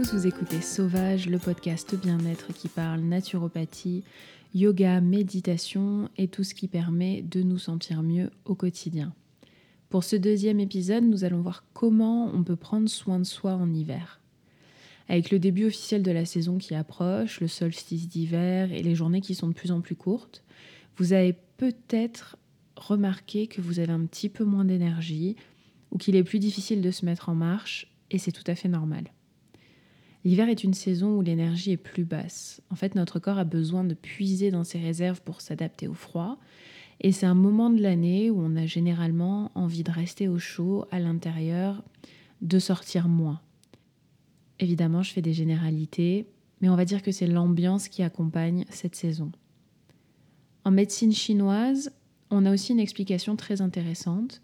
vous 0.00 0.26
écoutez 0.26 0.62
Sauvage, 0.62 1.28
le 1.28 1.38
podcast 1.38 1.94
bien-être 1.94 2.54
qui 2.54 2.68
parle 2.68 3.00
naturopathie, 3.00 4.04
yoga, 4.54 5.02
méditation 5.02 6.08
et 6.16 6.28
tout 6.28 6.44
ce 6.44 6.54
qui 6.54 6.66
permet 6.66 7.20
de 7.20 7.42
nous 7.42 7.58
sentir 7.58 8.02
mieux 8.02 8.30
au 8.46 8.54
quotidien. 8.54 9.12
Pour 9.90 10.02
ce 10.02 10.16
deuxième 10.16 10.60
épisode, 10.60 11.04
nous 11.04 11.24
allons 11.24 11.42
voir 11.42 11.64
comment 11.74 12.30
on 12.32 12.42
peut 12.42 12.56
prendre 12.56 12.88
soin 12.88 13.18
de 13.18 13.24
soi 13.24 13.52
en 13.52 13.70
hiver. 13.70 14.20
Avec 15.08 15.30
le 15.30 15.38
début 15.38 15.66
officiel 15.66 16.02
de 16.02 16.10
la 16.10 16.24
saison 16.24 16.56
qui 16.56 16.74
approche, 16.74 17.40
le 17.40 17.48
solstice 17.48 18.08
d'hiver 18.08 18.72
et 18.72 18.82
les 18.82 18.94
journées 18.94 19.20
qui 19.20 19.34
sont 19.34 19.48
de 19.48 19.54
plus 19.54 19.72
en 19.72 19.82
plus 19.82 19.96
courtes, 19.96 20.42
vous 20.96 21.12
avez 21.12 21.34
peut-être 21.58 22.38
remarqué 22.76 23.46
que 23.46 23.60
vous 23.60 23.78
avez 23.78 23.92
un 23.92 24.06
petit 24.06 24.30
peu 24.30 24.44
moins 24.44 24.64
d'énergie 24.64 25.36
ou 25.90 25.98
qu'il 25.98 26.16
est 26.16 26.24
plus 26.24 26.38
difficile 26.38 26.80
de 26.80 26.90
se 26.90 27.04
mettre 27.04 27.28
en 27.28 27.34
marche 27.34 27.92
et 28.10 28.16
c'est 28.16 28.32
tout 28.32 28.44
à 28.46 28.54
fait 28.54 28.68
normal. 28.68 29.12
L'hiver 30.24 30.48
est 30.48 30.62
une 30.62 30.74
saison 30.74 31.16
où 31.16 31.22
l'énergie 31.22 31.72
est 31.72 31.76
plus 31.76 32.04
basse. 32.04 32.62
En 32.70 32.76
fait, 32.76 32.94
notre 32.94 33.18
corps 33.18 33.38
a 33.38 33.44
besoin 33.44 33.82
de 33.82 33.94
puiser 33.94 34.50
dans 34.50 34.64
ses 34.64 34.78
réserves 34.78 35.20
pour 35.22 35.40
s'adapter 35.40 35.88
au 35.88 35.94
froid. 35.94 36.38
Et 37.00 37.10
c'est 37.10 37.26
un 37.26 37.34
moment 37.34 37.70
de 37.70 37.82
l'année 37.82 38.30
où 38.30 38.40
on 38.40 38.54
a 38.54 38.66
généralement 38.66 39.50
envie 39.56 39.82
de 39.82 39.90
rester 39.90 40.28
au 40.28 40.38
chaud 40.38 40.84
à 40.92 41.00
l'intérieur, 41.00 41.82
de 42.40 42.58
sortir 42.60 43.08
moins. 43.08 43.40
Évidemment, 44.60 45.02
je 45.02 45.12
fais 45.12 45.22
des 45.22 45.32
généralités, 45.32 46.26
mais 46.60 46.68
on 46.68 46.76
va 46.76 46.84
dire 46.84 47.02
que 47.02 47.10
c'est 47.10 47.26
l'ambiance 47.26 47.88
qui 47.88 48.04
accompagne 48.04 48.64
cette 48.70 48.94
saison. 48.94 49.32
En 50.64 50.70
médecine 50.70 51.12
chinoise, 51.12 51.92
on 52.30 52.46
a 52.46 52.52
aussi 52.52 52.72
une 52.72 52.78
explication 52.78 53.34
très 53.34 53.60
intéressante. 53.60 54.40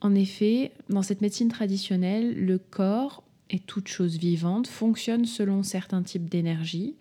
En 0.00 0.14
effet, 0.14 0.72
dans 0.88 1.02
cette 1.02 1.20
médecine 1.20 1.48
traditionnelle, 1.48 2.34
le 2.34 2.58
corps 2.58 3.23
et 3.50 3.58
toute 3.58 3.88
chose 3.88 4.18
vivante 4.18 4.66
fonctionne 4.66 5.24
selon 5.24 5.62
certains 5.62 6.02
types 6.02 6.28
d'énergie. 6.28 6.96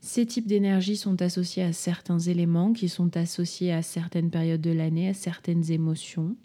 Ces 0.00 0.26
types 0.26 0.46
d'énergie 0.46 0.96
sont 0.96 1.22
associés 1.22 1.62
à 1.62 1.72
certains 1.72 2.18
éléments 2.18 2.72
qui 2.72 2.88
sont 2.88 3.16
associés 3.16 3.72
à 3.72 3.82
certaines 3.82 4.30
périodes 4.30 4.60
de 4.60 4.72
l'année, 4.72 5.08
à 5.08 5.14
certaines 5.14 5.70
émotions. 5.70 6.36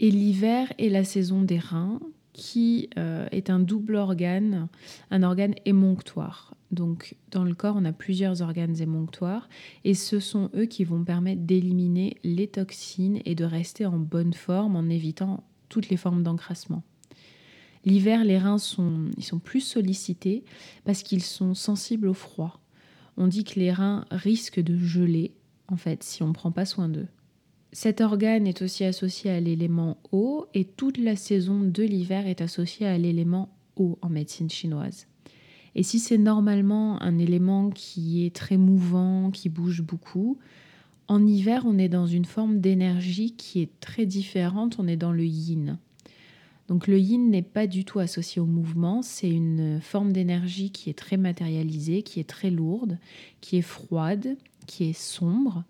Et 0.00 0.10
l'hiver 0.10 0.72
est 0.78 0.88
la 0.88 1.04
saison 1.04 1.42
des 1.42 1.58
reins, 1.58 2.00
qui 2.36 2.90
euh, 2.98 3.26
est 3.32 3.48
un 3.48 3.58
double 3.58 3.96
organe, 3.96 4.68
un 5.10 5.22
organe 5.22 5.54
émonctoire. 5.64 6.54
Donc 6.70 7.16
dans 7.30 7.44
le 7.44 7.54
corps, 7.54 7.76
on 7.78 7.84
a 7.86 7.92
plusieurs 7.92 8.42
organes 8.42 8.80
émonctoires 8.80 9.48
et 9.84 9.94
ce 9.94 10.20
sont 10.20 10.50
eux 10.54 10.66
qui 10.66 10.84
vont 10.84 11.02
permettre 11.02 11.42
d'éliminer 11.42 12.18
les 12.24 12.46
toxines 12.46 13.20
et 13.24 13.34
de 13.34 13.44
rester 13.44 13.86
en 13.86 13.96
bonne 13.98 14.34
forme 14.34 14.76
en 14.76 14.88
évitant 14.90 15.44
toutes 15.70 15.88
les 15.88 15.96
formes 15.96 16.22
d'encrassement. 16.22 16.82
L'hiver, 17.86 18.24
les 18.24 18.36
reins 18.36 18.58
sont, 18.58 19.06
ils 19.16 19.24
sont 19.24 19.38
plus 19.38 19.60
sollicités 19.60 20.44
parce 20.84 21.04
qu'ils 21.04 21.22
sont 21.22 21.54
sensibles 21.54 22.08
au 22.08 22.14
froid. 22.14 22.60
On 23.16 23.28
dit 23.28 23.44
que 23.44 23.60
les 23.60 23.72
reins 23.72 24.04
risquent 24.10 24.60
de 24.60 24.76
geler, 24.76 25.32
en 25.68 25.76
fait, 25.76 26.02
si 26.02 26.22
on 26.24 26.28
ne 26.28 26.32
prend 26.32 26.50
pas 26.50 26.66
soin 26.66 26.88
d'eux. 26.88 27.06
Cet 27.72 28.00
organe 28.00 28.46
est 28.46 28.60
aussi 28.62 28.84
associé 28.84 29.30
à 29.30 29.38
l'élément 29.38 29.98
eau 30.10 30.46
et 30.52 30.64
toute 30.64 30.98
la 30.98 31.14
saison 31.14 31.60
de 31.60 31.82
l'hiver 31.84 32.26
est 32.26 32.40
associée 32.40 32.86
à 32.86 32.98
l'élément 32.98 33.54
eau 33.76 33.98
en 34.02 34.08
médecine 34.08 34.50
chinoise. 34.50 35.06
Et 35.76 35.82
si 35.82 35.98
c'est 35.98 36.18
normalement 36.18 37.00
un 37.02 37.18
élément 37.18 37.70
qui 37.70 38.24
est 38.24 38.34
très 38.34 38.56
mouvant, 38.56 39.30
qui 39.30 39.48
bouge 39.48 39.82
beaucoup, 39.82 40.38
en 41.06 41.24
hiver 41.24 41.64
on 41.66 41.78
est 41.78 41.90
dans 41.90 42.06
une 42.06 42.24
forme 42.24 42.60
d'énergie 42.60 43.32
qui 43.32 43.60
est 43.60 43.78
très 43.78 44.06
différente, 44.06 44.76
on 44.78 44.88
est 44.88 44.96
dans 44.96 45.12
le 45.12 45.24
yin. 45.24 45.78
Donc 46.68 46.88
le 46.88 46.98
yin 46.98 47.30
n'est 47.30 47.42
pas 47.42 47.66
du 47.66 47.84
tout 47.84 48.00
associé 48.00 48.40
au 48.40 48.46
mouvement, 48.46 49.02
c'est 49.02 49.30
une 49.30 49.80
forme 49.80 50.12
d'énergie 50.12 50.70
qui 50.70 50.90
est 50.90 50.98
très 50.98 51.16
matérialisée, 51.16 52.02
qui 52.02 52.18
est 52.18 52.28
très 52.28 52.50
lourde, 52.50 52.98
qui 53.40 53.56
est 53.56 53.62
froide, 53.62 54.36
qui 54.66 54.84
est 54.84 54.98
sombre. 54.98 55.62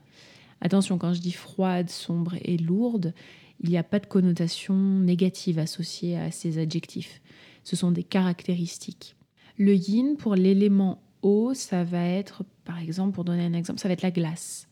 Attention, 0.62 0.96
quand 0.96 1.12
je 1.12 1.20
dis 1.20 1.32
froide, 1.32 1.90
sombre 1.90 2.36
et 2.42 2.56
lourde, 2.56 3.12
il 3.60 3.70
n'y 3.70 3.76
a 3.76 3.82
pas 3.82 3.98
de 3.98 4.06
connotation 4.06 4.74
négative 4.74 5.58
associée 5.58 6.16
à 6.16 6.30
ces 6.30 6.58
adjectifs. 6.58 7.20
Ce 7.62 7.76
sont 7.76 7.90
des 7.90 8.02
caractéristiques. 8.02 9.16
Le 9.58 9.74
yin, 9.74 10.16
pour 10.16 10.34
l'élément 10.34 11.02
eau, 11.22 11.52
ça 11.52 11.84
va 11.84 12.04
être, 12.04 12.42
par 12.64 12.78
exemple, 12.78 13.14
pour 13.14 13.24
donner 13.24 13.44
un 13.44 13.52
exemple, 13.52 13.80
ça 13.80 13.88
va 13.88 13.94
être 13.94 14.02
la 14.02 14.10
glace. 14.10 14.68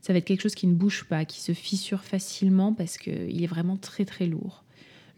Ça 0.00 0.12
va 0.12 0.18
être 0.18 0.24
quelque 0.24 0.42
chose 0.42 0.54
qui 0.54 0.66
ne 0.66 0.74
bouge 0.74 1.04
pas, 1.04 1.24
qui 1.24 1.40
se 1.40 1.52
fissure 1.52 2.04
facilement 2.04 2.72
parce 2.72 2.98
qu'il 2.98 3.42
est 3.42 3.48
vraiment 3.48 3.76
très 3.76 4.04
très 4.04 4.26
lourd. 4.26 4.64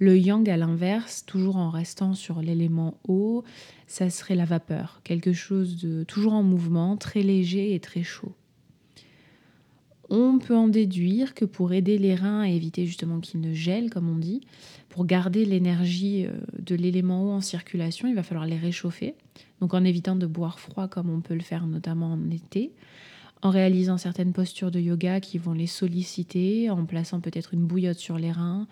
Le 0.00 0.16
yang, 0.16 0.48
à 0.48 0.56
l'inverse, 0.56 1.24
toujours 1.26 1.58
en 1.58 1.68
restant 1.68 2.14
sur 2.14 2.40
l'élément 2.40 2.94
eau, 3.06 3.44
ça 3.86 4.08
serait 4.08 4.34
la 4.34 4.46
vapeur, 4.46 5.02
quelque 5.04 5.34
chose 5.34 5.76
de 5.76 6.04
toujours 6.04 6.32
en 6.32 6.42
mouvement, 6.42 6.96
très 6.96 7.22
léger 7.22 7.74
et 7.74 7.80
très 7.80 8.02
chaud. 8.02 8.32
On 10.08 10.38
peut 10.38 10.56
en 10.56 10.68
déduire 10.68 11.34
que 11.34 11.44
pour 11.44 11.74
aider 11.74 11.98
les 11.98 12.14
reins 12.14 12.40
à 12.40 12.48
éviter 12.48 12.86
justement 12.86 13.20
qu'ils 13.20 13.42
ne 13.42 13.52
gèlent, 13.52 13.90
comme 13.90 14.08
on 14.08 14.16
dit, 14.16 14.40
pour 14.88 15.04
garder 15.04 15.44
l'énergie 15.44 16.24
euh, 16.26 16.32
de 16.58 16.74
l'élément 16.74 17.26
eau 17.26 17.32
en 17.32 17.42
circulation, 17.42 18.08
il 18.08 18.14
va 18.14 18.22
falloir 18.22 18.46
les 18.46 18.56
réchauffer. 18.56 19.14
Donc 19.60 19.74
en 19.74 19.84
évitant 19.84 20.16
de 20.16 20.26
boire 20.26 20.60
froid 20.60 20.88
comme 20.88 21.10
on 21.10 21.20
peut 21.20 21.34
le 21.34 21.42
faire 21.42 21.66
notamment 21.66 22.14
en 22.14 22.30
été, 22.30 22.72
en 23.42 23.50
réalisant 23.50 23.96
certaines 23.96 24.32
postures 24.32 24.70
de 24.70 24.80
yoga 24.80 25.20
qui 25.20 25.38
vont 25.38 25.52
les 25.52 25.66
solliciter, 25.66 26.70
en 26.70 26.84
plaçant 26.84 27.20
peut-être 27.20 27.54
une 27.54 27.66
bouillotte 27.66 27.98
sur 27.98 28.18
les 28.18 28.32
reins, 28.32 28.66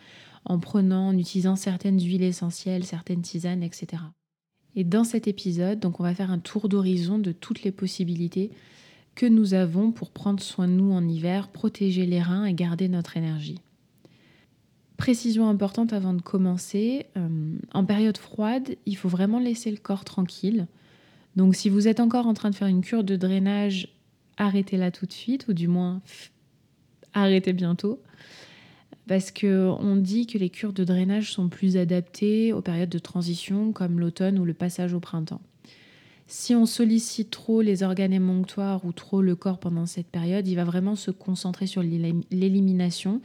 en 0.44 0.58
prenant, 0.58 1.08
en 1.08 1.18
utilisant 1.18 1.56
certaines 1.56 2.00
huiles 2.00 2.22
essentielles, 2.22 2.84
certaines 2.84 3.22
tisanes, 3.22 3.62
etc. 3.62 4.02
Et 4.76 4.84
dans 4.84 5.04
cet 5.04 5.26
épisode, 5.26 5.80
donc 5.80 6.00
on 6.00 6.02
va 6.02 6.14
faire 6.14 6.30
un 6.30 6.38
tour 6.38 6.68
d'horizon 6.68 7.18
de 7.18 7.32
toutes 7.32 7.62
les 7.62 7.72
possibilités 7.72 8.50
que 9.14 9.26
nous 9.26 9.54
avons 9.54 9.90
pour 9.90 10.10
prendre 10.10 10.40
soin 10.40 10.68
de 10.68 10.72
nous 10.72 10.92
en 10.92 11.06
hiver, 11.08 11.48
protéger 11.48 12.06
les 12.06 12.22
reins 12.22 12.44
et 12.44 12.54
garder 12.54 12.88
notre 12.88 13.16
énergie. 13.16 13.60
Précision 14.96 15.48
importante 15.48 15.92
avant 15.92 16.14
de 16.14 16.22
commencer, 16.22 17.06
euh, 17.16 17.56
en 17.72 17.84
période 17.84 18.18
froide, 18.18 18.76
il 18.86 18.96
faut 18.96 19.08
vraiment 19.08 19.38
laisser 19.38 19.70
le 19.70 19.76
corps 19.76 20.04
tranquille. 20.04 20.66
Donc 21.36 21.56
si 21.56 21.68
vous 21.68 21.88
êtes 21.88 22.00
encore 22.00 22.26
en 22.26 22.34
train 22.34 22.50
de 22.50 22.54
faire 22.54 22.68
une 22.68 22.80
cure 22.80 23.04
de 23.04 23.16
drainage, 23.16 23.88
arrêtez-la 24.38 24.90
tout 24.90 25.06
de 25.06 25.12
suite, 25.12 25.46
ou 25.48 25.52
du 25.52 25.68
moins 25.68 26.00
arrêtez 27.12 27.52
bientôt 27.52 28.00
parce 29.08 29.32
qu'on 29.32 29.96
dit 29.96 30.26
que 30.26 30.38
les 30.38 30.50
cures 30.50 30.74
de 30.74 30.84
drainage 30.84 31.32
sont 31.32 31.48
plus 31.48 31.76
adaptées 31.76 32.52
aux 32.52 32.60
périodes 32.60 32.90
de 32.90 32.98
transition 32.98 33.72
comme 33.72 33.98
l'automne 33.98 34.38
ou 34.38 34.44
le 34.44 34.54
passage 34.54 34.92
au 34.92 35.00
printemps. 35.00 35.40
Si 36.26 36.54
on 36.54 36.66
sollicite 36.66 37.30
trop 37.30 37.62
les 37.62 37.82
organes 37.82 38.12
émonctoires 38.12 38.84
ou 38.84 38.92
trop 38.92 39.22
le 39.22 39.34
corps 39.34 39.58
pendant 39.58 39.86
cette 39.86 40.08
période, 40.08 40.46
il 40.46 40.56
va 40.56 40.64
vraiment 40.64 40.94
se 40.94 41.10
concentrer 41.10 41.66
sur 41.66 41.82
l'élimination 41.82 43.22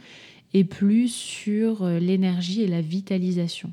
et 0.54 0.64
plus 0.64 1.08
sur 1.08 1.82
euh, 1.82 1.98
l'énergie 1.98 2.62
et 2.62 2.66
la 2.66 2.80
vitalisation. 2.80 3.70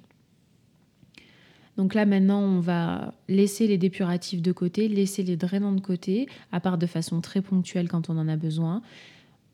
Donc 1.81 1.95
là 1.95 2.05
maintenant, 2.05 2.43
on 2.43 2.59
va 2.59 3.15
laisser 3.27 3.65
les 3.65 3.79
dépuratifs 3.79 4.43
de 4.43 4.51
côté, 4.51 4.87
laisser 4.87 5.23
les 5.23 5.35
drainants 5.35 5.71
de 5.71 5.81
côté, 5.81 6.27
à 6.51 6.59
part 6.59 6.77
de 6.77 6.85
façon 6.85 7.21
très 7.21 7.41
ponctuelle 7.41 7.89
quand 7.89 8.11
on 8.11 8.19
en 8.19 8.27
a 8.27 8.35
besoin. 8.35 8.83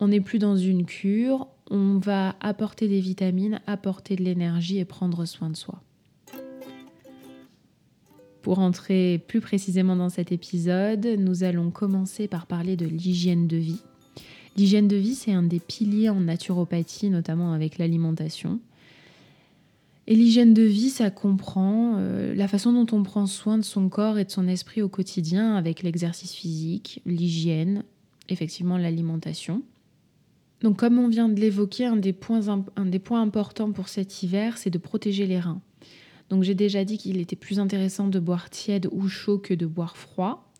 On 0.01 0.09
n'est 0.09 0.19
plus 0.19 0.37
dans 0.37 0.57
une 0.57 0.83
cure, 0.83 1.47
on 1.71 1.99
va 1.99 2.35
apporter 2.41 2.89
des 2.89 2.99
vitamines, 2.99 3.61
apporter 3.65 4.17
de 4.17 4.25
l'énergie 4.25 4.77
et 4.77 4.83
prendre 4.83 5.23
soin 5.23 5.49
de 5.49 5.55
soi. 5.55 5.81
Pour 8.41 8.59
entrer 8.59 9.23
plus 9.25 9.39
précisément 9.39 9.95
dans 9.95 10.09
cet 10.09 10.33
épisode, 10.33 11.07
nous 11.17 11.45
allons 11.45 11.71
commencer 11.71 12.27
par 12.27 12.45
parler 12.45 12.75
de 12.75 12.87
l'hygiène 12.87 13.47
de 13.47 13.55
vie. 13.55 13.83
L'hygiène 14.57 14.89
de 14.89 14.97
vie, 14.97 15.15
c'est 15.15 15.31
un 15.31 15.43
des 15.43 15.61
piliers 15.61 16.09
en 16.09 16.19
naturopathie, 16.19 17.09
notamment 17.09 17.53
avec 17.53 17.77
l'alimentation. 17.77 18.59
Et 20.07 20.15
l'hygiène 20.15 20.53
de 20.53 20.63
vie, 20.63 20.89
ça 20.89 21.11
comprend 21.11 21.95
euh, 21.97 22.33
la 22.33 22.47
façon 22.47 22.71
dont 22.71 22.95
on 22.97 23.03
prend 23.03 23.25
soin 23.25 23.57
de 23.57 23.63
son 23.63 23.89
corps 23.89 24.17
et 24.17 24.23
de 24.23 24.31
son 24.31 24.47
esprit 24.47 24.81
au 24.81 24.87
quotidien 24.87 25.55
avec 25.55 25.83
l'exercice 25.83 26.33
physique, 26.33 27.01
l'hygiène, 27.05 27.83
effectivement 28.29 28.77
l'alimentation. 28.77 29.63
Donc 30.61 30.77
comme 30.77 30.97
on 30.97 31.09
vient 31.09 31.27
de 31.27 31.39
l'évoquer, 31.39 31.85
un, 31.85 31.97
des 31.97 32.13
points 32.13 32.47
un 32.77 32.85
des 32.85 32.99
points 32.99 33.21
importants 33.21 33.71
pour 33.73 33.89
cet 33.89 34.23
hiver, 34.23 34.57
c'est 34.57 34.69
de 34.69 34.77
protéger 34.77 35.27
les 35.27 35.39
reins. 35.39 35.61
Donc 36.29 36.43
j'ai 36.43 36.55
déjà 36.55 36.85
dit 36.85 36.97
qu'il 36.97 37.17
était 37.17 37.35
plus 37.35 37.59
intéressant 37.59 38.07
de 38.07 38.19
boire 38.19 38.49
tiède 38.49 38.87
ou 38.91 39.09
chaud 39.09 39.37
que 39.37 39.53
de 39.53 39.65
boire 39.65 39.97
froid. 39.97 40.51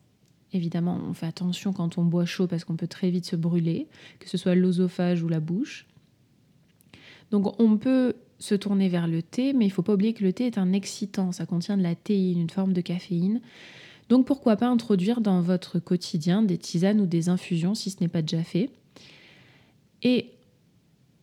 Évidemment, 0.54 1.00
on 1.10 1.14
fait 1.14 1.26
attention 1.26 1.72
quand 1.72 1.98
on 1.98 2.04
boit 2.04 2.26
chaud 2.26 2.48
parce 2.48 2.64
qu'on 2.66 2.76
peut 2.76 2.88
très 2.88 3.10
vite 3.10 3.26
se 3.26 3.36
brûler, 3.36 3.88
que 4.20 4.30
ce 4.30 4.38
soit 4.38 4.56
l'osophage 4.56 5.24
ou 5.24 5.30
la 5.30 5.40
bouche. 5.40 5.88
Donc 7.32 7.60
on 7.60 7.78
peut 7.78 8.14
se 8.40 8.56
tourner 8.56 8.90
vers 8.90 9.08
le 9.08 9.22
thé, 9.22 9.54
mais 9.54 9.66
il 9.66 9.70
ne 9.70 9.74
faut 9.74 9.82
pas 9.82 9.94
oublier 9.94 10.14
que 10.14 10.24
le 10.24 10.34
thé 10.34 10.46
est 10.46 10.58
un 10.58 10.74
excitant, 10.74 11.32
ça 11.32 11.46
contient 11.46 11.78
de 11.78 11.84
la 11.84 11.96
théine, 11.96 12.40
une 12.40 12.50
forme 12.50 12.74
de 12.74 12.82
caféine. 12.82 13.42
Donc 14.10 14.26
pourquoi 14.26 14.56
pas 14.56 14.68
introduire 14.68 15.22
dans 15.22 15.42
votre 15.42 15.80
quotidien 15.80 16.42
des 16.42 16.58
tisanes 16.58 17.02
ou 17.02 17.06
des 17.06 17.30
infusions 17.30 17.76
si 17.76 17.90
ce 17.90 17.98
n'est 18.00 18.08
pas 18.08 18.22
déjà 18.22 18.44
fait. 18.44 18.70
Et 20.04 20.32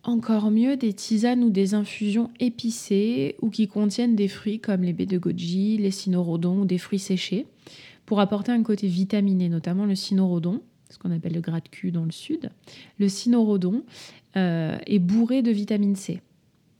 encore 0.02 0.50
mieux 0.50 0.76
des 0.76 0.92
tisanes 0.92 1.44
ou 1.44 1.50
des 1.50 1.74
infusions 1.74 2.30
épicées 2.40 3.36
ou 3.40 3.48
qui 3.48 3.68
contiennent 3.68 4.16
des 4.16 4.28
fruits 4.28 4.60
comme 4.60 4.82
les 4.82 4.92
baies 4.92 5.06
de 5.06 5.18
goji, 5.18 5.78
les 5.78 5.90
cynorhodons 5.90 6.60
ou 6.60 6.64
des 6.66 6.78
fruits 6.78 6.98
séchés 6.98 7.46
pour 8.04 8.20
apporter 8.20 8.52
un 8.52 8.62
côté 8.62 8.86
vitaminé, 8.86 9.48
notamment 9.48 9.86
le 9.86 9.94
cynorhodon, 9.94 10.60
ce 10.90 10.98
qu'on 10.98 11.10
appelle 11.10 11.32
le 11.32 11.40
gras 11.40 11.60
de 11.60 11.68
cul 11.68 11.90
dans 11.90 12.04
le 12.04 12.10
sud. 12.10 12.50
Le 12.98 13.08
cynorhodon 13.08 13.82
euh, 14.36 14.76
est 14.86 14.98
bourré 14.98 15.40
de 15.40 15.50
vitamine 15.50 15.96
C. 15.96 16.20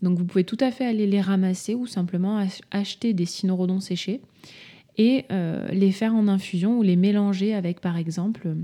Donc 0.05 0.19
vous 0.19 0.27
pouvez 0.27 0.45
tout 0.45 0.59
à 0.61 0.71
fait 0.71 0.85
aller 0.85 1.07
les 1.07 1.23
ramasser 1.23 1.75
ou 1.75 1.87
simplement 1.87 2.47
acheter 2.71 3.15
des 3.15 3.25
cynorhodons 3.25 3.81
séchés 3.81 4.21
et 4.99 5.25
euh, 5.33 5.67
les 5.69 5.93
faire 5.93 6.15
en 6.15 6.29
infusion 6.29 6.79
ou 6.79 6.83
les 6.83 6.95
mélanger 6.95 7.55
avec 7.55 7.81
par 7.81 7.97
exemple 7.97 8.55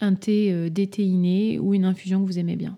un 0.00 0.14
thé 0.14 0.52
euh, 0.52 0.68
déthéiné 0.68 1.58
ou 1.58 1.72
une 1.72 1.86
infusion 1.86 2.20
que 2.20 2.26
vous 2.26 2.38
aimez 2.38 2.56
bien. 2.56 2.76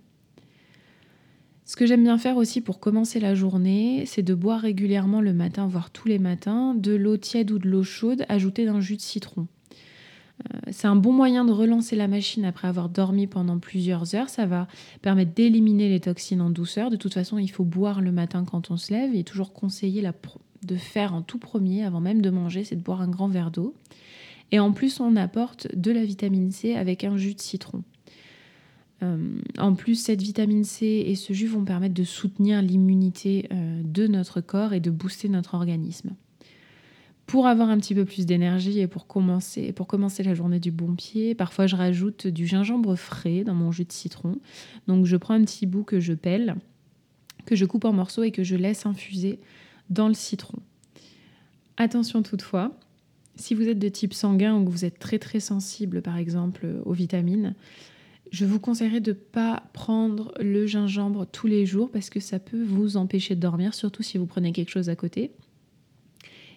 Ce 1.64 1.74
que 1.74 1.84
j'aime 1.84 2.04
bien 2.04 2.16
faire 2.16 2.36
aussi 2.36 2.60
pour 2.60 2.78
commencer 2.78 3.18
la 3.18 3.34
journée, 3.34 4.04
c'est 4.06 4.22
de 4.22 4.34
boire 4.34 4.60
régulièrement 4.60 5.20
le 5.20 5.34
matin, 5.34 5.66
voire 5.66 5.90
tous 5.90 6.06
les 6.06 6.20
matins, 6.20 6.76
de 6.76 6.94
l'eau 6.94 7.16
tiède 7.16 7.50
ou 7.50 7.58
de 7.58 7.68
l'eau 7.68 7.82
chaude 7.82 8.24
ajoutée 8.28 8.66
d'un 8.66 8.80
jus 8.80 8.96
de 8.96 9.02
citron. 9.02 9.48
Euh, 10.44 10.58
c'est 10.70 10.86
un 10.86 10.96
bon 10.96 11.12
moyen 11.12 11.44
de 11.44 11.52
relancer 11.52 11.96
la 11.96 12.08
machine 12.08 12.44
après 12.44 12.68
avoir 12.68 12.88
dormi 12.88 13.26
pendant 13.26 13.58
plusieurs 13.58 14.14
heures. 14.14 14.28
Ça 14.28 14.46
va 14.46 14.68
permettre 15.02 15.34
d'éliminer 15.34 15.88
les 15.88 16.00
toxines 16.00 16.40
en 16.40 16.50
douceur. 16.50 16.90
De 16.90 16.96
toute 16.96 17.14
façon, 17.14 17.38
il 17.38 17.48
faut 17.48 17.64
boire 17.64 18.00
le 18.00 18.12
matin 18.12 18.44
quand 18.44 18.70
on 18.70 18.76
se 18.76 18.92
lève. 18.92 19.10
Il 19.12 19.20
est 19.20 19.24
toujours 19.24 19.52
conseillé 19.52 20.02
de 20.62 20.76
faire 20.76 21.14
en 21.14 21.22
tout 21.22 21.38
premier, 21.38 21.84
avant 21.84 22.00
même 22.00 22.22
de 22.22 22.30
manger, 22.30 22.64
c'est 22.64 22.76
de 22.76 22.82
boire 22.82 23.00
un 23.00 23.08
grand 23.08 23.28
verre 23.28 23.50
d'eau. 23.50 23.74
Et 24.50 24.58
en 24.58 24.72
plus, 24.72 25.00
on 25.00 25.16
apporte 25.16 25.68
de 25.76 25.92
la 25.92 26.04
vitamine 26.04 26.50
C 26.50 26.74
avec 26.74 27.04
un 27.04 27.16
jus 27.16 27.34
de 27.34 27.40
citron. 27.40 27.82
Euh, 29.02 29.38
en 29.58 29.74
plus, 29.74 29.94
cette 29.94 30.22
vitamine 30.22 30.64
C 30.64 31.04
et 31.06 31.14
ce 31.14 31.32
jus 31.32 31.46
vont 31.46 31.64
permettre 31.64 31.94
de 31.94 32.04
soutenir 32.04 32.62
l'immunité 32.62 33.48
euh, 33.52 33.82
de 33.84 34.06
notre 34.06 34.40
corps 34.40 34.72
et 34.72 34.80
de 34.80 34.90
booster 34.90 35.28
notre 35.28 35.54
organisme. 35.54 36.10
Pour 37.28 37.46
avoir 37.46 37.68
un 37.68 37.76
petit 37.76 37.94
peu 37.94 38.06
plus 38.06 38.24
d'énergie 38.24 38.80
et 38.80 38.86
pour 38.86 39.06
commencer, 39.06 39.72
pour 39.72 39.86
commencer 39.86 40.22
la 40.22 40.32
journée 40.32 40.60
du 40.60 40.70
bon 40.70 40.94
pied, 40.94 41.34
parfois 41.34 41.66
je 41.66 41.76
rajoute 41.76 42.26
du 42.26 42.46
gingembre 42.46 42.96
frais 42.96 43.44
dans 43.44 43.52
mon 43.52 43.70
jus 43.70 43.84
de 43.84 43.92
citron. 43.92 44.36
Donc 44.86 45.04
je 45.04 45.14
prends 45.14 45.34
un 45.34 45.44
petit 45.44 45.66
bout 45.66 45.84
que 45.84 46.00
je 46.00 46.14
pèle, 46.14 46.56
que 47.44 47.54
je 47.54 47.66
coupe 47.66 47.84
en 47.84 47.92
morceaux 47.92 48.22
et 48.22 48.30
que 48.30 48.44
je 48.44 48.56
laisse 48.56 48.86
infuser 48.86 49.40
dans 49.90 50.08
le 50.08 50.14
citron. 50.14 50.56
Attention 51.76 52.22
toutefois, 52.22 52.72
si 53.36 53.54
vous 53.54 53.68
êtes 53.68 53.78
de 53.78 53.90
type 53.90 54.14
sanguin 54.14 54.56
ou 54.56 54.64
que 54.64 54.70
vous 54.70 54.86
êtes 54.86 54.98
très 54.98 55.18
très 55.18 55.38
sensible 55.38 56.00
par 56.00 56.16
exemple 56.16 56.80
aux 56.86 56.94
vitamines, 56.94 57.54
je 58.30 58.46
vous 58.46 58.58
conseillerais 58.58 59.00
de 59.00 59.10
ne 59.10 59.16
pas 59.16 59.64
prendre 59.74 60.32
le 60.40 60.66
gingembre 60.66 61.26
tous 61.30 61.46
les 61.46 61.66
jours 61.66 61.90
parce 61.90 62.08
que 62.08 62.20
ça 62.20 62.38
peut 62.38 62.64
vous 62.64 62.96
empêcher 62.96 63.34
de 63.34 63.40
dormir, 63.40 63.74
surtout 63.74 64.02
si 64.02 64.16
vous 64.16 64.24
prenez 64.24 64.52
quelque 64.52 64.70
chose 64.70 64.88
à 64.88 64.96
côté. 64.96 65.30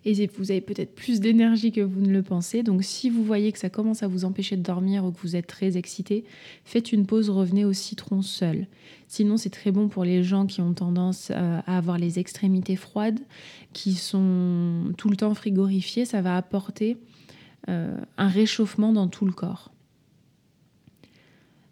Et 0.04 0.28
vous 0.28 0.50
avez 0.50 0.62
peut-être 0.62 0.96
plus 0.96 1.20
d'énergie 1.20 1.72
que 1.72 1.82
vous 1.82 2.02
ne 2.02 2.12
le 2.12 2.24
pensez. 2.24 2.64
Donc 2.64 2.84
si 2.84 3.10
vous 3.10 3.24
voyez 3.24 3.52
que 3.52 3.60
ça 3.60 3.70
commence 3.70 4.02
à 4.02 4.08
vous 4.08 4.26
empêcher 4.26 4.58
de 4.58 4.64
dormir 4.64 5.06
ou 5.06 5.12
que 5.12 5.20
vous 5.22 5.36
êtes 5.36 5.46
très 5.46 5.78
excité, 5.78 6.26
faites 6.66 6.92
une 6.92 7.06
pause, 7.06 7.30
revenez 7.30 7.66
au 7.66 7.74
citron 7.74 8.22
seul. 8.24 8.68
Sinon, 9.08 9.38
c'est 9.38 9.52
très 9.52 9.72
bon 9.72 9.90
pour 9.90 10.04
les 10.04 10.24
gens 10.24 10.48
qui 10.48 10.62
ont 10.62 10.74
tendance 10.74 11.30
euh, 11.32 11.60
à 11.68 11.78
avoir 11.78 11.98
les 12.00 12.18
extrémités 12.18 12.76
froides, 12.76 13.20
qui 13.74 13.94
sont 13.94 14.94
tout 14.98 15.10
le 15.10 15.18
temps 15.18 15.34
frigorifiées. 15.36 16.06
Ça 16.06 16.22
va 16.22 16.36
apporter 16.36 16.98
euh, 17.70 17.96
un 18.18 18.28
réchauffement 18.28 18.94
dans 18.94 19.08
tout 19.08 19.26
le 19.26 19.34
corps. 19.34 19.72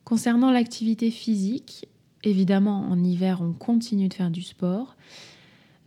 Concernant 0.03 0.51
l'activité 0.51 1.11
physique, 1.11 1.87
évidemment 2.23 2.81
en 2.89 3.03
hiver 3.03 3.41
on 3.41 3.53
continue 3.53 4.07
de 4.07 4.13
faire 4.13 4.31
du 4.31 4.41
sport, 4.41 4.95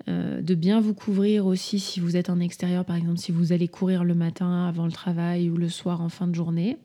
euh, 0.08 0.42
de 0.42 0.54
bien 0.54 0.80
vous 0.80 0.94
couvrir 0.94 1.46
aussi 1.46 1.78
si 1.78 2.00
vous 2.00 2.16
êtes 2.16 2.30
en 2.30 2.40
extérieur, 2.40 2.84
par 2.84 2.96
exemple 2.96 3.18
si 3.18 3.32
vous 3.32 3.52
allez 3.52 3.68
courir 3.68 4.04
le 4.04 4.14
matin 4.14 4.66
avant 4.66 4.86
le 4.86 4.92
travail 4.92 5.50
ou 5.50 5.56
le 5.56 5.68
soir 5.68 6.00
en 6.00 6.08
fin 6.08 6.26
de 6.26 6.34
journée. 6.34 6.76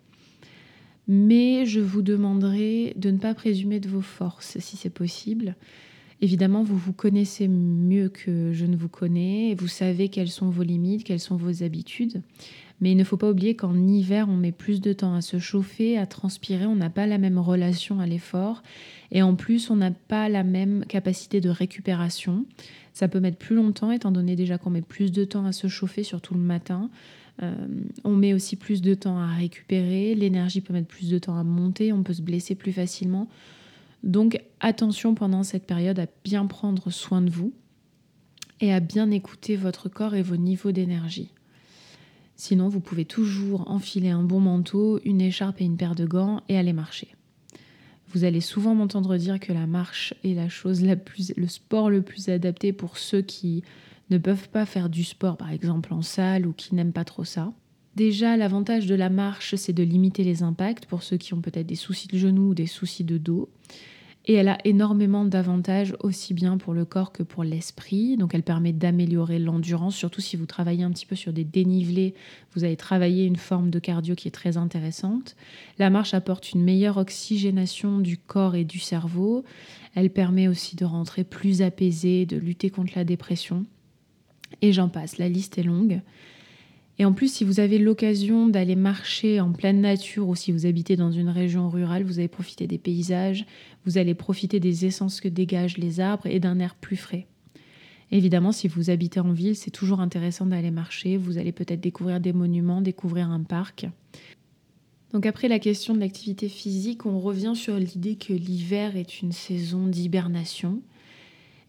Mais 1.08 1.66
je 1.66 1.80
vous 1.80 2.02
demanderai 2.02 2.94
de 2.98 3.12
ne 3.12 3.18
pas 3.18 3.34
présumer 3.34 3.80
de 3.80 3.88
vos 3.88 4.02
forces 4.02 4.58
si 4.60 4.76
c'est 4.76 4.90
possible. 4.90 5.56
Évidemment, 6.20 6.64
vous 6.64 6.78
vous 6.78 6.94
connaissez 6.94 7.48
mieux 7.48 8.10
que 8.10 8.52
je 8.52 8.66
ne 8.66 8.76
vous 8.76 8.90
connais, 8.90 9.56
vous 9.56 9.68
savez 9.68 10.10
quelles 10.10 10.30
sont 10.30 10.50
vos 10.50 10.64
limites, 10.64 11.04
quelles 11.04 11.20
sont 11.20 11.38
vos 11.38 11.64
habitudes. 11.64 12.22
Mais 12.82 12.92
il 12.92 12.98
ne 12.98 13.04
faut 13.04 13.18
pas 13.18 13.30
oublier 13.30 13.56
qu'en 13.56 13.76
hiver, 13.88 14.28
on 14.30 14.36
met 14.36 14.52
plus 14.52 14.82
de 14.82 14.94
temps 14.94 15.14
à 15.14 15.22
se 15.22 15.40
chauffer, 15.40 15.98
à 15.98 16.06
transpirer, 16.06 16.66
on 16.66 16.76
n'a 16.76 16.90
pas 16.90 17.08
la 17.08 17.18
même 17.18 17.38
relation 17.38 18.00
à 18.00 18.06
l'effort 18.06 18.64
et 19.12 19.22
en 19.22 19.36
plus, 19.36 19.70
on 19.70 19.78
n'a 19.78 19.92
pas 19.92 20.30
la 20.30 20.44
même 20.44 20.86
capacité 20.86 21.40
de 21.42 21.50
récupération. 21.50 22.46
Ça 22.94 23.08
peut 23.08 23.20
mettre 23.20 23.38
plus 23.38 23.56
longtemps 23.56 23.92
étant 23.92 24.12
donné 24.12 24.36
déjà 24.36 24.58
qu'on 24.58 24.70
met 24.70 24.82
plus 24.82 25.12
de 25.12 25.24
temps 25.24 25.46
à 25.46 25.52
se 25.52 25.68
chauffer, 25.68 26.04
surtout 26.04 26.34
le 26.34 26.40
matin. 26.40 26.90
Euh, 27.44 27.54
on 28.04 28.16
met 28.16 28.34
aussi 28.34 28.56
plus 28.56 28.82
de 28.82 28.94
temps 28.94 29.20
à 29.20 29.28
récupérer, 29.28 30.16
l'énergie 30.16 30.62
peut 30.62 30.74
mettre 30.74 30.88
plus 30.88 31.10
de 31.10 31.20
temps 31.20 31.38
à 31.38 31.44
monter, 31.44 31.94
on 31.94 32.02
peut 32.02 32.14
se 32.14 32.24
blesser 32.24 32.56
plus 32.56 32.72
facilement. 32.72 33.28
Donc 34.04 34.42
attention 34.60 35.14
pendant 35.14 35.44
cette 35.44 35.66
période 35.66 36.00
à 36.00 36.08
bien 36.24 36.48
prendre 36.48 36.90
soin 36.90 37.22
de 37.22 37.30
vous 37.30 37.54
et 38.60 38.74
à 38.74 38.80
bien 38.80 39.12
écouter 39.12 39.56
votre 39.56 39.88
corps 39.88 40.16
et 40.16 40.24
vos 40.24 40.36
niveaux 40.36 40.72
d'énergie. 40.72 41.32
Sinon, 42.36 42.70
vous 42.70 42.80
pouvez 42.80 43.06
toujours 43.06 43.70
enfiler 43.70 44.10
un 44.10 44.24
bon 44.24 44.40
manteau, 44.40 45.00
une 45.06 45.22
écharpe 45.22 45.62
et 45.62 45.66
une 45.66 45.78
paire 45.78 45.96
de 45.96 46.06
gants 46.06 46.42
et 46.50 46.58
aller 46.58 46.74
marcher. 46.74 47.10
Vous 48.14 48.24
allez 48.24 48.42
souvent 48.42 48.74
m'entendre 48.74 49.18
dire 49.18 49.40
que 49.40 49.52
la 49.52 49.68
marche 49.68 50.14
est 50.24 50.34
la 50.34 50.50
chose 50.50 50.84
la 50.84 50.96
plus, 50.96 51.34
le 51.36 51.48
sport 51.48 51.90
le 51.90 52.02
plus 52.02 52.30
adapté 52.30 52.72
pour 52.72 52.98
ceux 52.98 53.22
qui 53.22 53.64
ne 54.10 54.18
peuvent 54.18 54.50
pas 54.50 54.66
faire 54.66 54.90
du 54.90 55.04
sport, 55.04 55.36
par 55.36 55.52
exemple 55.52 55.94
en 55.94 56.02
salle 56.02 56.48
ou 56.48 56.54
qui 56.54 56.74
n'aiment 56.74 56.94
pas 56.94 57.04
trop 57.04 57.26
ça. 57.26 57.52
Déjà, 57.96 58.38
l'avantage 58.38 58.86
de 58.86 58.96
la 58.96 59.10
marche, 59.10 59.56
c'est 59.56 59.74
de 59.74 59.84
limiter 59.84 60.24
les 60.24 60.44
impacts 60.44 60.86
pour 60.86 61.04
ceux 61.04 61.18
qui 61.18 61.34
ont 61.34 61.42
peut-être 61.42 61.66
des 61.66 61.76
soucis 61.76 62.08
de 62.08 62.18
genoux 62.18 62.50
ou 62.50 62.54
des 62.54 62.68
soucis 62.68 63.04
de 63.04 63.18
dos. 63.18 63.50
Et 64.30 64.34
elle 64.34 64.50
a 64.50 64.58
énormément 64.66 65.24
d'avantages 65.24 65.96
aussi 66.02 66.34
bien 66.34 66.58
pour 66.58 66.74
le 66.74 66.84
corps 66.84 67.14
que 67.14 67.24
pour 67.24 67.46
l'esprit. 67.46 68.18
Donc 68.18 68.36
elle 68.36 68.44
permet 68.44 68.74
d'améliorer 68.74 69.40
l'endurance, 69.40 69.96
surtout 69.96 70.20
si 70.20 70.36
vous 70.36 70.46
travaillez 70.46 70.84
un 70.84 70.92
petit 70.92 71.06
peu 71.06 71.16
sur 71.16 71.32
des 71.32 71.46
dénivelés, 71.46 72.14
vous 72.54 72.66
allez 72.66 72.76
travailler 72.76 73.24
une 73.24 73.38
forme 73.38 73.70
de 73.70 73.80
cardio 73.80 74.16
qui 74.16 74.28
est 74.28 74.32
très 74.32 74.58
intéressante. 74.58 75.38
La 75.80 75.90
marche 75.90 76.14
apporte 76.14 76.52
une 76.52 76.62
meilleure 76.62 76.98
oxygénation 76.98 78.00
du 78.00 78.18
corps 78.18 78.56
et 78.56 78.66
du 78.66 78.80
cerveau. 78.80 79.46
Elle 79.96 80.10
permet 80.10 80.50
aussi 80.50 80.76
de 80.76 80.84
rentrer 80.84 81.24
plus 81.24 81.62
apaisé, 81.62 82.26
de 82.26 82.36
lutter 82.36 82.70
contre 82.70 82.94
la 82.98 83.06
dépression. 83.06 83.66
Et 84.62 84.74
j'en 84.74 84.90
passe, 84.90 85.18
la 85.18 85.30
liste 85.30 85.58
est 85.58 85.64
longue. 85.64 86.02
Et 87.00 87.06
en 87.06 87.14
plus, 87.14 87.32
si 87.32 87.44
vous 87.44 87.60
avez 87.60 87.78
l'occasion 87.78 88.48
d'aller 88.48 88.76
marcher 88.76 89.40
en 89.40 89.52
pleine 89.52 89.82
nature 89.82 90.28
ou 90.28 90.36
si 90.36 90.52
vous 90.52 90.66
habitez 90.66 90.96
dans 90.96 91.12
une 91.12 91.30
région 91.30 91.70
rurale, 91.70 92.04
vous 92.04 92.18
allez 92.18 92.28
profiter 92.28 92.66
des 92.66 92.80
paysages, 92.80 93.46
vous 93.86 93.98
allez 94.00 94.16
profiter 94.16 94.60
des 94.60 94.86
essences 94.86 95.22
que 95.22 95.28
dégagent 95.28 95.78
les 95.78 96.00
arbres 96.00 96.26
et 96.26 96.40
d'un 96.40 96.60
air 96.60 96.76
plus 96.76 96.98
frais. 96.98 97.28
Évidemment, 98.10 98.52
si 98.52 98.68
vous 98.68 98.90
habitez 98.90 99.20
en 99.20 99.32
ville, 99.32 99.56
c'est 99.56 99.70
toujours 99.70 100.00
intéressant 100.00 100.46
d'aller 100.46 100.72
marcher. 100.72 101.18
Vous 101.18 101.38
allez 101.38 101.52
peut-être 101.52 101.82
découvrir 101.82 102.20
des 102.20 102.34
monuments, 102.34 102.82
découvrir 102.82 103.30
un 103.30 103.44
parc. 103.44 103.86
Donc 105.14 105.26
après 105.26 105.48
la 105.48 105.60
question 105.60 105.94
de 105.94 106.00
l'activité 106.00 106.50
physique, 106.50 107.06
on 107.06 107.20
revient 107.20 107.54
sur 107.56 107.78
l'idée 107.78 108.16
que 108.16 108.34
l'hiver 108.34 108.96
est 108.96 109.22
une 109.22 109.32
saison 109.32 109.88
d'hibernation 109.88 110.82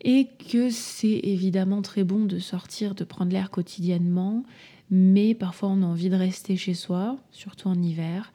et 0.03 0.29
que 0.53 0.71
c'est 0.71 1.21
évidemment 1.25 1.83
très 1.83 2.05
bon 2.05 2.25
de 2.25 2.39
sortir, 2.39 2.95
de 2.95 3.05
prendre 3.05 3.33
l'air 3.33 3.51
quotidiennement, 3.51 4.45
mais 4.91 5.35
parfois 5.35 5.69
on 5.69 5.83
a 5.83 5.87
envie 5.87 6.11
de 6.11 6.17
rester 6.17 6.57
chez 6.57 6.75
soi, 6.75 7.17
surtout 7.31 7.69
en 7.69 7.81
hiver. 7.81 8.33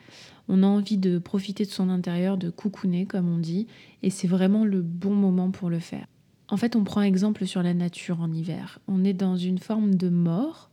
On 0.48 0.64
a 0.64 0.68
envie 0.68 0.98
de 0.98 1.20
profiter 1.20 1.66
de 1.66 1.70
son 1.70 1.90
intérieur, 1.90 2.38
de 2.38 2.50
coucouner 2.50 3.06
comme 3.06 3.30
on 3.30 3.38
dit, 3.38 3.68
et 4.02 4.10
c'est 4.10 4.28
vraiment 4.28 4.66
le 4.66 4.82
bon 4.82 5.14
moment 5.14 5.52
pour 5.52 5.70
le 5.70 5.80
faire. 5.80 6.06
En 6.50 6.58
fait, 6.58 6.76
on 6.76 6.84
prend 6.84 7.02
exemple 7.02 7.46
sur 7.46 7.64
la 7.64 7.74
nature 7.74 8.22
en 8.22 8.32
hiver. 8.32 8.80
On 8.88 9.04
est 9.04 9.14
dans 9.14 9.38
une 9.38 9.58
forme 9.58 9.96
de 9.96 10.10
mort 10.10 10.70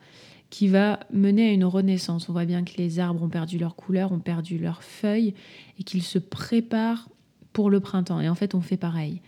qui 0.51 0.67
va 0.67 1.01
mener 1.13 1.49
à 1.49 1.53
une 1.53 1.65
renaissance. 1.65 2.29
On 2.29 2.33
voit 2.33 2.45
bien 2.45 2.65
que 2.65 2.77
les 2.77 2.99
arbres 2.99 3.23
ont 3.23 3.29
perdu 3.29 3.57
leur 3.57 3.77
couleur, 3.77 4.11
ont 4.13 4.19
perdu 4.19 4.59
leurs 4.59 4.83
feuilles 4.83 5.35
et 5.79 5.85
qu'ils 5.85 6.03
se 6.03 6.19
préparent 6.19 7.09
pour 7.53 7.71
le 7.71 7.81
printemps. 7.81 8.21
Et 8.21 8.29
en 8.29 8.35
fait, 8.35 8.55
on 8.55 8.61
fait 8.61 8.77
pareil. 8.77 9.23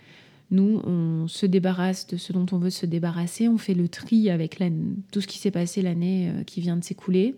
Nous, 0.52 0.82
on 0.84 1.28
se 1.28 1.46
débarrasse 1.46 2.06
de 2.06 2.18
ce 2.18 2.32
dont 2.34 2.44
on 2.52 2.58
veut 2.58 2.70
se 2.70 2.84
débarrasser, 2.84 3.48
on 3.48 3.56
fait 3.56 3.72
le 3.72 3.88
tri 3.88 4.28
avec 4.28 4.62
tout 5.10 5.22
ce 5.22 5.26
qui 5.26 5.38
s'est 5.38 5.50
passé 5.50 5.80
l'année 5.80 6.28
euh, 6.28 6.44
qui 6.44 6.60
vient 6.60 6.76
de 6.76 6.84
s'écouler, 6.84 7.34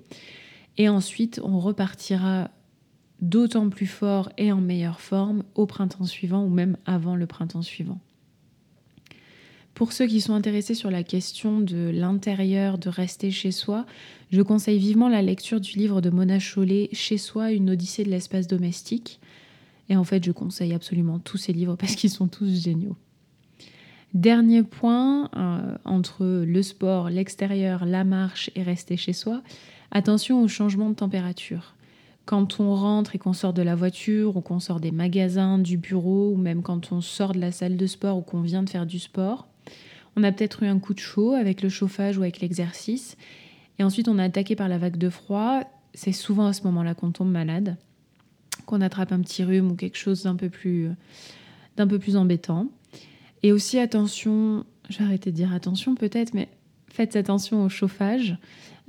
et 0.78 0.88
ensuite 0.88 1.40
on 1.44 1.60
repartira 1.60 2.50
d'autant 3.20 3.70
plus 3.70 3.86
fort 3.86 4.30
et 4.36 4.50
en 4.50 4.60
meilleure 4.60 5.00
forme 5.00 5.44
au 5.54 5.64
printemps 5.64 6.06
suivant 6.06 6.44
ou 6.44 6.48
même 6.48 6.76
avant 6.86 7.14
le 7.14 7.26
printemps 7.26 7.62
suivant. 7.62 8.00
Pour 9.74 9.92
ceux 9.92 10.06
qui 10.06 10.20
sont 10.20 10.34
intéressés 10.34 10.74
sur 10.74 10.90
la 10.90 11.04
question 11.04 11.60
de 11.60 11.90
l'intérieur, 11.94 12.78
de 12.78 12.88
rester 12.88 13.30
chez 13.30 13.52
soi, 13.52 13.86
je 14.32 14.42
conseille 14.42 14.78
vivement 14.78 15.08
la 15.08 15.22
lecture 15.22 15.60
du 15.60 15.78
livre 15.78 16.00
de 16.00 16.10
Mona 16.10 16.40
Chollet 16.40 16.88
Chez 16.92 17.18
soi, 17.18 17.52
une 17.52 17.70
odyssée 17.70 18.02
de 18.02 18.10
l'espace 18.10 18.48
domestique. 18.48 19.20
Et 19.88 19.96
en 19.96 20.04
fait, 20.04 20.24
je 20.24 20.32
conseille 20.32 20.74
absolument 20.74 21.18
tous 21.18 21.36
ces 21.36 21.52
livres 21.52 21.76
parce 21.76 21.94
qu'ils 21.94 22.10
sont 22.10 22.28
tous 22.28 22.62
géniaux. 22.62 22.96
Dernier 24.14 24.62
point, 24.62 25.28
euh, 25.36 25.76
entre 25.84 26.24
le 26.24 26.62
sport, 26.62 27.10
l'extérieur, 27.10 27.84
la 27.84 28.04
marche 28.04 28.50
et 28.54 28.62
rester 28.62 28.96
chez 28.96 29.12
soi, 29.12 29.42
attention 29.90 30.40
au 30.40 30.48
changement 30.48 30.88
de 30.88 30.94
température. 30.94 31.74
Quand 32.24 32.60
on 32.60 32.74
rentre 32.74 33.16
et 33.16 33.18
qu'on 33.18 33.32
sort 33.32 33.52
de 33.52 33.60
la 33.60 33.74
voiture 33.74 34.36
ou 34.36 34.40
qu'on 34.40 34.60
sort 34.60 34.80
des 34.80 34.92
magasins, 34.92 35.58
du 35.58 35.76
bureau 35.76 36.30
ou 36.30 36.36
même 36.36 36.62
quand 36.62 36.92
on 36.92 37.00
sort 37.00 37.32
de 37.32 37.40
la 37.40 37.52
salle 37.52 37.76
de 37.76 37.86
sport 37.86 38.16
ou 38.16 38.22
qu'on 38.22 38.40
vient 38.40 38.62
de 38.62 38.70
faire 38.70 38.86
du 38.86 38.98
sport, 38.98 39.48
on 40.16 40.22
a 40.22 40.32
peut-être 40.32 40.62
eu 40.62 40.66
un 40.66 40.78
coup 40.78 40.94
de 40.94 41.00
chaud 41.00 41.32
avec 41.32 41.60
le 41.60 41.68
chauffage 41.68 42.16
ou 42.16 42.22
avec 42.22 42.40
l'exercice 42.40 43.16
et 43.78 43.84
ensuite 43.84 44.08
on 44.08 44.18
est 44.18 44.22
attaqué 44.22 44.56
par 44.56 44.68
la 44.68 44.78
vague 44.78 44.96
de 44.96 45.10
froid. 45.10 45.62
C'est 45.92 46.12
souvent 46.12 46.46
à 46.46 46.52
ce 46.52 46.62
moment-là 46.64 46.94
qu'on 46.94 47.10
tombe 47.10 47.30
malade, 47.30 47.76
qu'on 48.66 48.80
attrape 48.80 49.12
un 49.12 49.20
petit 49.20 49.44
rhume 49.44 49.72
ou 49.72 49.74
quelque 49.74 49.98
chose 49.98 50.22
d'un 50.22 50.36
peu 50.36 50.48
plus, 50.48 50.90
d'un 51.76 51.86
peu 51.86 51.98
plus 51.98 52.16
embêtant. 52.16 52.68
Et 53.42 53.52
aussi 53.52 53.78
attention, 53.78 54.64
je 54.88 55.02
vais 55.02 55.18
de 55.18 55.30
dire 55.30 55.52
attention 55.52 55.94
peut-être, 55.94 56.34
mais 56.34 56.48
faites 56.88 57.16
attention 57.16 57.64
au 57.64 57.68
chauffage. 57.68 58.38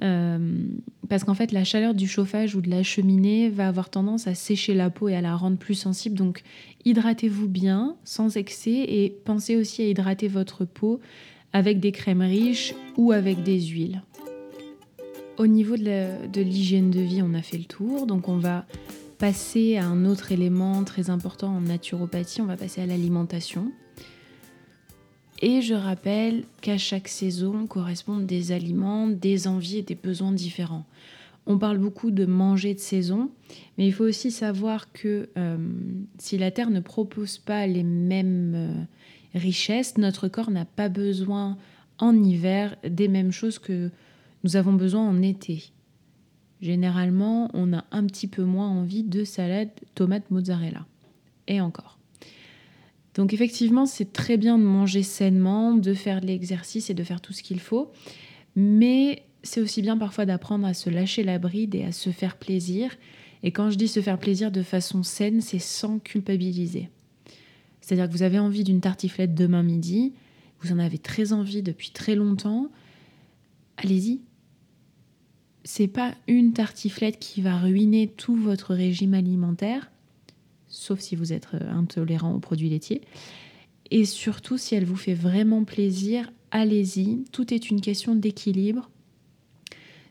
Euh, 0.01 0.65
parce 1.07 1.23
qu'en 1.23 1.33
fait, 1.33 1.51
la 1.51 1.63
chaleur 1.63 1.93
du 1.93 2.07
chauffage 2.07 2.55
ou 2.55 2.61
de 2.61 2.69
la 2.69 2.83
cheminée 2.83 3.49
va 3.49 3.67
avoir 3.67 3.89
tendance 3.89 4.27
à 4.27 4.35
sécher 4.35 4.73
la 4.73 4.89
peau 4.89 5.07
et 5.07 5.15
à 5.15 5.21
la 5.21 5.35
rendre 5.35 5.57
plus 5.57 5.75
sensible. 5.75 6.15
Donc, 6.15 6.43
hydratez-vous 6.83 7.47
bien, 7.47 7.95
sans 8.03 8.37
excès, 8.37 8.85
et 8.87 9.17
pensez 9.23 9.55
aussi 9.55 9.81
à 9.81 9.87
hydrater 9.87 10.27
votre 10.27 10.65
peau 10.65 10.99
avec 11.53 11.79
des 11.79 11.91
crèmes 11.91 12.21
riches 12.21 12.75
ou 12.97 13.11
avec 13.11 13.43
des 13.43 13.61
huiles. 13.61 14.01
Au 15.37 15.47
niveau 15.47 15.77
de 15.77 16.41
l'hygiène 16.41 16.91
de 16.91 17.01
vie, 17.01 17.21
on 17.21 17.33
a 17.33 17.41
fait 17.41 17.57
le 17.57 17.65
tour. 17.65 18.05
Donc, 18.05 18.27
on 18.27 18.37
va 18.37 18.65
passer 19.17 19.77
à 19.77 19.85
un 19.85 20.05
autre 20.05 20.31
élément 20.31 20.83
très 20.83 21.09
important 21.09 21.55
en 21.55 21.61
naturopathie, 21.61 22.41
on 22.41 22.45
va 22.45 22.57
passer 22.57 22.81
à 22.81 22.85
l'alimentation. 22.85 23.71
Et 25.41 25.61
je 25.61 25.73
rappelle 25.73 26.45
qu'à 26.61 26.77
chaque 26.77 27.07
saison 27.07 27.67
correspondent 27.67 28.25
des 28.25 28.51
aliments, 28.51 29.07
des 29.07 29.47
envies 29.47 29.79
et 29.79 29.83
des 29.83 29.95
besoins 29.95 30.31
différents. 30.31 30.85
On 31.45 31.59
parle 31.59 31.77
beaucoup 31.77 32.09
de 32.09 32.25
manger 32.25 32.73
de 32.73 32.79
saison, 32.79 33.29
mais 33.77 33.85
il 33.85 33.93
faut 33.93 34.05
aussi 34.05 34.31
savoir 34.31 34.91
que 34.91 35.29
euh, 35.37 35.57
si 36.17 36.37
la 36.37 36.51
Terre 36.51 36.71
ne 36.71 36.79
propose 36.79 37.37
pas 37.37 37.67
les 37.67 37.83
mêmes 37.83 38.53
euh, 38.55 39.39
richesses, 39.39 39.97
notre 39.97 40.27
corps 40.27 40.49
n'a 40.49 40.65
pas 40.65 40.89
besoin 40.89 41.57
en 41.99 42.15
hiver 42.15 42.75
des 42.87 43.07
mêmes 43.07 43.31
choses 43.31 43.59
que 43.59 43.91
nous 44.43 44.55
avons 44.55 44.73
besoin 44.73 45.07
en 45.07 45.21
été. 45.21 45.71
Généralement, 46.65 47.51
on 47.53 47.73
a 47.73 47.83
un 47.91 48.07
petit 48.07 48.25
peu 48.25 48.43
moins 48.43 48.67
envie 48.67 49.03
de 49.03 49.23
salade, 49.23 49.69
tomate, 49.93 50.31
mozzarella. 50.31 50.87
Et 51.47 51.61
encore. 51.61 51.99
Donc 53.13 53.35
effectivement, 53.35 53.85
c'est 53.85 54.11
très 54.11 54.35
bien 54.35 54.57
de 54.57 54.63
manger 54.63 55.03
sainement, 55.03 55.75
de 55.75 55.93
faire 55.93 56.21
de 56.21 56.25
l'exercice 56.25 56.89
et 56.89 56.95
de 56.95 57.03
faire 57.03 57.21
tout 57.21 57.33
ce 57.33 57.43
qu'il 57.43 57.59
faut, 57.59 57.91
mais 58.55 59.21
c'est 59.43 59.61
aussi 59.61 59.83
bien 59.83 59.95
parfois 59.95 60.25
d'apprendre 60.25 60.65
à 60.65 60.73
se 60.73 60.89
lâcher 60.89 61.23
la 61.23 61.37
bride 61.37 61.75
et 61.75 61.83
à 61.83 61.91
se 61.91 62.09
faire 62.09 62.35
plaisir. 62.35 62.97
Et 63.43 63.51
quand 63.51 63.69
je 63.69 63.77
dis 63.77 63.87
se 63.87 64.01
faire 64.01 64.17
plaisir 64.17 64.51
de 64.51 64.63
façon 64.63 65.03
saine, 65.03 65.41
c'est 65.41 65.59
sans 65.59 65.99
culpabiliser. 65.99 66.89
C'est-à-dire 67.79 68.07
que 68.07 68.11
vous 68.11 68.23
avez 68.23 68.39
envie 68.39 68.63
d'une 68.63 68.81
tartiflette 68.81 69.35
demain 69.35 69.61
midi, 69.61 70.13
vous 70.61 70.71
en 70.71 70.79
avez 70.79 70.97
très 70.97 71.31
envie 71.31 71.61
depuis 71.61 71.91
très 71.91 72.15
longtemps, 72.15 72.71
allez-y. 73.77 74.21
C'est 75.65 75.87
pas 75.87 76.13
une 76.27 76.53
tartiflette 76.53 77.19
qui 77.19 77.41
va 77.41 77.57
ruiner 77.57 78.07
tout 78.07 78.37
votre 78.37 78.73
régime 78.73 79.13
alimentaire 79.13 79.91
sauf 80.75 80.99
si 80.99 81.15
vous 81.15 81.33
êtes 81.33 81.47
euh, 81.53 81.71
intolérant 81.71 82.33
aux 82.33 82.39
produits 82.39 82.69
laitiers. 82.69 83.01
Et 83.91 84.05
surtout, 84.05 84.57
si 84.57 84.75
elle 84.75 84.85
vous 84.85 84.95
fait 84.95 85.13
vraiment 85.13 85.63
plaisir, 85.63 86.31
allez-y. 86.51 87.23
Tout 87.31 87.53
est 87.53 87.69
une 87.69 87.81
question 87.81 88.15
d'équilibre. 88.15 88.89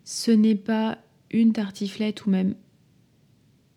Ce 0.05 0.31
n'est 0.31 0.55
pas 0.55 0.99
une 1.31 1.53
tartiflette 1.53 2.27
ou 2.27 2.31
même 2.31 2.55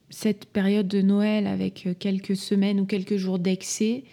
cette 0.09 0.45
période 0.45 0.87
de 0.87 1.01
Noël 1.01 1.47
avec 1.47 1.87
euh, 1.87 1.93
quelques 1.97 2.35
semaines 2.35 2.79
ou 2.79 2.85
quelques 2.85 3.17
jours 3.17 3.39
d'excès 3.39 4.03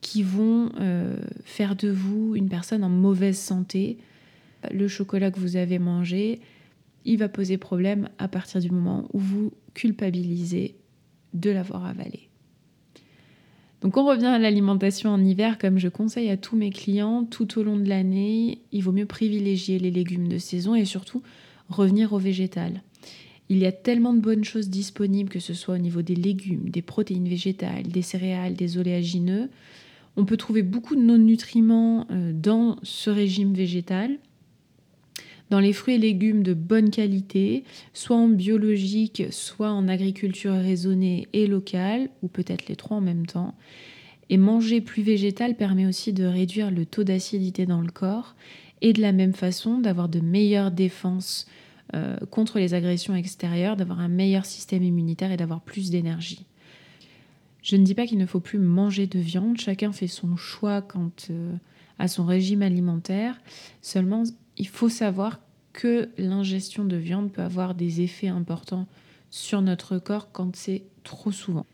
qui 0.00 0.22
vont 0.22 0.70
euh, 0.80 1.16
faire 1.44 1.76
de 1.76 1.88
vous 1.88 2.34
une 2.34 2.48
personne 2.48 2.84
en 2.84 2.88
mauvaise 2.88 3.38
santé. 3.38 3.98
Le 4.70 4.88
chocolat 4.88 5.30
que 5.30 5.38
vous 5.38 5.56
avez 5.56 5.78
mangé, 5.78 6.40
il 7.04 7.18
va 7.18 7.28
poser 7.28 7.58
problème 7.58 8.08
à 8.18 8.28
partir 8.28 8.60
du 8.60 8.70
moment 8.70 9.08
où 9.12 9.18
vous 9.18 9.52
culpabilisez 9.74 10.76
de 11.34 11.50
l'avoir 11.50 11.86
avalé. 11.86 12.28
Donc 13.80 13.96
on 13.96 14.06
revient 14.06 14.26
à 14.26 14.38
l'alimentation 14.38 15.10
en 15.10 15.24
hiver, 15.24 15.58
comme 15.58 15.78
je 15.78 15.88
conseille 15.88 16.30
à 16.30 16.36
tous 16.36 16.56
mes 16.56 16.70
clients 16.70 17.24
tout 17.24 17.58
au 17.58 17.64
long 17.64 17.76
de 17.76 17.88
l'année, 17.88 18.60
il 18.70 18.82
vaut 18.82 18.92
mieux 18.92 19.06
privilégier 19.06 19.80
les 19.80 19.90
légumes 19.90 20.28
de 20.28 20.38
saison 20.38 20.76
et 20.76 20.84
surtout 20.84 21.22
revenir 21.68 22.12
au 22.12 22.18
végétal. 22.18 22.82
Il 23.48 23.58
y 23.58 23.66
a 23.66 23.72
tellement 23.72 24.14
de 24.14 24.20
bonnes 24.20 24.44
choses 24.44 24.70
disponibles, 24.70 25.28
que 25.28 25.40
ce 25.40 25.52
soit 25.52 25.74
au 25.74 25.78
niveau 25.78 26.00
des 26.02 26.14
légumes, 26.14 26.68
des 26.68 26.80
protéines 26.80 27.28
végétales, 27.28 27.88
des 27.88 28.02
céréales, 28.02 28.54
des 28.54 28.78
oléagineux. 28.78 29.50
On 30.16 30.24
peut 30.24 30.36
trouver 30.36 30.62
beaucoup 30.62 30.94
de 30.94 31.02
non-nutriments 31.02 32.06
euh, 32.10 32.32
dans 32.32 32.76
ce 32.84 33.10
régime 33.10 33.52
végétal 33.52 34.18
dans 35.52 35.60
les 35.60 35.74
fruits 35.74 35.96
et 35.96 35.98
légumes 35.98 36.42
de 36.42 36.54
bonne 36.54 36.88
qualité, 36.88 37.64
soit 37.92 38.16
en 38.16 38.28
biologique, 38.28 39.24
soit 39.28 39.70
en 39.70 39.86
agriculture 39.86 40.54
raisonnée 40.54 41.28
et 41.34 41.46
locale, 41.46 42.08
ou 42.22 42.28
peut-être 42.28 42.68
les 42.68 42.74
trois 42.74 42.96
en 42.96 43.02
même 43.02 43.26
temps. 43.26 43.54
Et 44.30 44.38
manger 44.38 44.80
plus 44.80 45.02
végétal 45.02 45.54
permet 45.54 45.84
aussi 45.84 46.14
de 46.14 46.24
réduire 46.24 46.70
le 46.70 46.86
taux 46.86 47.04
d'acidité 47.04 47.66
dans 47.66 47.82
le 47.82 47.90
corps 47.90 48.34
et 48.80 48.94
de 48.94 49.02
la 49.02 49.12
même 49.12 49.34
façon 49.34 49.78
d'avoir 49.78 50.08
de 50.08 50.20
meilleures 50.20 50.70
défenses 50.70 51.46
euh, 51.92 52.16
contre 52.30 52.58
les 52.58 52.72
agressions 52.72 53.14
extérieures, 53.14 53.76
d'avoir 53.76 54.00
un 54.00 54.08
meilleur 54.08 54.46
système 54.46 54.82
immunitaire 54.82 55.32
et 55.32 55.36
d'avoir 55.36 55.60
plus 55.60 55.90
d'énergie. 55.90 56.46
Je 57.62 57.76
ne 57.76 57.84
dis 57.84 57.94
pas 57.94 58.06
qu'il 58.06 58.16
ne 58.16 58.24
faut 58.24 58.40
plus 58.40 58.58
manger 58.58 59.06
de 59.06 59.18
viande, 59.18 59.60
chacun 59.60 59.92
fait 59.92 60.06
son 60.06 60.34
choix 60.34 60.80
quant 60.80 61.12
euh, 61.28 61.52
à 61.98 62.08
son 62.08 62.24
régime 62.24 62.62
alimentaire. 62.62 63.38
Seulement, 63.82 64.22
il 64.56 64.68
faut 64.68 64.88
savoir 64.88 65.40
que 65.72 66.08
l'ingestion 66.18 66.84
de 66.84 66.96
viande 66.96 67.32
peut 67.32 67.42
avoir 67.42 67.74
des 67.74 68.02
effets 68.02 68.28
importants 68.28 68.86
sur 69.30 69.62
notre 69.62 69.98
corps 69.98 70.30
quand 70.32 70.54
c'est 70.54 70.82
trop 71.04 71.32
souvent. 71.32 71.66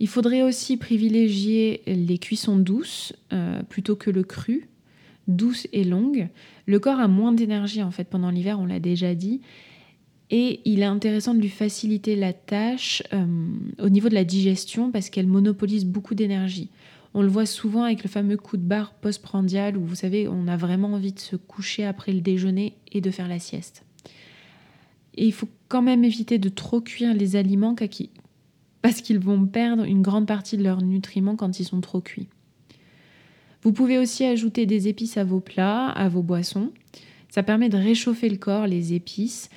Il 0.00 0.08
faudrait 0.08 0.42
aussi 0.42 0.76
privilégier 0.76 1.82
les 1.86 2.18
cuissons 2.18 2.56
douces 2.56 3.12
euh, 3.32 3.62
plutôt 3.62 3.96
que 3.96 4.10
le 4.10 4.22
cru, 4.22 4.68
douces 5.28 5.66
et 5.72 5.84
longues. 5.84 6.28
Le 6.66 6.78
corps 6.78 7.00
a 7.00 7.08
moins 7.08 7.32
d'énergie 7.32 7.82
en 7.82 7.90
fait 7.90 8.04
pendant 8.04 8.30
l'hiver, 8.30 8.58
on 8.60 8.66
l'a 8.66 8.80
déjà 8.80 9.14
dit, 9.14 9.40
et 10.30 10.60
il 10.64 10.80
est 10.80 10.86
intéressant 10.86 11.34
de 11.34 11.40
lui 11.40 11.48
faciliter 11.48 12.16
la 12.16 12.32
tâche 12.32 13.02
euh, 13.12 13.24
au 13.78 13.88
niveau 13.88 14.08
de 14.08 14.14
la 14.14 14.24
digestion 14.24 14.90
parce 14.90 15.10
qu'elle 15.10 15.26
monopolise 15.26 15.84
beaucoup 15.84 16.14
d'énergie. 16.14 16.70
On 17.14 17.22
le 17.22 17.28
voit 17.28 17.46
souvent 17.46 17.84
avec 17.84 18.02
le 18.02 18.10
fameux 18.10 18.36
coup 18.36 18.56
de 18.56 18.62
barre 18.62 18.92
postprandial 18.94 19.76
où 19.76 19.84
vous 19.84 19.94
savez, 19.94 20.26
on 20.26 20.48
a 20.48 20.56
vraiment 20.56 20.92
envie 20.94 21.12
de 21.12 21.20
se 21.20 21.36
coucher 21.36 21.84
après 21.84 22.12
le 22.12 22.20
déjeuner 22.20 22.76
et 22.90 23.00
de 23.00 23.10
faire 23.10 23.28
la 23.28 23.38
sieste. 23.38 23.84
Et 25.16 25.24
il 25.24 25.32
faut 25.32 25.48
quand 25.68 25.82
même 25.82 26.02
éviter 26.02 26.38
de 26.38 26.48
trop 26.48 26.80
cuire 26.80 27.14
les 27.14 27.36
aliments 27.36 27.76
parce 28.82 29.00
qu'ils 29.00 29.20
vont 29.20 29.46
perdre 29.46 29.84
une 29.84 30.02
grande 30.02 30.26
partie 30.26 30.56
de 30.56 30.64
leurs 30.64 30.82
nutriments 30.82 31.36
quand 31.36 31.60
ils 31.60 31.64
sont 31.64 31.80
trop 31.80 32.00
cuits. 32.00 32.28
Vous 33.62 33.72
pouvez 33.72 33.96
aussi 33.96 34.24
ajouter 34.24 34.66
des 34.66 34.88
épices 34.88 35.16
à 35.16 35.24
vos 35.24 35.40
plats, 35.40 35.88
à 35.88 36.08
vos 36.08 36.22
boissons. 36.22 36.72
Ça 37.30 37.42
permet 37.42 37.68
de 37.68 37.78
réchauffer 37.78 38.28
le 38.28 38.36
corps, 38.36 38.66
les 38.66 38.92
épices, 38.92 39.48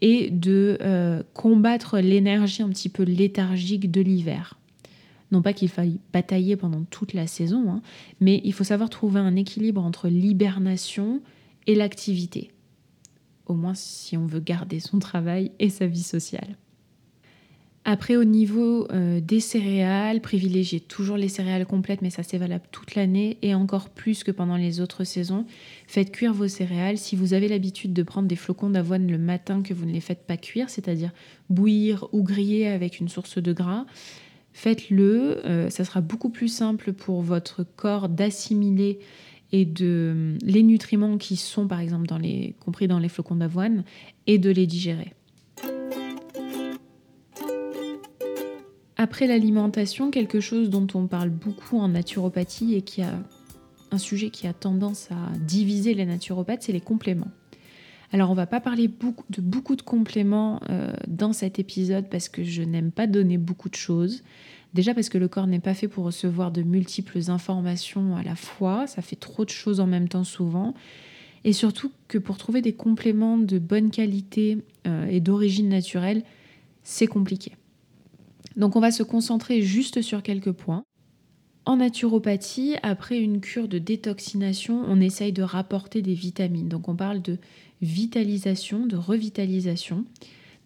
et 0.00 0.30
de 0.30 0.78
euh, 0.80 1.22
combattre 1.32 2.00
l'énergie 2.00 2.62
un 2.62 2.68
petit 2.70 2.88
peu 2.88 3.04
léthargique 3.04 3.90
de 3.90 4.00
l'hiver. 4.00 4.58
Non 5.32 5.42
pas 5.42 5.54
qu'il 5.54 5.68
faille 5.68 5.98
batailler 6.12 6.56
pendant 6.56 6.84
toute 6.84 7.14
la 7.14 7.26
saison, 7.26 7.70
hein, 7.70 7.82
mais 8.20 8.40
il 8.44 8.52
faut 8.52 8.64
savoir 8.64 8.90
trouver 8.90 9.18
un 9.18 9.34
équilibre 9.34 9.82
entre 9.82 10.08
l'hibernation 10.08 11.20
et 11.66 11.74
l'activité. 11.74 12.50
Au 13.46 13.54
moins 13.54 13.74
si 13.74 14.16
on 14.16 14.26
veut 14.26 14.40
garder 14.40 14.78
son 14.78 14.98
travail 14.98 15.50
et 15.58 15.70
sa 15.70 15.86
vie 15.86 16.02
sociale. 16.02 16.56
Après, 17.84 18.14
au 18.14 18.22
niveau 18.22 18.86
euh, 18.92 19.20
des 19.20 19.40
céréales, 19.40 20.20
privilégiez 20.20 20.78
toujours 20.78 21.16
les 21.16 21.28
céréales 21.28 21.66
complètes, 21.66 22.00
mais 22.00 22.10
ça 22.10 22.22
c'est 22.22 22.38
valable 22.38 22.64
toute 22.70 22.94
l'année 22.94 23.38
et 23.42 23.56
encore 23.56 23.90
plus 23.90 24.22
que 24.22 24.30
pendant 24.30 24.56
les 24.56 24.80
autres 24.80 25.02
saisons. 25.02 25.46
Faites 25.88 26.12
cuire 26.12 26.32
vos 26.32 26.46
céréales. 26.46 26.96
Si 26.96 27.16
vous 27.16 27.34
avez 27.34 27.48
l'habitude 27.48 27.92
de 27.92 28.04
prendre 28.04 28.28
des 28.28 28.36
flocons 28.36 28.70
d'avoine 28.70 29.10
le 29.10 29.18
matin 29.18 29.62
que 29.62 29.74
vous 29.74 29.84
ne 29.84 29.92
les 29.92 30.00
faites 30.00 30.24
pas 30.26 30.36
cuire, 30.36 30.70
c'est-à-dire 30.70 31.10
bouillir 31.50 32.06
ou 32.12 32.22
griller 32.22 32.68
avec 32.68 33.00
une 33.00 33.08
source 33.08 33.38
de 33.38 33.52
gras, 33.52 33.84
faites-le. 34.52 35.46
Euh, 35.46 35.70
ça 35.70 35.84
sera 35.84 36.00
beaucoup 36.00 36.30
plus 36.30 36.48
simple 36.48 36.92
pour 36.92 37.22
votre 37.22 37.64
corps 37.64 38.08
d'assimiler 38.08 38.98
et 39.52 39.64
de 39.64 40.36
les 40.42 40.62
nutriments 40.62 41.18
qui 41.18 41.36
sont 41.36 41.66
par 41.66 41.80
exemple 41.80 42.06
dans 42.06 42.18
les, 42.18 42.54
compris 42.60 42.88
dans 42.88 42.98
les 42.98 43.08
flocons 43.08 43.36
d'avoine 43.36 43.84
et 44.26 44.38
de 44.38 44.50
les 44.50 44.66
digérer. 44.66 45.12
Après 48.96 49.26
l'alimentation, 49.26 50.10
quelque 50.10 50.40
chose 50.40 50.70
dont 50.70 50.86
on 50.94 51.06
parle 51.06 51.30
beaucoup 51.30 51.78
en 51.78 51.88
naturopathie 51.88 52.74
et 52.74 52.82
qui 52.82 53.02
a 53.02 53.18
un 53.90 53.98
sujet 53.98 54.30
qui 54.30 54.46
a 54.46 54.52
tendance 54.52 55.10
à 55.10 55.36
diviser 55.38 55.92
les 55.92 56.06
naturopathes, 56.06 56.62
c'est 56.62 56.72
les 56.72 56.80
compléments. 56.80 57.30
Alors 58.12 58.30
on 58.30 58.34
va 58.34 58.46
pas 58.46 58.60
parler 58.60 58.88
de 58.88 59.40
beaucoup 59.40 59.74
de 59.74 59.82
compléments 59.82 60.60
euh, 60.68 60.92
dans 61.08 61.32
cet 61.32 61.58
épisode 61.58 62.08
parce 62.10 62.28
que 62.28 62.44
je 62.44 62.62
n'aime 62.62 62.92
pas 62.92 63.06
donner 63.06 63.38
beaucoup 63.38 63.70
de 63.70 63.74
choses. 63.74 64.22
Déjà 64.74 64.94
parce 64.94 65.08
que 65.08 65.16
le 65.16 65.28
corps 65.28 65.46
n'est 65.46 65.60
pas 65.60 65.72
fait 65.72 65.88
pour 65.88 66.04
recevoir 66.04 66.50
de 66.50 66.62
multiples 66.62 67.30
informations 67.30 68.14
à 68.16 68.22
la 68.22 68.36
fois, 68.36 68.86
ça 68.86 69.00
fait 69.00 69.16
trop 69.16 69.44
de 69.46 69.50
choses 69.50 69.80
en 69.80 69.86
même 69.86 70.08
temps 70.08 70.24
souvent. 70.24 70.74
Et 71.44 71.54
surtout 71.54 71.90
que 72.06 72.18
pour 72.18 72.36
trouver 72.36 72.60
des 72.60 72.74
compléments 72.74 73.38
de 73.38 73.58
bonne 73.58 73.90
qualité 73.90 74.58
euh, 74.86 75.06
et 75.06 75.20
d'origine 75.20 75.70
naturelle, 75.70 76.22
c'est 76.82 77.06
compliqué. 77.06 77.52
Donc 78.56 78.76
on 78.76 78.80
va 78.80 78.90
se 78.90 79.02
concentrer 79.02 79.62
juste 79.62 80.02
sur 80.02 80.22
quelques 80.22 80.52
points. 80.52 80.84
En 81.64 81.76
naturopathie, 81.76 82.74
après 82.82 83.18
une 83.18 83.40
cure 83.40 83.68
de 83.68 83.78
détoxination, 83.78 84.82
on 84.86 85.00
essaye 85.00 85.32
de 85.32 85.42
rapporter 85.42 86.02
des 86.02 86.14
vitamines. 86.14 86.68
Donc 86.68 86.88
on 86.88 86.96
parle 86.96 87.22
de 87.22 87.38
vitalisation, 87.80 88.86
de 88.86 88.96
revitalisation. 88.96 90.04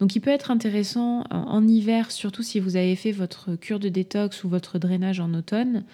Donc 0.01 0.17
il 0.17 0.21
peut 0.21 0.31
être 0.31 0.51
intéressant 0.51 1.25
en 1.31 1.67
hiver, 1.67 2.11
surtout 2.11 2.43
si 2.43 2.61
vous 2.61 2.77
avez 2.77 2.97
fait 2.97 3.13
votre 3.13 3.57
cure 3.57 3.79
de 3.79 3.89
détox 3.89 4.45
ou 4.45 4.49
votre 4.49 4.79
drainage 4.79 5.21
en 5.21 5.33
automne, 5.35 5.85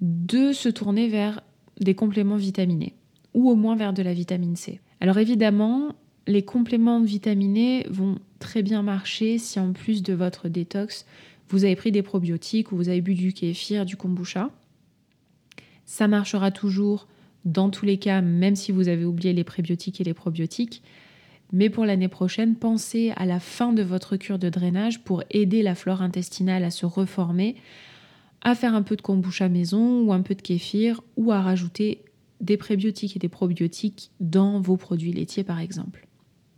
de 0.00 0.52
se 0.52 0.68
tourner 0.68 1.08
vers 1.08 1.42
des 1.80 1.94
compléments 1.94 2.36
vitaminés 2.36 2.94
ou 3.32 3.50
au 3.50 3.56
moins 3.56 3.76
vers 3.76 3.92
de 3.92 4.02
la 4.02 4.12
vitamine 4.12 4.56
C. 4.56 4.80
Alors 5.00 5.18
évidemment, 5.18 5.94
les 6.26 6.42
compléments 6.42 7.02
vitaminés 7.02 7.86
vont 7.90 8.18
très 8.38 8.62
bien 8.62 8.82
marcher 8.82 9.38
si 9.38 9.58
en 9.58 9.72
plus 9.72 10.02
de 10.02 10.14
votre 10.14 10.48
détox, 10.48 11.04
vous 11.48 11.64
avez 11.64 11.76
pris 11.76 11.92
des 11.92 12.02
probiotiques 12.02 12.72
ou 12.72 12.76
vous 12.76 12.88
avez 12.88 13.00
bu 13.00 13.14
du 13.14 13.32
kéfir, 13.32 13.84
du 13.84 13.96
kombucha. 13.96 14.50
Ça 15.84 16.08
marchera 16.08 16.50
toujours 16.50 17.06
dans 17.44 17.70
tous 17.70 17.84
les 17.84 17.98
cas, 17.98 18.22
même 18.22 18.56
si 18.56 18.72
vous 18.72 18.88
avez 18.88 19.04
oublié 19.04 19.32
les 19.32 19.44
prébiotiques 19.44 20.00
et 20.00 20.04
les 20.04 20.14
probiotiques. 20.14 20.82
Mais 21.52 21.68
pour 21.70 21.84
l'année 21.84 22.08
prochaine, 22.08 22.56
pensez 22.56 23.12
à 23.16 23.26
la 23.26 23.38
fin 23.38 23.72
de 23.72 23.82
votre 23.82 24.16
cure 24.16 24.38
de 24.38 24.48
drainage 24.48 25.04
pour 25.04 25.22
aider 25.30 25.62
la 25.62 25.74
flore 25.74 26.02
intestinale 26.02 26.64
à 26.64 26.70
se 26.70 26.86
reformer, 26.86 27.56
à 28.42 28.54
faire 28.54 28.74
un 28.74 28.82
peu 28.82 28.96
de 28.96 29.02
kombucha 29.02 29.48
maison 29.48 30.02
ou 30.02 30.12
un 30.12 30.22
peu 30.22 30.34
de 30.34 30.42
kéfir 30.42 31.00
ou 31.16 31.32
à 31.32 31.40
rajouter 31.40 32.02
des 32.40 32.56
prébiotiques 32.56 33.16
et 33.16 33.18
des 33.18 33.28
probiotiques 33.28 34.10
dans 34.20 34.60
vos 34.60 34.76
produits 34.76 35.12
laitiers 35.12 35.44
par 35.44 35.60
exemple. 35.60 36.06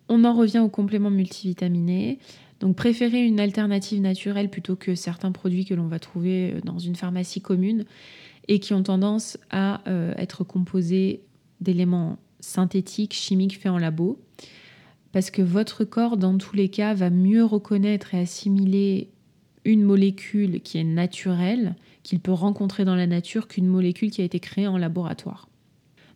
On 0.09 0.25
en 0.25 0.35
revient 0.35 0.61
aux 0.61 0.69
compléments 0.69 1.11
multivitaminés. 1.11 2.19
Donc 2.61 2.77
préférez 2.77 3.25
une 3.27 3.41
alternative 3.41 4.01
naturelle 4.01 4.51
plutôt 4.51 4.77
que 4.77 4.95
certains 4.95 5.33
produits 5.33 5.65
que 5.65 5.75
l'on 5.75 5.89
va 5.89 5.99
trouver 5.99 6.53
euh, 6.53 6.61
dans 6.65 6.79
une 6.79 6.97
pharmacie 6.97 7.41
commune 7.41 7.85
et 8.49 8.61
qui 8.61 8.75
ont 8.75 8.83
tendance 8.83 9.39
à 9.51 9.83
euh, 9.89 10.15
être 10.17 10.45
composés 10.45 11.23
d'éléments 11.61 12.19
synthétiques, 12.41 13.15
chimiques 13.15 13.61
faits 13.61 13.73
en 13.73 13.79
labo. 13.79 14.21
Parce 15.13 15.31
que 15.31 15.43
votre 15.43 15.85
corps, 15.85 16.17
dans 16.17 16.37
tous 16.37 16.55
les 16.55 16.69
cas, 16.69 16.95
va 16.95 17.11
mieux 17.11 17.45
reconnaître 17.45 18.15
et 18.15 18.21
assimiler 18.21 19.11
une 19.65 19.83
molécule 19.83 20.61
qui 20.61 20.79
est 20.79 20.85
naturelle, 20.85 21.75
qu'il 22.03 22.21
peut 22.21 22.33
rencontrer 22.33 22.85
dans 22.85 22.95
la 22.95 23.07
nature, 23.07 23.49
qu'une 23.49 23.67
molécule 23.67 24.11
qui 24.11 24.23
a 24.23 24.25
été 24.25 24.39
créée 24.39 24.69
en 24.69 24.79
laboratoire. 24.79 25.49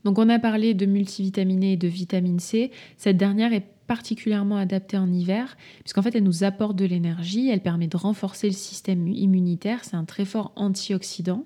Donc 0.05 0.19
on 0.19 0.29
a 0.29 0.39
parlé 0.39 0.73
de 0.73 0.87
multivitaminés 0.87 1.73
et 1.73 1.77
de 1.77 1.89
vitamine 1.89 2.41
C. 2.41 2.71
Cette 2.97 3.17
dernière 3.17 3.53
est 3.53 3.67
particulièrement 3.91 4.57
adaptée 4.57 4.97
en 4.97 5.13
hiver, 5.13 5.57
puisqu'en 5.81 6.01
fait 6.01 6.15
elle 6.15 6.23
nous 6.23 6.45
apporte 6.45 6.77
de 6.77 6.85
l'énergie, 6.85 7.49
elle 7.49 7.61
permet 7.61 7.89
de 7.89 7.97
renforcer 7.97 8.47
le 8.47 8.55
système 8.55 9.09
immunitaire, 9.09 9.85
c'est 9.85 9.97
un 9.97 10.05
très 10.05 10.25
fort 10.25 10.53
antioxydant. 10.55 11.45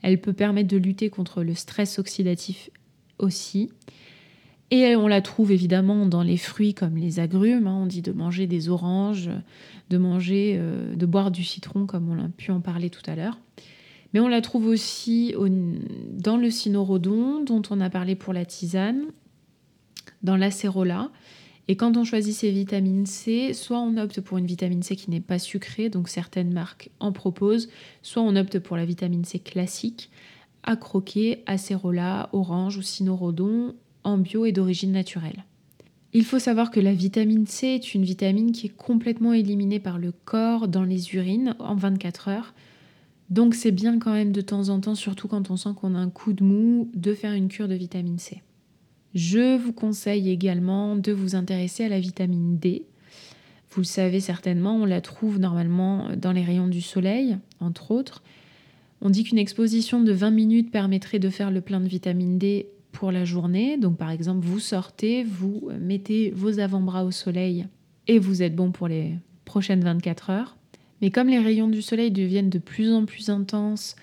Elle 0.00 0.18
peut 0.18 0.32
permettre 0.32 0.68
de 0.68 0.78
lutter 0.78 1.10
contre 1.10 1.42
le 1.42 1.54
stress 1.54 1.98
oxydatif 1.98 2.70
aussi. 3.18 3.70
Et 4.70 4.96
on 4.96 5.08
la 5.08 5.20
trouve 5.20 5.52
évidemment 5.52 6.06
dans 6.06 6.22
les 6.22 6.38
fruits 6.38 6.72
comme 6.72 6.96
les 6.96 7.20
agrumes. 7.20 7.66
Hein. 7.66 7.80
On 7.82 7.86
dit 7.86 8.00
de 8.00 8.12
manger 8.12 8.46
des 8.46 8.70
oranges, 8.70 9.28
de 9.90 9.98
manger, 9.98 10.56
euh, 10.58 10.96
de 10.96 11.04
boire 11.04 11.30
du 11.30 11.44
citron 11.44 11.84
comme 11.84 12.08
on 12.08 12.18
a 12.18 12.30
pu 12.30 12.50
en 12.50 12.62
parler 12.62 12.88
tout 12.88 13.02
à 13.04 13.14
l'heure. 13.14 13.38
Mais 14.14 14.20
on 14.20 14.28
la 14.28 14.40
trouve 14.40 14.68
aussi 14.68 15.34
dans 16.12 16.38
le 16.38 16.50
cynorhodon, 16.50 17.44
dont 17.44 17.60
on 17.68 17.78
a 17.82 17.90
parlé 17.90 18.14
pour 18.14 18.32
la 18.32 18.46
tisane, 18.46 19.02
dans 20.22 20.38
l'acérola. 20.38 21.10
Et 21.66 21.76
quand 21.76 21.96
on 21.96 22.04
choisit 22.04 22.34
ces 22.34 22.50
vitamines 22.50 23.06
C, 23.06 23.54
soit 23.54 23.80
on 23.80 23.96
opte 23.96 24.20
pour 24.20 24.36
une 24.36 24.46
vitamine 24.46 24.82
C 24.82 24.96
qui 24.96 25.10
n'est 25.10 25.20
pas 25.20 25.38
sucrée, 25.38 25.88
donc 25.88 26.08
certaines 26.08 26.52
marques 26.52 26.90
en 27.00 27.10
proposent, 27.10 27.70
soit 28.02 28.22
on 28.22 28.36
opte 28.36 28.58
pour 28.58 28.76
la 28.76 28.84
vitamine 28.84 29.24
C 29.24 29.38
classique, 29.38 30.10
à 30.62 30.76
croquer, 30.76 31.42
acérola, 31.46 32.28
orange 32.32 32.76
ou 32.76 32.82
cynorhodon, 32.82 33.74
en 34.02 34.18
bio 34.18 34.44
et 34.44 34.52
d'origine 34.52 34.92
naturelle. 34.92 35.44
Il 36.12 36.24
faut 36.24 36.38
savoir 36.38 36.70
que 36.70 36.80
la 36.80 36.92
vitamine 36.92 37.46
C 37.46 37.66
est 37.68 37.94
une 37.94 38.04
vitamine 38.04 38.52
qui 38.52 38.66
est 38.66 38.76
complètement 38.76 39.32
éliminée 39.32 39.80
par 39.80 39.98
le 39.98 40.12
corps 40.12 40.68
dans 40.68 40.84
les 40.84 41.14
urines 41.14 41.56
en 41.58 41.74
24 41.74 42.28
heures. 42.28 42.54
Donc 43.30 43.54
c'est 43.54 43.72
bien 43.72 43.98
quand 43.98 44.12
même 44.12 44.32
de 44.32 44.42
temps 44.42 44.68
en 44.68 44.80
temps, 44.80 44.94
surtout 44.94 45.28
quand 45.28 45.50
on 45.50 45.56
sent 45.56 45.70
qu'on 45.74 45.94
a 45.94 45.98
un 45.98 46.10
coup 46.10 46.34
de 46.34 46.44
mou, 46.44 46.90
de 46.94 47.14
faire 47.14 47.32
une 47.32 47.48
cure 47.48 47.68
de 47.68 47.74
vitamine 47.74 48.18
C. 48.18 48.42
Je 49.14 49.56
vous 49.56 49.72
conseille 49.72 50.28
également 50.30 50.96
de 50.96 51.12
vous 51.12 51.36
intéresser 51.36 51.84
à 51.84 51.88
la 51.88 52.00
vitamine 52.00 52.58
D. 52.58 52.84
Vous 53.70 53.80
le 53.80 53.86
savez 53.86 54.20
certainement, 54.20 54.76
on 54.76 54.84
la 54.84 55.00
trouve 55.00 55.38
normalement 55.38 56.08
dans 56.16 56.32
les 56.32 56.42
rayons 56.42 56.68
du 56.68 56.80
soleil, 56.80 57.36
entre 57.60 57.90
autres. 57.90 58.22
On 59.00 59.10
dit 59.10 59.24
qu'une 59.24 59.38
exposition 59.38 60.02
de 60.02 60.12
20 60.12 60.30
minutes 60.30 60.70
permettrait 60.70 61.18
de 61.18 61.28
faire 61.28 61.50
le 61.50 61.60
plein 61.60 61.80
de 61.80 61.88
vitamine 61.88 62.38
D 62.38 62.68
pour 62.92 63.12
la 63.12 63.24
journée. 63.24 63.76
Donc 63.76 63.96
par 63.96 64.10
exemple, 64.10 64.46
vous 64.46 64.60
sortez, 64.60 65.24
vous 65.24 65.70
mettez 65.80 66.30
vos 66.30 66.58
avant-bras 66.58 67.04
au 67.04 67.10
soleil 67.10 67.66
et 68.08 68.18
vous 68.18 68.42
êtes 68.42 68.56
bon 68.56 68.70
pour 68.70 68.88
les 68.88 69.12
prochaines 69.44 69.82
24 69.84 70.30
heures. 70.30 70.56
Mais 71.02 71.10
comme 71.10 71.28
les 71.28 71.38
rayons 71.38 71.68
du 71.68 71.82
soleil 71.82 72.10
deviennent 72.10 72.50
de 72.50 72.58
plus 72.58 72.92
en 72.92 73.04
plus 73.04 73.28
intenses, 73.28 73.96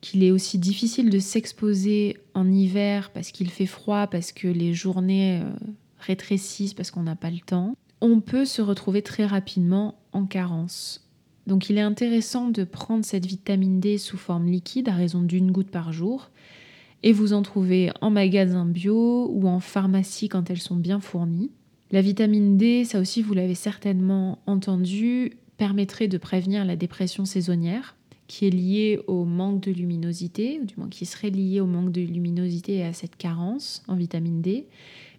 qu'il 0.00 0.24
est 0.24 0.30
aussi 0.30 0.58
difficile 0.58 1.10
de 1.10 1.18
s'exposer 1.18 2.16
en 2.34 2.50
hiver 2.50 3.10
parce 3.10 3.30
qu'il 3.30 3.50
fait 3.50 3.66
froid, 3.66 4.06
parce 4.06 4.32
que 4.32 4.48
les 4.48 4.72
journées 4.72 5.40
euh, 5.42 5.50
rétrécissent, 5.98 6.74
parce 6.74 6.90
qu'on 6.90 7.02
n'a 7.02 7.16
pas 7.16 7.30
le 7.30 7.40
temps, 7.40 7.74
on 8.00 8.20
peut 8.20 8.44
se 8.44 8.62
retrouver 8.62 9.02
très 9.02 9.26
rapidement 9.26 9.98
en 10.12 10.24
carence. 10.24 11.06
Donc 11.46 11.68
il 11.68 11.78
est 11.78 11.82
intéressant 11.82 12.48
de 12.48 12.64
prendre 12.64 13.04
cette 13.04 13.26
vitamine 13.26 13.80
D 13.80 13.98
sous 13.98 14.16
forme 14.16 14.46
liquide 14.46 14.88
à 14.88 14.94
raison 14.94 15.22
d'une 15.22 15.52
goutte 15.52 15.70
par 15.70 15.92
jour. 15.92 16.30
Et 17.02 17.12
vous 17.12 17.32
en 17.32 17.42
trouvez 17.42 17.90
en 18.00 18.10
magasin 18.10 18.66
bio 18.66 19.30
ou 19.32 19.48
en 19.48 19.60
pharmacie 19.60 20.28
quand 20.28 20.50
elles 20.50 20.60
sont 20.60 20.76
bien 20.76 21.00
fournies. 21.00 21.50
La 21.90 22.02
vitamine 22.02 22.56
D, 22.56 22.84
ça 22.84 23.00
aussi 23.00 23.22
vous 23.22 23.34
l'avez 23.34 23.54
certainement 23.54 24.38
entendu, 24.46 25.32
permettrait 25.56 26.08
de 26.08 26.18
prévenir 26.18 26.64
la 26.64 26.76
dépression 26.76 27.24
saisonnière 27.24 27.96
qui 28.30 28.46
est 28.46 28.50
liée 28.50 29.00
au 29.08 29.24
manque 29.24 29.60
de 29.60 29.72
luminosité, 29.72 30.60
ou 30.62 30.64
du 30.64 30.74
moins 30.76 30.88
qui 30.88 31.04
serait 31.04 31.30
liée 31.30 31.58
au 31.58 31.66
manque 31.66 31.90
de 31.90 32.00
luminosité 32.00 32.76
et 32.76 32.84
à 32.84 32.92
cette 32.92 33.16
carence 33.16 33.82
en 33.88 33.96
vitamine 33.96 34.40
D. 34.40 34.68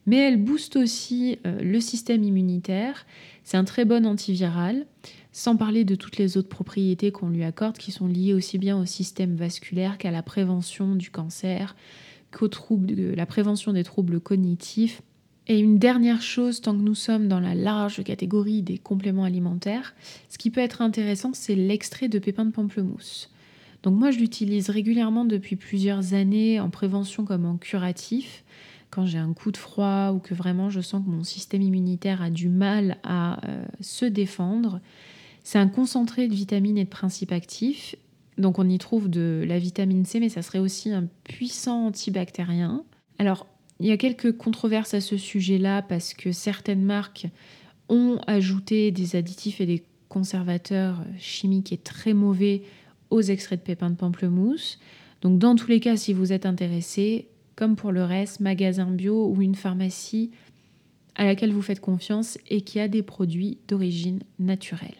Mais 0.05 0.15
elle 0.15 0.41
booste 0.41 0.77
aussi 0.77 1.37
euh, 1.45 1.59
le 1.59 1.81
système 1.81 2.23
immunitaire. 2.23 3.05
C'est 3.43 3.57
un 3.57 3.65
très 3.65 3.83
bon 3.83 4.05
antiviral, 4.05 4.85
sans 5.33 5.57
parler 5.57 5.83
de 5.83 5.95
toutes 5.95 6.15
les 6.15 6.37
autres 6.37 6.47
propriétés 6.47 7.11
qu'on 7.11 7.27
lui 7.27 7.43
accorde 7.43 7.77
qui 7.77 7.91
sont 7.91 8.07
liées 8.07 8.33
aussi 8.33 8.57
bien 8.57 8.79
au 8.79 8.85
système 8.85 9.35
vasculaire 9.35 9.97
qu'à 9.97 10.11
la 10.11 10.23
prévention 10.23 10.95
du 10.95 11.11
cancer, 11.11 11.75
qu'au 12.31 12.47
trouble, 12.47 12.93
la 12.93 13.25
prévention 13.25 13.73
des 13.73 13.83
troubles 13.83 14.21
cognitifs 14.21 15.01
et 15.47 15.59
une 15.59 15.79
dernière 15.79 16.21
chose, 16.21 16.61
tant 16.61 16.73
que 16.73 16.81
nous 16.81 16.95
sommes 16.95 17.27
dans 17.27 17.39
la 17.39 17.55
large 17.55 18.03
catégorie 18.03 18.61
des 18.61 18.77
compléments 18.77 19.23
alimentaires, 19.23 19.95
ce 20.29 20.37
qui 20.37 20.51
peut 20.51 20.61
être 20.61 20.81
intéressant, 20.81 21.31
c'est 21.33 21.55
l'extrait 21.55 22.07
de 22.09 22.19
pépins 22.19 22.45
de 22.45 22.51
pamplemousse. 22.51 23.29
Donc 23.83 23.95
moi, 23.95 24.11
je 24.11 24.19
l'utilise 24.19 24.69
régulièrement 24.69 25.25
depuis 25.25 25.55
plusieurs 25.55 26.13
années 26.13 26.59
en 26.59 26.69
prévention 26.69 27.25
comme 27.25 27.45
en 27.45 27.57
curatif. 27.57 28.43
Quand 28.91 29.05
j'ai 29.05 29.17
un 29.17 29.33
coup 29.33 29.51
de 29.51 29.57
froid 29.57 30.11
ou 30.11 30.19
que 30.19 30.33
vraiment 30.33 30.69
je 30.69 30.81
sens 30.81 31.03
que 31.03 31.09
mon 31.09 31.23
système 31.23 31.61
immunitaire 31.61 32.21
a 32.21 32.29
du 32.29 32.49
mal 32.49 32.97
à 33.03 33.43
euh, 33.47 33.65
se 33.79 34.05
défendre, 34.05 34.79
c'est 35.43 35.57
un 35.57 35.67
concentré 35.67 36.27
de 36.27 36.35
vitamines 36.35 36.77
et 36.77 36.83
de 36.83 36.89
principes 36.89 37.31
actifs. 37.31 37.95
Donc 38.37 38.59
on 38.59 38.69
y 38.69 38.77
trouve 38.77 39.09
de 39.09 39.43
la 39.47 39.57
vitamine 39.57 40.05
C, 40.05 40.19
mais 40.19 40.29
ça 40.29 40.41
serait 40.41 40.59
aussi 40.59 40.91
un 40.91 41.07
puissant 41.23 41.87
antibactérien. 41.87 42.83
Alors 43.17 43.47
il 43.81 43.87
y 43.87 43.91
a 43.91 43.97
quelques 43.97 44.37
controverses 44.37 44.93
à 44.93 45.01
ce 45.01 45.17
sujet-là 45.17 45.81
parce 45.81 46.13
que 46.13 46.31
certaines 46.31 46.83
marques 46.83 47.25
ont 47.89 48.19
ajouté 48.27 48.91
des 48.91 49.15
additifs 49.15 49.59
et 49.59 49.65
des 49.65 49.83
conservateurs 50.07 51.03
chimiques 51.17 51.73
et 51.73 51.77
très 51.77 52.13
mauvais 52.13 52.61
aux 53.09 53.21
extraits 53.21 53.59
de 53.59 53.65
pépins 53.65 53.89
de 53.89 53.95
pamplemousse. 53.95 54.79
Donc 55.23 55.39
dans 55.39 55.55
tous 55.55 55.67
les 55.67 55.79
cas, 55.79 55.97
si 55.97 56.13
vous 56.13 56.31
êtes 56.31 56.45
intéressé, 56.45 57.27
comme 57.55 57.75
pour 57.75 57.91
le 57.91 58.03
reste, 58.03 58.39
magasin 58.39 58.85
bio 58.85 59.27
ou 59.27 59.41
une 59.41 59.55
pharmacie 59.55 60.29
à 61.15 61.25
laquelle 61.25 61.51
vous 61.51 61.63
faites 61.63 61.81
confiance 61.81 62.37
et 62.49 62.61
qui 62.61 62.79
a 62.79 62.87
des 62.87 63.01
produits 63.01 63.57
d'origine 63.67 64.19
naturelle. 64.37 64.95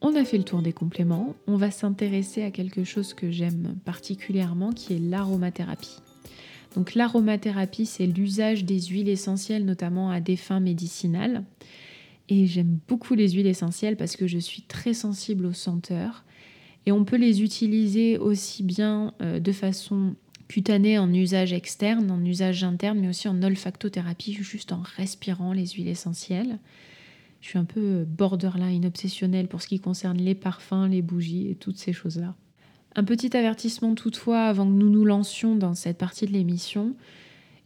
on 0.00 0.14
a 0.16 0.24
fait 0.24 0.38
le 0.38 0.44
tour 0.44 0.62
des 0.62 0.72
compléments. 0.72 1.34
On 1.46 1.56
va 1.56 1.70
s'intéresser 1.70 2.42
à 2.42 2.50
quelque 2.50 2.84
chose 2.84 3.12
que 3.12 3.30
j'aime 3.30 3.76
particulièrement 3.84 4.72
qui 4.72 4.94
est 4.94 4.98
l'aromathérapie. 4.98 6.03
Donc 6.74 6.94
l'aromathérapie, 6.94 7.86
c'est 7.86 8.06
l'usage 8.06 8.64
des 8.64 8.80
huiles 8.80 9.08
essentielles, 9.08 9.64
notamment 9.64 10.10
à 10.10 10.20
des 10.20 10.36
fins 10.36 10.60
médicinales. 10.60 11.44
Et 12.28 12.46
j'aime 12.46 12.78
beaucoup 12.88 13.14
les 13.14 13.30
huiles 13.30 13.46
essentielles 13.46 13.96
parce 13.96 14.16
que 14.16 14.26
je 14.26 14.38
suis 14.38 14.62
très 14.62 14.94
sensible 14.94 15.46
aux 15.46 15.52
senteurs. 15.52 16.24
Et 16.86 16.92
on 16.92 17.04
peut 17.04 17.16
les 17.16 17.42
utiliser 17.42 18.18
aussi 18.18 18.62
bien 18.62 19.14
euh, 19.22 19.40
de 19.40 19.52
façon 19.52 20.14
cutanée 20.48 20.98
en 20.98 21.12
usage 21.12 21.52
externe, 21.52 22.10
en 22.10 22.22
usage 22.24 22.64
interne, 22.64 23.00
mais 23.00 23.08
aussi 23.08 23.28
en 23.28 23.42
olfactothérapie, 23.42 24.34
juste 24.34 24.72
en 24.72 24.82
respirant 24.96 25.52
les 25.52 25.66
huiles 25.66 25.88
essentielles. 25.88 26.58
Je 27.40 27.48
suis 27.48 27.58
un 27.58 27.64
peu 27.64 28.04
borderline 28.04 28.86
obsessionnelle 28.86 29.48
pour 29.48 29.62
ce 29.62 29.68
qui 29.68 29.80
concerne 29.80 30.18
les 30.18 30.34
parfums, 30.34 30.88
les 30.90 31.02
bougies 31.02 31.50
et 31.50 31.54
toutes 31.54 31.78
ces 31.78 31.92
choses-là. 31.92 32.34
Un 32.96 33.04
petit 33.04 33.36
avertissement 33.36 33.94
toutefois 33.94 34.44
avant 34.44 34.66
que 34.66 34.72
nous 34.72 34.88
nous 34.88 35.04
lancions 35.04 35.56
dans 35.56 35.74
cette 35.74 35.98
partie 35.98 36.26
de 36.26 36.32
l'émission. 36.32 36.94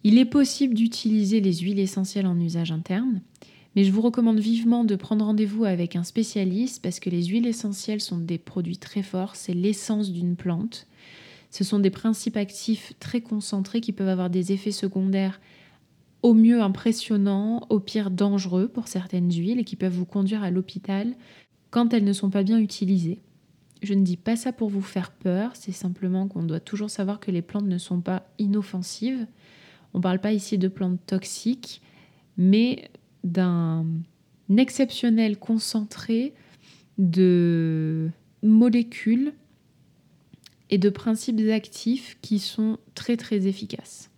Il 0.02 0.16
est 0.16 0.24
possible 0.24 0.74
d'utiliser 0.74 1.40
les 1.40 1.54
huiles 1.56 1.80
essentielles 1.80 2.26
en 2.26 2.40
usage 2.40 2.72
interne, 2.72 3.20
mais 3.76 3.84
je 3.84 3.92
vous 3.92 4.00
recommande 4.00 4.40
vivement 4.40 4.84
de 4.84 4.96
prendre 4.96 5.26
rendez-vous 5.26 5.64
avec 5.64 5.96
un 5.96 6.04
spécialiste 6.04 6.82
parce 6.82 6.98
que 6.98 7.10
les 7.10 7.26
huiles 7.26 7.46
essentielles 7.46 8.00
sont 8.00 8.16
des 8.16 8.38
produits 8.38 8.78
très 8.78 9.02
forts, 9.02 9.36
c'est 9.36 9.52
l'essence 9.52 10.12
d'une 10.12 10.34
plante. 10.34 10.86
Ce 11.50 11.64
sont 11.64 11.78
des 11.78 11.90
principes 11.90 12.36
actifs 12.36 12.94
très 12.98 13.20
concentrés 13.20 13.80
qui 13.80 13.92
peuvent 13.92 14.08
avoir 14.08 14.30
des 14.30 14.52
effets 14.52 14.72
secondaires 14.72 15.40
au 16.22 16.32
mieux 16.34 16.62
impressionnants, 16.62 17.66
au 17.68 17.80
pire 17.80 18.10
dangereux 18.10 18.68
pour 18.68 18.88
certaines 18.88 19.30
huiles 19.30 19.60
et 19.60 19.64
qui 19.64 19.76
peuvent 19.76 19.92
vous 19.92 20.06
conduire 20.06 20.42
à 20.42 20.50
l'hôpital 20.50 21.14
quand 21.70 21.92
elles 21.92 22.04
ne 22.04 22.12
sont 22.12 22.30
pas 22.30 22.42
bien 22.42 22.58
utilisées. 22.58 23.20
Je 23.82 23.94
ne 23.94 24.02
dis 24.02 24.16
pas 24.16 24.36
ça 24.36 24.52
pour 24.52 24.68
vous 24.68 24.82
faire 24.82 25.12
peur, 25.12 25.52
c'est 25.54 25.72
simplement 25.72 26.26
qu'on 26.26 26.42
doit 26.42 26.60
toujours 26.60 26.90
savoir 26.90 27.20
que 27.20 27.30
les 27.30 27.42
plantes 27.42 27.66
ne 27.66 27.78
sont 27.78 28.00
pas 28.00 28.26
inoffensives. 28.38 29.26
On 29.94 29.98
ne 29.98 30.02
parle 30.02 30.20
pas 30.20 30.32
ici 30.32 30.58
de 30.58 30.68
plantes 30.68 31.00
toxiques, 31.06 31.80
mais 32.36 32.90
d'un 33.24 33.86
exceptionnel 34.56 35.38
concentré 35.38 36.34
de 36.98 38.10
molécules 38.42 39.32
et 40.70 40.78
de 40.78 40.90
principes 40.90 41.48
actifs 41.50 42.18
qui 42.20 42.38
sont 42.38 42.78
très 42.94 43.16
très 43.16 43.46
efficaces. 43.46 44.10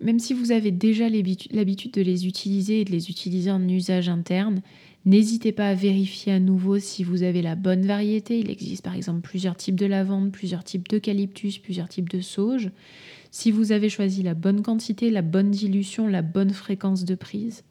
Même 0.00 0.18
si 0.18 0.34
vous 0.34 0.52
avez 0.52 0.70
déjà 0.70 1.08
l'habitude 1.08 1.92
de 1.92 2.02
les 2.02 2.26
utiliser 2.26 2.82
et 2.82 2.84
de 2.84 2.92
les 2.92 3.08
utiliser 3.08 3.50
en 3.50 3.66
usage 3.66 4.10
interne, 4.10 4.60
n'hésitez 5.06 5.52
pas 5.52 5.68
à 5.68 5.74
vérifier 5.74 6.32
à 6.32 6.40
nouveau 6.40 6.78
si 6.78 7.04
vous 7.04 7.22
avez 7.22 7.40
la 7.40 7.54
bonne 7.54 7.86
variété. 7.86 8.38
Il 8.38 8.50
existe 8.50 8.84
par 8.84 8.94
exemple 8.94 9.22
plusieurs 9.22 9.56
types 9.56 9.76
de 9.76 9.86
lavande, 9.86 10.32
plusieurs 10.32 10.64
types 10.64 10.88
d'eucalyptus, 10.88 11.58
plusieurs 11.58 11.88
types 11.88 12.10
de 12.10 12.20
sauge. 12.20 12.70
Si 13.30 13.50
vous 13.50 13.72
avez 13.72 13.88
choisi 13.88 14.22
la 14.22 14.34
bonne 14.34 14.62
quantité, 14.62 15.10
la 15.10 15.22
bonne 15.22 15.50
dilution, 15.50 16.06
la 16.06 16.22
bonne 16.22 16.50
fréquence 16.50 17.04
de 17.04 17.14
prise, 17.14 17.64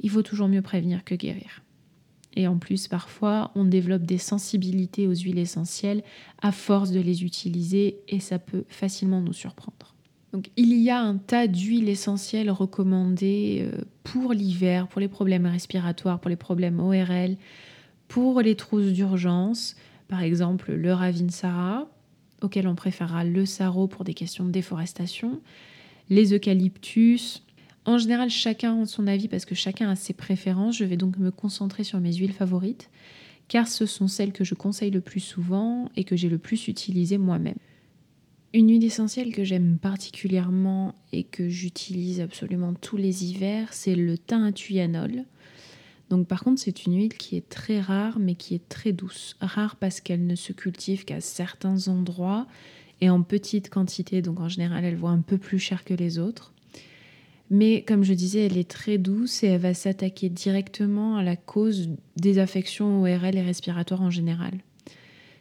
il 0.00 0.10
vaut 0.10 0.22
toujours 0.22 0.48
mieux 0.48 0.62
prévenir 0.62 1.04
que 1.04 1.14
guérir. 1.14 1.62
Et 2.36 2.46
en 2.46 2.58
plus, 2.58 2.86
parfois, 2.86 3.50
on 3.54 3.64
développe 3.64 4.02
des 4.02 4.18
sensibilités 4.18 5.06
aux 5.06 5.14
huiles 5.14 5.38
essentielles 5.38 6.02
à 6.42 6.52
force 6.52 6.90
de 6.90 7.00
les 7.00 7.24
utiliser 7.24 7.98
et 8.08 8.20
ça 8.20 8.38
peut 8.38 8.64
facilement 8.68 9.22
nous 9.22 9.32
surprendre. 9.32 9.95
Il 10.56 10.74
y 10.74 10.90
a 10.90 11.00
un 11.00 11.16
tas 11.16 11.46
d'huiles 11.46 11.88
essentielles 11.88 12.50
recommandées 12.50 13.68
euh, 13.72 13.82
pour 14.04 14.32
l'hiver, 14.32 14.88
pour 14.88 15.00
les 15.00 15.08
problèmes 15.08 15.46
respiratoires, 15.46 16.20
pour 16.20 16.28
les 16.28 16.36
problèmes 16.36 16.80
ORL, 16.80 17.36
pour 18.08 18.40
les 18.40 18.54
trousses 18.54 18.92
d'urgence, 18.92 19.76
par 20.08 20.22
exemple 20.22 20.72
le 20.72 20.92
Ravinsara, 20.92 21.88
auquel 22.42 22.68
on 22.68 22.74
préférera 22.74 23.24
le 23.24 23.46
Saro 23.46 23.86
pour 23.88 24.04
des 24.04 24.14
questions 24.14 24.44
de 24.44 24.50
déforestation, 24.50 25.40
les 26.08 26.34
eucalyptus, 26.34 27.42
en 27.86 27.98
général, 27.98 28.30
chacun 28.30 28.82
a 28.82 28.86
son 28.86 29.06
avis 29.06 29.28
parce 29.28 29.44
que 29.44 29.54
chacun 29.54 29.88
a 29.88 29.94
ses 29.94 30.12
préférences. 30.12 30.76
Je 30.76 30.84
vais 30.84 30.96
donc 30.96 31.18
me 31.18 31.30
concentrer 31.30 31.84
sur 31.84 32.00
mes 32.00 32.12
huiles 32.12 32.32
favorites 32.32 32.90
car 33.48 33.68
ce 33.68 33.86
sont 33.86 34.08
celles 34.08 34.32
que 34.32 34.42
je 34.42 34.54
conseille 34.54 34.90
le 34.90 35.00
plus 35.00 35.20
souvent 35.20 35.88
et 35.96 36.02
que 36.02 36.16
j'ai 36.16 36.28
le 36.28 36.38
plus 36.38 36.66
utilisées 36.66 37.18
moi-même. 37.18 37.58
Une 38.56 38.70
huile 38.70 38.84
essentielle 38.84 39.34
que 39.34 39.44
j'aime 39.44 39.76
particulièrement 39.76 40.94
et 41.12 41.24
que 41.24 41.46
j'utilise 41.46 42.22
absolument 42.22 42.72
tous 42.72 42.96
les 42.96 43.26
hivers, 43.26 43.74
c'est 43.74 43.94
le 43.94 44.16
thym 44.16 44.50
Donc 46.08 46.26
par 46.26 46.42
contre, 46.42 46.62
c'est 46.62 46.86
une 46.86 46.96
huile 46.96 47.12
qui 47.12 47.36
est 47.36 47.46
très 47.50 47.82
rare 47.82 48.18
mais 48.18 48.34
qui 48.34 48.54
est 48.54 48.66
très 48.66 48.94
douce. 48.94 49.36
Rare 49.42 49.76
parce 49.76 50.00
qu'elle 50.00 50.26
ne 50.26 50.36
se 50.36 50.54
cultive 50.54 51.04
qu'à 51.04 51.20
certains 51.20 51.88
endroits 51.88 52.46
et 53.02 53.10
en 53.10 53.20
petite 53.20 53.68
quantité, 53.68 54.22
donc 54.22 54.40
en 54.40 54.48
général 54.48 54.86
elle 54.86 54.96
vaut 54.96 55.08
un 55.08 55.20
peu 55.20 55.36
plus 55.36 55.58
cher 55.58 55.84
que 55.84 55.92
les 55.92 56.18
autres. 56.18 56.54
Mais 57.50 57.82
comme 57.82 58.04
je 58.04 58.14
disais, 58.14 58.46
elle 58.46 58.56
est 58.56 58.70
très 58.70 58.96
douce 58.96 59.42
et 59.42 59.48
elle 59.48 59.60
va 59.60 59.74
s'attaquer 59.74 60.30
directement 60.30 61.18
à 61.18 61.22
la 61.22 61.36
cause 61.36 61.90
des 62.16 62.38
affections 62.38 63.02
ORL 63.02 63.36
et 63.36 63.42
respiratoires 63.42 64.00
en 64.00 64.10
général. 64.10 64.54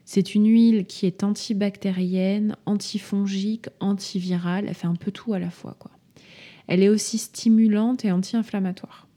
C'est 0.05 0.35
une 0.35 0.47
huile 0.47 0.85
qui 0.85 1.07
est 1.07 1.23
antibactérienne, 1.23 2.55
antifongique, 2.65 3.67
antivirale, 3.79 4.65
elle 4.67 4.75
fait 4.75 4.87
un 4.87 4.95
peu 4.95 5.11
tout 5.11 5.33
à 5.33 5.39
la 5.39 5.49
fois. 5.49 5.75
Quoi. 5.79 5.91
Elle 6.67 6.83
est 6.83 6.89
aussi 6.89 7.17
stimulante 7.17 8.05
et 8.05 8.11
anti-inflammatoire. 8.11 9.07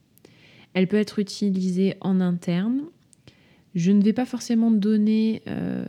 Elle 0.72 0.86
peut 0.86 0.96
être 0.96 1.18
utilisée 1.18 1.96
en 2.00 2.20
interne. 2.20 2.82
Je 3.74 3.92
ne 3.92 4.02
vais 4.02 4.12
pas 4.12 4.24
forcément 4.24 4.70
donner 4.70 5.42
euh, 5.46 5.84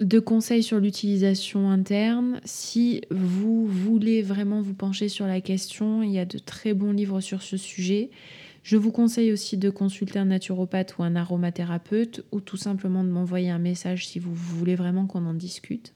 de 0.00 0.18
conseils 0.20 0.62
sur 0.62 0.78
l'utilisation 0.78 1.70
interne. 1.70 2.40
Si 2.44 3.02
vous 3.10 3.66
voulez 3.66 4.22
vraiment 4.22 4.62
vous 4.62 4.74
pencher 4.74 5.08
sur 5.08 5.26
la 5.26 5.40
question, 5.40 6.02
il 6.02 6.12
y 6.12 6.18
a 6.18 6.24
de 6.24 6.38
très 6.38 6.74
bons 6.74 6.92
livres 6.92 7.20
sur 7.20 7.42
ce 7.42 7.56
sujet. 7.56 8.10
Je 8.68 8.76
vous 8.76 8.92
conseille 8.92 9.32
aussi 9.32 9.56
de 9.56 9.70
consulter 9.70 10.18
un 10.18 10.26
naturopathe 10.26 10.98
ou 10.98 11.02
un 11.02 11.16
aromathérapeute 11.16 12.22
ou 12.32 12.42
tout 12.42 12.58
simplement 12.58 13.02
de 13.02 13.08
m'envoyer 13.08 13.48
un 13.48 13.58
message 13.58 14.06
si 14.06 14.18
vous 14.18 14.34
voulez 14.34 14.74
vraiment 14.74 15.06
qu'on 15.06 15.24
en 15.24 15.32
discute. 15.32 15.94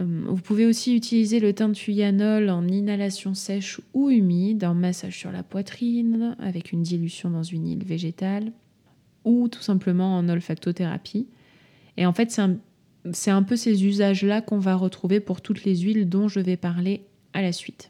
Euh, 0.00 0.22
vous 0.26 0.40
pouvez 0.40 0.64
aussi 0.64 0.96
utiliser 0.96 1.38
le 1.38 1.52
teintuyanol 1.52 2.48
en 2.48 2.66
inhalation 2.66 3.34
sèche 3.34 3.78
ou 3.92 4.08
humide, 4.08 4.64
en 4.64 4.72
massage 4.72 5.18
sur 5.18 5.32
la 5.32 5.42
poitrine 5.42 6.34
avec 6.38 6.72
une 6.72 6.80
dilution 6.80 7.28
dans 7.28 7.42
une 7.42 7.68
huile 7.68 7.84
végétale 7.84 8.52
ou 9.26 9.48
tout 9.48 9.60
simplement 9.60 10.16
en 10.16 10.30
olfactothérapie. 10.30 11.26
Et 11.98 12.06
en 12.06 12.14
fait, 12.14 12.40
c'est 13.12 13.30
un 13.30 13.42
peu 13.42 13.56
ces 13.56 13.84
usages-là 13.84 14.40
qu'on 14.40 14.60
va 14.60 14.76
retrouver 14.76 15.20
pour 15.20 15.42
toutes 15.42 15.64
les 15.64 15.76
huiles 15.76 16.08
dont 16.08 16.26
je 16.26 16.40
vais 16.40 16.56
parler 16.56 17.02
à 17.34 17.42
la 17.42 17.52
suite. 17.52 17.89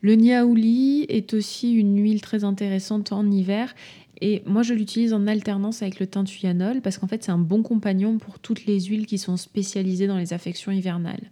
Le 0.00 0.14
niaouli 0.14 1.06
est 1.08 1.34
aussi 1.34 1.72
une 1.72 2.00
huile 2.00 2.20
très 2.20 2.44
intéressante 2.44 3.12
en 3.12 3.30
hiver 3.30 3.74
et 4.20 4.42
moi 4.46 4.62
je 4.62 4.74
l'utilise 4.74 5.12
en 5.12 5.26
alternance 5.26 5.82
avec 5.82 6.00
le 6.00 6.06
teintuyanol 6.06 6.80
parce 6.80 6.98
qu'en 6.98 7.06
fait 7.06 7.24
c'est 7.24 7.32
un 7.32 7.38
bon 7.38 7.62
compagnon 7.62 8.18
pour 8.18 8.38
toutes 8.38 8.66
les 8.66 8.80
huiles 8.80 9.06
qui 9.06 9.18
sont 9.18 9.36
spécialisées 9.36 10.06
dans 10.06 10.18
les 10.18 10.32
affections 10.32 10.72
hivernales. 10.72 11.30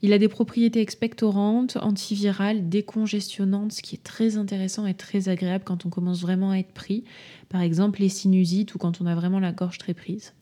Il 0.00 0.12
a 0.12 0.18
des 0.18 0.28
propriétés 0.28 0.80
expectorantes, 0.80 1.76
antivirales, 1.76 2.68
décongestionnantes, 2.68 3.72
ce 3.72 3.82
qui 3.82 3.96
est 3.96 4.04
très 4.04 4.36
intéressant 4.36 4.86
et 4.86 4.94
très 4.94 5.28
agréable 5.28 5.64
quand 5.64 5.86
on 5.86 5.90
commence 5.90 6.20
vraiment 6.20 6.52
à 6.52 6.58
être 6.58 6.72
pris. 6.72 7.02
Par 7.48 7.62
exemple 7.62 8.00
les 8.00 8.08
sinusites 8.08 8.74
ou 8.74 8.78
quand 8.78 9.00
on 9.00 9.06
a 9.06 9.14
vraiment 9.16 9.40
la 9.40 9.52
gorge 9.52 9.78
très 9.78 9.94
prise. 9.94 10.34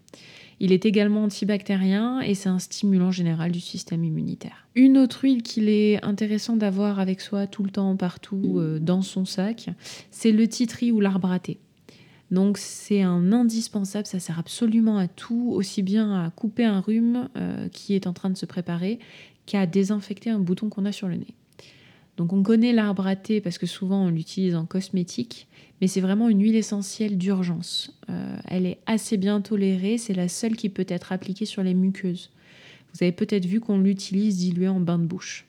Il 0.58 0.72
est 0.72 0.86
également 0.86 1.24
antibactérien 1.24 2.20
et 2.20 2.34
c'est 2.34 2.48
un 2.48 2.58
stimulant 2.58 3.10
général 3.10 3.52
du 3.52 3.60
système 3.60 4.04
immunitaire. 4.04 4.66
Une 4.74 4.96
autre 4.96 5.24
huile 5.24 5.42
qu'il 5.42 5.68
est 5.68 6.02
intéressant 6.04 6.56
d'avoir 6.56 6.98
avec 6.98 7.20
soi 7.20 7.46
tout 7.46 7.62
le 7.62 7.70
temps, 7.70 7.96
partout, 7.96 8.56
euh, 8.56 8.78
dans 8.78 9.02
son 9.02 9.24
sac, 9.24 9.68
c'est 10.10 10.32
le 10.32 10.48
titri 10.48 10.92
ou 10.92 11.00
l'arbre 11.00 11.30
à 11.30 11.38
thé. 11.38 11.58
Donc 12.30 12.58
c'est 12.58 13.02
un 13.02 13.32
indispensable, 13.32 14.06
ça 14.06 14.18
sert 14.18 14.38
absolument 14.38 14.98
à 14.98 15.08
tout, 15.08 15.50
aussi 15.52 15.82
bien 15.82 16.24
à 16.24 16.30
couper 16.30 16.64
un 16.64 16.80
rhume 16.80 17.28
euh, 17.36 17.68
qui 17.68 17.94
est 17.94 18.06
en 18.06 18.12
train 18.12 18.30
de 18.30 18.36
se 18.36 18.46
préparer 18.46 18.98
qu'à 19.44 19.66
désinfecter 19.66 20.30
un 20.30 20.40
bouton 20.40 20.68
qu'on 20.68 20.86
a 20.86 20.92
sur 20.92 21.06
le 21.06 21.16
nez. 21.16 21.34
Donc 22.16 22.32
on 22.32 22.42
connaît 22.42 22.72
l'arbre 22.72 23.06
à 23.06 23.16
thé 23.16 23.40
parce 23.40 23.58
que 23.58 23.66
souvent 23.66 24.06
on 24.06 24.10
l'utilise 24.10 24.54
en 24.54 24.64
cosmétique, 24.64 25.48
mais 25.80 25.86
c'est 25.86 26.00
vraiment 26.00 26.28
une 26.28 26.42
huile 26.42 26.56
essentielle 26.56 27.18
d'urgence. 27.18 27.98
Euh, 28.08 28.36
elle 28.48 28.66
est 28.66 28.78
assez 28.86 29.16
bien 29.16 29.40
tolérée, 29.40 29.98
c'est 29.98 30.14
la 30.14 30.28
seule 30.28 30.56
qui 30.56 30.68
peut 30.68 30.86
être 30.88 31.12
appliquée 31.12 31.44
sur 31.44 31.62
les 31.62 31.74
muqueuses. 31.74 32.30
Vous 32.94 33.02
avez 33.02 33.12
peut-être 33.12 33.44
vu 33.44 33.60
qu'on 33.60 33.78
l'utilise 33.78 34.38
diluée 34.38 34.68
en 34.68 34.80
bain 34.80 34.98
de 34.98 35.04
bouche. 35.04 35.44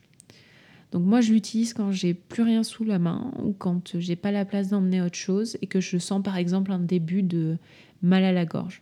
Donc 0.91 1.03
moi 1.03 1.21
je 1.21 1.32
l'utilise 1.32 1.73
quand 1.73 1.91
j'ai 1.91 2.13
plus 2.13 2.43
rien 2.43 2.63
sous 2.63 2.84
la 2.84 2.99
main 2.99 3.32
ou 3.43 3.53
quand 3.53 3.97
j'ai 3.99 4.15
pas 4.15 4.32
la 4.32 4.45
place 4.45 4.69
d'emmener 4.69 5.01
autre 5.01 5.17
chose 5.17 5.58
et 5.62 5.67
que 5.67 5.80
je 5.80 5.97
sens 5.97 6.21
par 6.23 6.38
exemple 6.38 6.71
un 6.71 6.80
début 6.80 7.23
de 7.23 7.58
mal 8.01 8.23
à 8.23 8.32
la 8.32 8.45
gorge. 8.45 8.82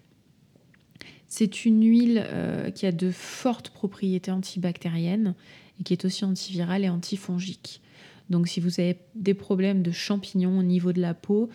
C'est 1.28 1.66
une 1.66 1.84
huile 1.84 2.24
euh, 2.28 2.70
qui 2.70 2.86
a 2.86 2.92
de 2.92 3.12
fortes 3.12 3.70
propriétés 3.70 4.32
antibactériennes 4.32 5.36
et 5.80 5.84
qui 5.84 5.94
est 5.94 6.06
aussi 6.06 6.26
antivirale 6.26 6.84
et 6.84 6.90
antifongique. 6.90 7.82
Donc 8.30 8.48
si 8.48 8.60
vous 8.60 8.80
avez 8.80 8.98
des 9.14 9.34
problèmes 9.34 9.84
de 9.84 9.92
champignons 9.92 10.58
au 10.58 10.64
niveau 10.64 10.94
de 10.94 11.02
la 11.02 11.14
peau, 11.14 11.50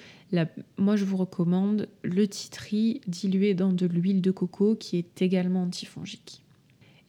moi 0.79 0.97
je 0.97 1.05
vous 1.05 1.17
recommande 1.17 1.89
le 2.03 2.29
titri 2.29 3.01
dilué 3.09 3.55
dans 3.55 3.73
de 3.73 3.87
l'huile 3.87 4.21
de 4.21 4.31
coco 4.31 4.77
qui 4.77 4.97
est 4.97 5.23
également 5.23 5.63
antifongique. 5.63 6.43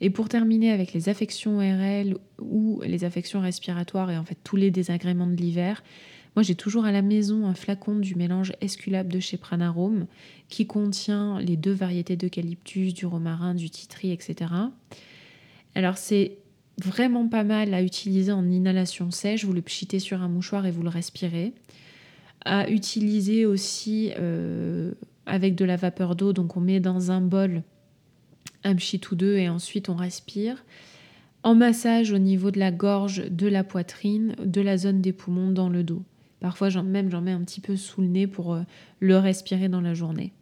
Et 0.04 0.10
pour 0.10 0.30
terminer 0.30 0.72
avec 0.72 0.94
les 0.94 1.10
affections 1.10 1.60
ORL 1.60 2.18
ou 2.40 2.82
les 2.84 3.04
affections 3.04 3.40
respiratoires 3.40 4.10
et 4.10 4.18
en 4.18 4.26
fait 4.26 4.38
tous 4.44 4.56
les 4.56 4.72
désagréments 4.72 5.28
de 5.28 5.36
l'hiver, 5.36 5.84
moi 6.36 6.42
j'ai 6.42 6.56
toujours 6.56 6.86
à 6.86 6.92
la 6.92 7.04
maison 7.04 7.46
un 7.46 7.54
flacon 7.54 8.00
du 8.00 8.16
mélange 8.16 8.54
esculap 8.62 9.08
de 9.08 9.20
chez 9.20 9.38
Pranarome 9.38 10.08
qui 10.50 10.66
contient 10.66 11.40
les 11.40 11.56
deux 11.56 11.74
variétés 11.74 12.16
d'eucalyptus, 12.16 12.96
du 12.96 13.06
romarin, 13.06 13.54
du 13.54 13.70
titri, 13.70 14.12
etc. 14.12 14.52
Alors 15.76 16.00
c'est 16.00 16.38
vraiment 16.78 17.28
pas 17.28 17.44
mal 17.44 17.74
à 17.74 17.82
utiliser 17.82 18.32
en 18.32 18.50
inhalation 18.50 19.12
sèche. 19.12 19.46
Vous 19.46 19.54
le 19.54 19.62
pchitez 19.62 20.00
sur 20.00 20.22
un 20.22 20.28
mouchoir 20.28 20.66
et 20.66 20.72
vous 20.72 20.84
le 20.84 20.90
respirez. 20.90 21.54
À 22.44 22.70
utiliser 22.70 23.46
aussi 23.46 24.12
euh, 24.18 24.94
avec 25.26 25.56
de 25.56 25.66
la 25.66 25.76
vapeur 25.76 26.16
d'eau. 26.16 26.34
Donc 26.34 26.58
on 26.58 26.62
met 26.62 26.80
dans 26.80 27.12
un 27.12 27.22
bol 27.22 27.64
un 28.64 28.76
pchit 28.76 29.02
ou 29.12 29.16
deux 29.16 29.38
et 29.38 29.50
ensuite 29.50 29.90
on 29.90 29.96
respire. 29.96 30.64
En 31.44 31.56
massage 31.56 32.12
au 32.12 32.20
niveau 32.20 32.52
de 32.52 32.60
la 32.60 32.72
gorge, 32.72 33.28
de 33.30 33.48
la 33.48 33.64
poitrine, 33.64 34.36
de 34.44 34.62
la 34.62 34.78
zone 34.78 35.02
des 35.02 35.14
poumons, 35.14 35.52
dans 35.52 35.70
le 35.70 35.84
dos. 35.84 36.04
Parfois 36.40 36.70
même 36.84 37.10
j'en 37.10 37.22
mets 37.22 37.32
un 37.32 37.42
petit 37.42 37.62
peu 37.62 37.76
sous 37.76 38.02
le 38.02 38.08
nez 38.08 38.28
pour 38.28 38.54
euh, 38.54 38.62
le 39.00 39.18
respirer 39.18 39.70
dans 39.70 39.82
la 39.82 39.94
journée. 39.94 40.34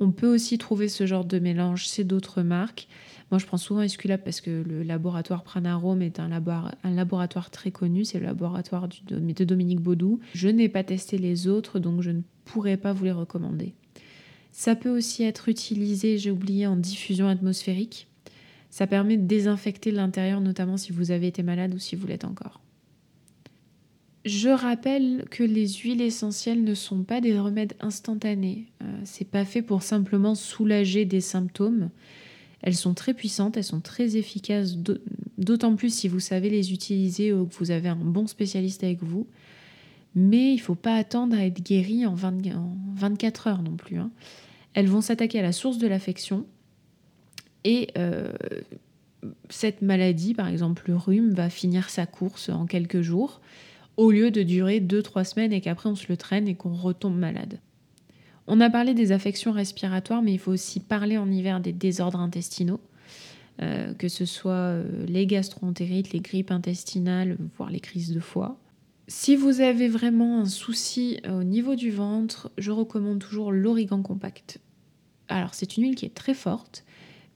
On 0.00 0.12
peut 0.12 0.32
aussi 0.32 0.58
trouver 0.58 0.88
ce 0.88 1.06
genre 1.06 1.24
de 1.24 1.38
mélange 1.38 1.86
chez 1.86 2.04
d'autres 2.04 2.42
marques. 2.42 2.86
Moi, 3.30 3.38
je 3.38 3.46
prends 3.46 3.56
souvent 3.56 3.82
Esculap 3.82 4.24
parce 4.24 4.40
que 4.40 4.62
le 4.66 4.82
laboratoire 4.82 5.42
Pranarome 5.42 6.02
est 6.02 6.18
un, 6.20 6.28
laboratoire 6.84 7.50
très 7.50 7.70
connu. 7.70 8.04
C'est 8.04 8.18
le 8.18 8.26
laboratoire 8.26 8.88
de 8.88 9.44
Dominique 9.44 9.80
Baudou. 9.80 10.20
Je 10.34 10.48
n'ai 10.48 10.68
pas 10.68 10.84
testé 10.84 11.18
les 11.18 11.46
autres, 11.46 11.78
donc 11.78 12.00
je 12.00 12.10
ne 12.10 12.22
pourrais 12.44 12.76
pas 12.76 12.92
vous 12.92 13.04
les 13.04 13.12
recommander. 13.12 13.74
Ça 14.52 14.74
peut 14.74 14.88
aussi 14.88 15.24
être 15.24 15.48
utilisé, 15.48 16.16
j'ai 16.16 16.30
oublié, 16.30 16.66
en 16.66 16.76
diffusion 16.76 17.28
atmosphérique. 17.28 18.06
Ça 18.70 18.86
permet 18.86 19.16
de 19.16 19.26
désinfecter 19.26 19.90
l'intérieur, 19.90 20.40
notamment 20.40 20.76
si 20.76 20.92
vous 20.92 21.10
avez 21.10 21.26
été 21.26 21.42
malade 21.42 21.74
ou 21.74 21.78
si 21.78 21.96
vous 21.96 22.06
l'êtes 22.06 22.24
encore. 22.24 22.60
Je 24.28 24.50
rappelle 24.50 25.24
que 25.30 25.42
les 25.42 25.66
huiles 25.66 26.02
essentielles 26.02 26.62
ne 26.62 26.74
sont 26.74 27.02
pas 27.02 27.22
des 27.22 27.38
remèdes 27.38 27.72
instantanés. 27.80 28.66
Euh, 28.82 29.00
c'est 29.04 29.26
pas 29.26 29.46
fait 29.46 29.62
pour 29.62 29.82
simplement 29.82 30.34
soulager 30.34 31.06
des 31.06 31.22
symptômes. 31.22 31.88
Elles 32.60 32.74
sont 32.74 32.92
très 32.92 33.14
puissantes, 33.14 33.56
elles 33.56 33.64
sont 33.64 33.80
très 33.80 34.18
efficaces, 34.18 34.76
d'autant 35.38 35.76
plus 35.76 35.94
si 35.94 36.08
vous 36.08 36.20
savez 36.20 36.50
les 36.50 36.74
utiliser 36.74 37.32
ou 37.32 37.46
que 37.46 37.54
vous 37.54 37.70
avez 37.70 37.88
un 37.88 37.96
bon 37.96 38.26
spécialiste 38.26 38.84
avec 38.84 39.02
vous. 39.02 39.26
Mais 40.14 40.50
il 40.50 40.56
ne 40.56 40.60
faut 40.60 40.74
pas 40.74 40.96
attendre 40.96 41.34
à 41.34 41.46
être 41.46 41.62
guéri 41.62 42.04
en, 42.04 42.14
24 42.14 43.46
heures 43.46 43.62
non 43.62 43.76
plus. 43.76 43.96
Hein. 43.96 44.10
Elles 44.74 44.88
vont 44.88 45.00
s'attaquer 45.00 45.38
à 45.38 45.42
la 45.42 45.52
source 45.52 45.78
de 45.78 45.86
l'affection 45.86 46.44
et 47.64 47.88
euh, 47.96 48.30
cette 49.48 49.80
maladie, 49.80 50.34
par 50.34 50.48
exemple 50.48 50.82
le 50.86 50.96
rhume, 50.96 51.30
va 51.30 51.48
finir 51.48 51.88
sa 51.88 52.04
course 52.04 52.50
en 52.50 52.66
quelques 52.66 53.00
jours 53.00 53.40
au 53.98 54.12
lieu 54.12 54.30
de 54.30 54.42
durer 54.42 54.80
2-3 54.80 55.24
semaines 55.24 55.52
et 55.52 55.60
qu'après 55.60 55.88
on 55.88 55.96
se 55.96 56.06
le 56.08 56.16
traîne 56.16 56.48
et 56.48 56.54
qu'on 56.54 56.72
retombe 56.72 57.18
malade. 57.18 57.58
On 58.46 58.60
a 58.60 58.70
parlé 58.70 58.94
des 58.94 59.12
affections 59.12 59.52
respiratoires, 59.52 60.22
mais 60.22 60.32
il 60.32 60.38
faut 60.38 60.52
aussi 60.52 60.80
parler 60.80 61.18
en 61.18 61.30
hiver 61.30 61.60
des 61.60 61.72
désordres 61.72 62.20
intestinaux, 62.20 62.80
euh, 63.60 63.92
que 63.94 64.08
ce 64.08 64.24
soit 64.24 64.52
euh, 64.52 65.04
les 65.06 65.26
gastroentérites, 65.26 66.12
les 66.12 66.20
grippes 66.20 66.52
intestinales, 66.52 67.36
voire 67.58 67.70
les 67.70 67.80
crises 67.80 68.14
de 68.14 68.20
foie. 68.20 68.56
Si 69.08 69.34
vous 69.34 69.60
avez 69.60 69.88
vraiment 69.88 70.40
un 70.42 70.46
souci 70.46 71.18
euh, 71.26 71.40
au 71.40 71.42
niveau 71.42 71.74
du 71.74 71.90
ventre, 71.90 72.52
je 72.56 72.70
recommande 72.70 73.18
toujours 73.18 73.50
l'origan 73.50 74.00
compact. 74.00 74.60
Alors 75.26 75.54
c'est 75.54 75.76
une 75.76 75.82
huile 75.82 75.96
qui 75.96 76.06
est 76.06 76.14
très 76.14 76.34
forte, 76.34 76.84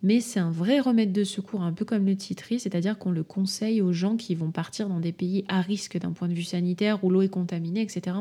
mais 0.03 0.21
c'est 0.21 0.41
un 0.41 0.51
vrai 0.51 0.81
remède 0.81 1.13
de 1.13 1.25
secours, 1.25 1.63
un 1.63 1.73
peu 1.73 1.85
comme 1.85 2.07
le 2.07 2.17
titri, 2.17 2.59
c'est-à-dire 2.59 2.99
qu'on 2.99 3.13
le 3.13 3.23
conseille 3.23 3.81
aux 3.81 3.93
gens 3.93 4.17
qui 4.17 4.35
vont 4.35 4.51
partir 4.51 4.89
dans 4.89 4.99
des 4.99 5.13
pays 5.13 5.45
à 5.49 5.61
risque 5.61 5.99
d'un 5.99 6.13
point 6.13 6.29
de 6.29 6.35
vue 6.35 6.43
sanitaire, 6.43 7.05
où 7.05 7.11
l'eau 7.11 7.23
est 7.23 7.29
contaminée, 7.29 7.83
etc. 7.83 8.17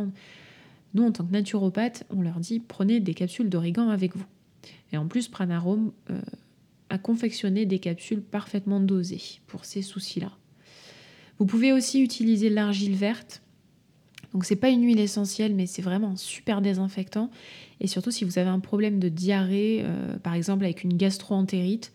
Nous, 0.94 1.04
en 1.04 1.12
tant 1.12 1.26
que 1.26 1.32
naturopathe, 1.32 2.06
on 2.10 2.22
leur 2.22 2.39
dit 2.39 2.60
prenez 2.60 3.00
des 3.00 3.13
capsules 3.13 3.50
d'origan 3.50 3.89
avec 3.89 4.15
vous. 4.15 4.26
Et 4.91 4.98
en 4.98 5.08
plus, 5.08 5.28
Pranarome 5.28 5.91
euh, 6.10 6.22
a 6.89 6.98
confectionné 6.98 7.65
des 7.65 7.80
capsules 7.80 8.22
parfaitement 8.22 8.80
dosées 8.80 9.39
pour 9.48 9.65
ces 9.65 9.82
soucis-là. 9.82 10.32
Vous 11.39 11.46
pouvez 11.46 11.74
aussi 11.74 12.02
utiliser 12.02 12.50
l'argile 12.50 12.96
verte. 12.96 13.41
Donc 14.34 14.46
c'est 14.46 14.56
pas 14.56 14.70
une 14.70 14.84
huile 14.84 15.00
essentielle, 15.00 15.54
mais 15.54 15.65
c'est 15.65 15.82
vraiment 15.82 16.15
super 16.15 16.62
désinfectant. 16.62 17.30
Et 17.80 17.88
surtout 17.88 18.12
si 18.12 18.24
vous 18.24 18.39
avez 18.39 18.50
un 18.50 18.60
problème 18.60 19.00
de 19.00 19.10
diarrhée, 19.10 19.82
euh, 19.84 20.17
par 20.17 20.34
exemple 20.34 20.63
avec 20.63 20.84
une 20.84 20.96
gastroentérite, 20.96 21.91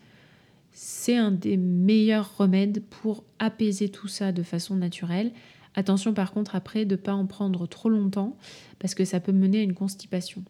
c'est 0.71 1.15
un 1.15 1.31
des 1.31 1.57
meilleurs 1.57 2.37
remèdes 2.37 2.83
pour 2.83 3.23
apaiser 3.39 3.89
tout 3.89 4.07
ça 4.07 4.31
de 4.31 4.43
façon 4.43 4.75
naturelle. 4.75 5.31
Attention 5.73 6.13
par 6.13 6.31
contre 6.31 6.55
après 6.55 6.85
de 6.85 6.95
ne 6.95 7.01
pas 7.01 7.13
en 7.13 7.25
prendre 7.25 7.65
trop 7.67 7.89
longtemps 7.89 8.37
parce 8.77 8.93
que 8.93 9.05
ça 9.05 9.19
peut 9.19 9.31
mener 9.31 9.59
à 9.59 9.63
une 9.63 9.73
constipation. 9.73 10.43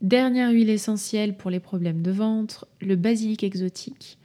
Dernière 0.00 0.50
huile 0.50 0.70
essentielle 0.70 1.36
pour 1.36 1.50
les 1.50 1.60
problèmes 1.60 2.00
de 2.00 2.10
ventre, 2.10 2.66
le 2.80 2.96
basilic 2.96 3.44
exotique 3.44 4.18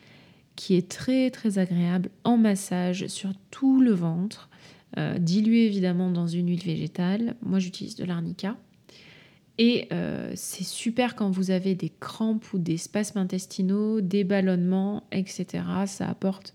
qui 0.56 0.75
est 0.75 0.89
très 0.89 1.30
très 1.32 1.58
agréable 1.58 2.10
en 2.23 2.38
massage 2.38 3.08
sur 3.08 3.32
tout 3.51 3.82
le 3.82 3.91
ventre, 3.91 4.49
euh, 4.97 5.17
dilué 5.17 5.65
évidemment 5.65 6.10
dans 6.10 6.27
une 6.27 6.49
huile 6.49 6.63
végétale. 6.63 7.36
Moi 7.41 7.60
j'utilise 7.60 7.95
de 7.95 8.05
l'arnica. 8.05 8.58
Et 9.58 9.88
euh, 9.93 10.31
c'est 10.36 10.65
super 10.65 11.15
quand 11.15 11.29
vous 11.29 11.51
avez 11.51 11.75
des 11.75 11.91
crampes 11.99 12.51
ou 12.53 12.58
des 12.58 12.77
spasmes 12.77 13.19
intestinaux, 13.19 14.01
des 14.01 14.23
ballonnements, 14.23 15.03
etc. 15.12 15.63
Ça 15.86 16.10
apporte 16.10 16.53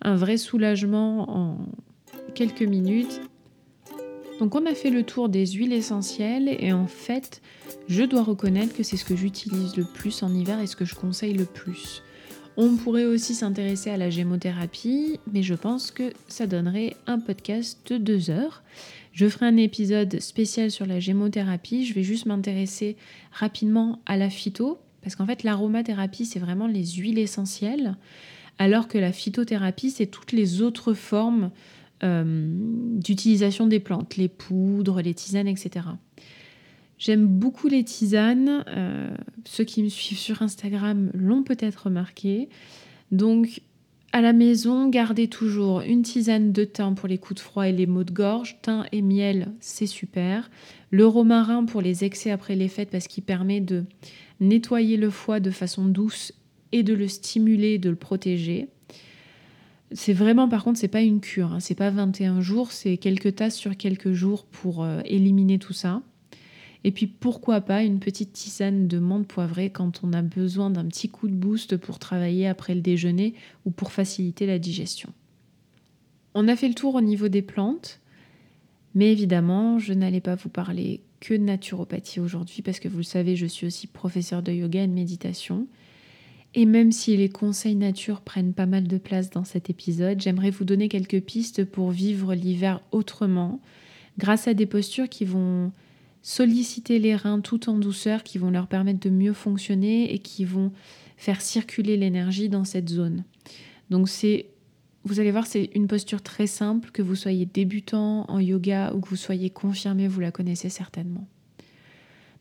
un 0.00 0.16
vrai 0.16 0.36
soulagement 0.36 1.30
en, 1.30 1.58
quelques 2.34 2.62
minutes. 2.62 3.20
Donc 4.40 4.54
on 4.56 4.66
a 4.66 4.74
fait 4.74 4.90
le 4.90 5.04
tour 5.04 5.28
des 5.28 5.46
huiles 5.46 5.72
essentielles 5.72 6.48
et 6.58 6.72
en 6.72 6.86
fait, 6.86 7.42
je 7.88 8.02
dois 8.02 8.22
reconnaître 8.22 8.74
que 8.74 8.82
c'est 8.82 8.96
ce 8.96 9.04
que 9.04 9.14
j'utilise 9.14 9.76
le 9.76 9.84
plus 9.84 10.22
en 10.24 10.34
hiver 10.34 10.58
et 10.60 10.66
ce 10.66 10.74
que 10.74 10.84
je 10.84 10.96
conseille 10.96 11.34
le 11.34 11.44
plus. 11.44 12.02
On 12.56 12.76
pourrait 12.76 13.06
aussi 13.06 13.34
s'intéresser 13.34 13.90
à 13.90 13.96
la 13.96 14.10
gémothérapie, 14.10 15.18
mais 15.32 15.42
je 15.42 15.54
pense 15.54 15.90
que 15.90 16.12
ça 16.28 16.46
donnerait 16.46 16.96
un 17.06 17.18
podcast 17.18 17.78
de 17.90 17.96
deux 17.96 18.28
heures. 18.28 18.62
Je 19.12 19.26
ferai 19.26 19.46
un 19.46 19.56
épisode 19.56 20.20
spécial 20.20 20.70
sur 20.70 20.84
la 20.84 21.00
gémothérapie. 21.00 21.86
Je 21.86 21.94
vais 21.94 22.02
juste 22.02 22.26
m'intéresser 22.26 22.96
rapidement 23.30 24.00
à 24.04 24.18
la 24.18 24.28
phyto, 24.28 24.78
parce 25.02 25.16
qu'en 25.16 25.26
fait, 25.26 25.44
l'aromathérapie, 25.44 26.26
c'est 26.26 26.38
vraiment 26.38 26.66
les 26.66 26.84
huiles 26.84 27.18
essentielles, 27.18 27.96
alors 28.58 28.86
que 28.86 28.98
la 28.98 29.12
phytothérapie, 29.12 29.90
c'est 29.90 30.06
toutes 30.06 30.32
les 30.32 30.60
autres 30.60 30.92
formes 30.92 31.50
euh, 32.04 32.54
d'utilisation 32.98 33.66
des 33.66 33.80
plantes, 33.80 34.16
les 34.16 34.28
poudres, 34.28 35.00
les 35.00 35.14
tisanes, 35.14 35.48
etc. 35.48 35.86
J'aime 37.02 37.26
beaucoup 37.26 37.66
les 37.66 37.82
tisanes. 37.82 38.62
Euh, 38.68 39.10
ceux 39.44 39.64
qui 39.64 39.82
me 39.82 39.88
suivent 39.88 40.20
sur 40.20 40.40
Instagram 40.40 41.10
l'ont 41.14 41.42
peut-être 41.42 41.86
remarqué. 41.86 42.48
Donc, 43.10 43.60
à 44.12 44.20
la 44.20 44.32
maison, 44.32 44.88
gardez 44.88 45.26
toujours 45.26 45.80
une 45.80 46.02
tisane 46.02 46.52
de 46.52 46.62
thym 46.62 46.94
pour 46.94 47.08
les 47.08 47.18
coups 47.18 47.40
de 47.40 47.44
froid 47.44 47.66
et 47.66 47.72
les 47.72 47.86
maux 47.86 48.04
de 48.04 48.12
gorge. 48.12 48.58
Thym 48.62 48.84
et 48.92 49.02
miel, 49.02 49.50
c'est 49.58 49.88
super. 49.88 50.48
Le 50.92 51.04
romarin 51.04 51.64
pour 51.64 51.82
les 51.82 52.04
excès 52.04 52.30
après 52.30 52.54
les 52.54 52.68
fêtes 52.68 52.90
parce 52.90 53.08
qu'il 53.08 53.24
permet 53.24 53.60
de 53.60 53.82
nettoyer 54.38 54.96
le 54.96 55.10
foie 55.10 55.40
de 55.40 55.50
façon 55.50 55.86
douce 55.86 56.32
et 56.70 56.84
de 56.84 56.94
le 56.94 57.08
stimuler, 57.08 57.78
de 57.78 57.90
le 57.90 57.96
protéger. 57.96 58.68
C'est 59.90 60.12
vraiment, 60.12 60.48
par 60.48 60.62
contre, 60.62 60.78
c'est 60.78 60.86
pas 60.86 61.02
une 61.02 61.18
cure. 61.18 61.54
Hein. 61.54 61.58
C'est 61.58 61.74
pas 61.74 61.90
21 61.90 62.42
jours, 62.42 62.70
c'est 62.70 62.96
quelques 62.96 63.34
tasses 63.34 63.56
sur 63.56 63.76
quelques 63.76 64.12
jours 64.12 64.44
pour 64.44 64.84
euh, 64.84 65.00
éliminer 65.04 65.58
tout 65.58 65.72
ça. 65.72 66.00
Et 66.84 66.90
puis 66.90 67.06
pourquoi 67.06 67.60
pas 67.60 67.82
une 67.82 68.00
petite 68.00 68.32
tisane 68.32 68.88
de 68.88 68.98
menthe 68.98 69.28
poivrée 69.28 69.70
quand 69.70 70.00
on 70.02 70.12
a 70.12 70.22
besoin 70.22 70.70
d'un 70.70 70.84
petit 70.86 71.08
coup 71.08 71.28
de 71.28 71.34
boost 71.34 71.76
pour 71.76 71.98
travailler 71.98 72.48
après 72.48 72.74
le 72.74 72.80
déjeuner 72.80 73.34
ou 73.64 73.70
pour 73.70 73.92
faciliter 73.92 74.46
la 74.46 74.58
digestion. 74.58 75.10
On 76.34 76.48
a 76.48 76.56
fait 76.56 76.68
le 76.68 76.74
tour 76.74 76.94
au 76.94 77.00
niveau 77.00 77.28
des 77.28 77.42
plantes, 77.42 78.00
mais 78.94 79.12
évidemment, 79.12 79.78
je 79.78 79.92
n'allais 79.92 80.20
pas 80.20 80.34
vous 80.34 80.48
parler 80.48 81.00
que 81.20 81.34
de 81.34 81.42
naturopathie 81.42 82.20
aujourd'hui 82.20 82.62
parce 82.62 82.80
que 82.80 82.88
vous 82.88 82.98
le 82.98 83.02
savez, 83.04 83.36
je 83.36 83.46
suis 83.46 83.66
aussi 83.66 83.86
professeur 83.86 84.42
de 84.42 84.52
yoga 84.52 84.82
et 84.82 84.88
de 84.88 84.92
méditation. 84.92 85.66
Et 86.54 86.66
même 86.66 86.92
si 86.92 87.16
les 87.16 87.28
conseils 87.28 87.76
nature 87.76 88.20
prennent 88.20 88.52
pas 88.52 88.66
mal 88.66 88.86
de 88.86 88.98
place 88.98 89.30
dans 89.30 89.44
cet 89.44 89.70
épisode, 89.70 90.20
j'aimerais 90.20 90.50
vous 90.50 90.64
donner 90.64 90.88
quelques 90.88 91.20
pistes 91.22 91.64
pour 91.64 91.90
vivre 91.90 92.34
l'hiver 92.34 92.82
autrement, 92.90 93.60
grâce 94.18 94.48
à 94.48 94.54
des 94.54 94.66
postures 94.66 95.08
qui 95.08 95.24
vont 95.24 95.72
solliciter 96.22 96.98
les 96.98 97.16
reins 97.16 97.40
tout 97.40 97.68
en 97.68 97.78
douceur, 97.78 98.22
qui 98.22 98.38
vont 98.38 98.50
leur 98.50 98.68
permettre 98.68 99.00
de 99.00 99.10
mieux 99.10 99.32
fonctionner 99.32 100.14
et 100.14 100.18
qui 100.18 100.44
vont 100.44 100.72
faire 101.16 101.40
circuler 101.40 101.96
l'énergie 101.96 102.48
dans 102.48 102.64
cette 102.64 102.88
zone. 102.88 103.24
Donc 103.90 104.08
c'est 104.08 104.46
vous 105.04 105.18
allez 105.18 105.32
voir, 105.32 105.46
c'est 105.46 105.70
une 105.74 105.88
posture 105.88 106.22
très 106.22 106.46
simple, 106.46 106.90
que 106.92 107.02
vous 107.02 107.16
soyez 107.16 107.44
débutant 107.44 108.24
en 108.28 108.38
yoga 108.38 108.92
ou 108.94 109.00
que 109.00 109.08
vous 109.08 109.16
soyez 109.16 109.50
confirmé, 109.50 110.06
vous 110.06 110.20
la 110.20 110.30
connaissez 110.30 110.68
certainement. 110.68 111.26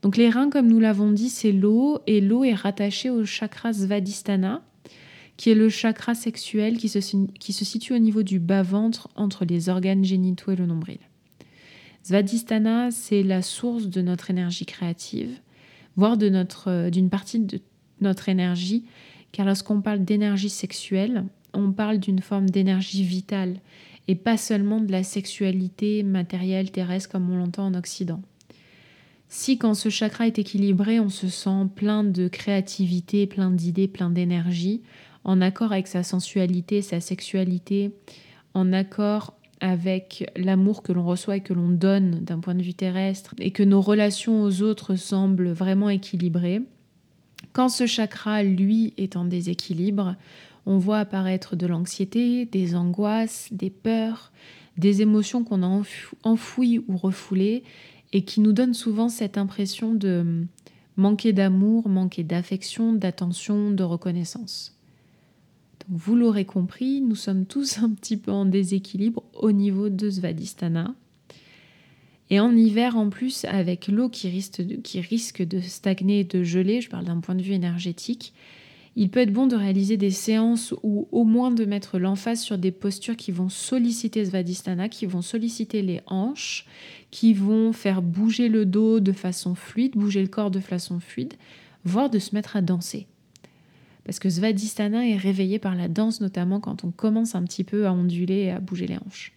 Donc 0.02 0.18
les 0.18 0.30
reins, 0.30 0.50
comme 0.50 0.68
nous 0.68 0.80
l'avons 0.80 1.12
dit, 1.12 1.30
c'est 1.30 1.52
l'eau 1.52 2.00
et 2.08 2.22
l'eau 2.22 2.44
est 2.44 2.54
rattachée 2.54 3.10
au 3.10 3.26
chakra 3.26 3.74
Svadhisthana, 3.74 4.64
qui 5.38 5.50
est 5.50 5.56
le 5.56 5.70
chakra 5.70 6.14
sexuel 6.14 6.78
qui 6.78 6.90
se, 6.90 7.00
qui 7.40 7.54
se 7.54 7.66
situe 7.66 7.94
au 7.94 8.00
niveau 8.00 8.24
du 8.24 8.40
bas-ventre 8.40 9.10
entre 9.16 9.46
les 9.46 9.70
organes 9.70 10.06
génitaux 10.06 10.52
et 10.52 10.56
le 10.56 10.66
nombril. 10.66 11.00
Svadhisthana, 12.04 12.92
c'est 12.92 13.24
la 13.24 13.42
source 13.42 13.88
de 13.88 14.02
notre 14.02 14.30
énergie 14.30 14.66
créative, 14.66 15.40
voire 15.96 16.18
de 16.18 16.30
notre, 16.30 16.90
d'une 16.90 17.10
partie 17.10 17.40
de 17.40 17.60
notre 18.00 18.30
énergie, 18.30 18.86
car 19.32 19.46
lorsqu'on 19.46 19.82
parle 19.82 20.04
d'énergie 20.04 20.50
sexuelle, 20.50 21.26
on 21.54 21.72
parle 21.72 22.00
d'une 22.00 22.22
forme 22.22 22.50
d'énergie 22.50 23.04
vitale 23.04 23.60
et 24.08 24.16
pas 24.16 24.38
seulement 24.38 24.80
de 24.82 24.92
la 24.92 25.04
sexualité 25.04 26.04
matérielle 26.04 26.72
terrestre 26.72 27.10
comme 27.10 27.30
on 27.30 27.38
l'entend 27.38 27.68
en 27.68 27.74
Occident. 27.76 28.22
Si 29.30 29.58
quand 29.58 29.76
ce 29.76 29.90
chakra 29.90 30.28
est 30.28 30.40
équilibré, 30.40 31.00
on 31.00 31.10
se 31.10 31.30
sent 31.30 31.68
plein 31.76 32.04
de 32.04 32.28
créativité, 32.28 33.28
plein 33.28 33.50
d'idées, 33.52 33.88
plein 33.88 34.10
d'énergie, 34.10 34.82
en 35.24 35.40
accord 35.40 35.72
avec 35.72 35.88
sa 35.88 36.04
sensualité, 36.04 36.82
sa 36.82 37.00
sexualité, 37.00 37.92
en 38.54 38.74
accord 38.74 39.38
avec 39.62 40.30
l'amour 40.36 40.84
que 40.84 40.92
l'on 40.92 41.06
reçoit 41.06 41.38
et 41.38 41.42
que 41.42 41.54
l'on 41.54 41.70
donne 41.70 42.20
d'un 42.24 42.40
point 42.40 42.56
de 42.56 42.64
vue 42.64 42.74
terrestre, 42.74 43.34
et 43.38 43.52
que 43.52 43.64
nos 43.64 43.80
relations 43.82 44.44
aux 44.44 44.62
autres 44.62 44.96
semblent 44.96 45.52
vraiment 45.52 45.90
équilibrées, 45.90 46.62
quand 47.54 47.70
ce 47.70 47.86
chakra, 47.86 48.44
lui, 48.44 48.94
est 48.98 49.16
en 49.16 49.26
déséquilibre, 49.26 50.16
on 50.66 50.78
voit 50.78 51.00
apparaître 51.00 51.56
de 51.56 51.68
l'anxiété, 51.68 52.46
des 52.46 52.76
angoisses, 52.76 53.50
des 53.52 53.70
peurs, 53.70 54.32
des 54.78 55.02
émotions 55.02 55.44
qu'on 55.44 55.64
a 55.64 55.84
enfouies 56.24 56.84
ou 56.88 56.98
refoulées 56.98 57.64
et 58.14 58.24
qui 58.24 58.42
nous 58.42 58.54
donnent 58.54 58.74
souvent 58.74 59.10
cette 59.10 59.38
impression 59.38 59.94
de 59.94 60.46
manquer 60.98 61.34
d'amour, 61.34 61.88
manquer 61.88 62.24
d'affection, 62.24 62.94
d'attention, 62.94 63.72
de 63.72 63.84
reconnaissance. 63.84 64.78
Vous 65.90 66.16
l'aurez 66.16 66.46
compris, 66.46 67.02
nous 67.02 67.16
sommes 67.16 67.46
tous 67.46 67.80
un 67.80 67.90
petit 67.90 68.18
peu 68.18 68.32
en 68.32 68.46
déséquilibre 68.46 69.24
au 69.34 69.52
niveau 69.52 69.90
de 69.90 70.10
Svadhisthana. 70.10 70.96
Et 72.30 72.40
en 72.40 72.56
hiver, 72.56 72.96
en 72.96 73.10
plus, 73.10 73.44
avec 73.46 73.88
l'eau 73.88 74.08
qui 74.08 74.30
risque, 74.30 74.62
de, 74.62 74.76
qui 74.76 75.02
risque 75.02 75.42
de 75.42 75.60
stagner 75.60 76.22
et 76.22 76.24
de 76.24 76.44
geler, 76.44 76.80
je 76.80 76.90
parle 76.90 77.06
d'un 77.06 77.20
point 77.20 77.36
de 77.36 77.42
vue 77.42 77.54
énergétique, 77.54 78.34
il 78.96 79.10
peut 79.10 79.22
être 79.22 79.34
bon 79.34 79.48
de 79.48 79.56
réaliser 79.56 79.96
des 79.96 80.12
séances 80.12 80.74
ou 80.84 81.08
au 81.12 81.24
moins 81.24 81.52
de 81.52 81.64
mettre 81.64 81.98
l'emphase 81.98 82.42
sur 82.42 82.58
des 82.58 82.72
postures 82.72 83.16
qui 83.16 83.32
vont 83.32 83.50
solliciter 83.50 84.26
Svadhisthana, 84.26 84.90
qui 84.90 85.06
vont 85.06 85.22
solliciter 85.22 85.82
les 85.82 86.02
hanches, 86.08 86.66
qui 87.10 87.34
vont 87.34 87.72
faire 87.72 88.02
bouger 88.02 88.50
le 88.50 88.66
dos 88.66 89.00
de 89.00 89.14
façon 89.14 89.56
fluide, 89.56 89.94
bouger 89.96 90.22
le 90.22 90.28
corps 90.28 90.52
de 90.52 90.60
façon 90.60 91.00
fluide, 91.00 91.36
voire 91.86 92.10
de 92.10 92.20
se 92.20 92.36
mettre 92.36 92.58
à 92.58 92.62
danser. 92.62 93.08
Parce 94.06 94.20
que 94.20 94.30
Svadhisthana 94.30 95.08
est 95.08 95.18
réveillé 95.18 95.60
par 95.60 95.76
la 95.76 95.88
danse, 95.88 96.22
notamment 96.22 96.60
quand 96.60 96.84
on 96.84 96.92
commence 96.92 97.36
un 97.36 97.44
petit 97.44 97.64
peu 97.64 97.86
à 97.86 97.94
onduler 97.94 98.40
et 98.40 98.52
à 98.52 98.60
bouger 98.60 98.88
les 98.88 98.98
hanches. 98.98 99.34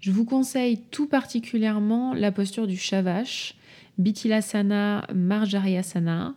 Je 0.00 0.10
vous 0.10 0.24
conseille 0.24 0.80
tout 0.90 1.06
particulièrement 1.06 2.12
la 2.12 2.32
posture 2.32 2.66
du 2.66 2.76
Shavash, 2.76 3.54
Bithilasana, 3.98 5.06
Marjariasana, 5.14 6.34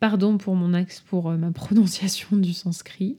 Pardon 0.00 0.38
pour, 0.38 0.54
mon 0.54 0.74
axe, 0.74 1.00
pour 1.00 1.28
euh, 1.30 1.36
ma 1.36 1.50
prononciation 1.52 2.36
du 2.36 2.52
sanskrit. 2.52 3.16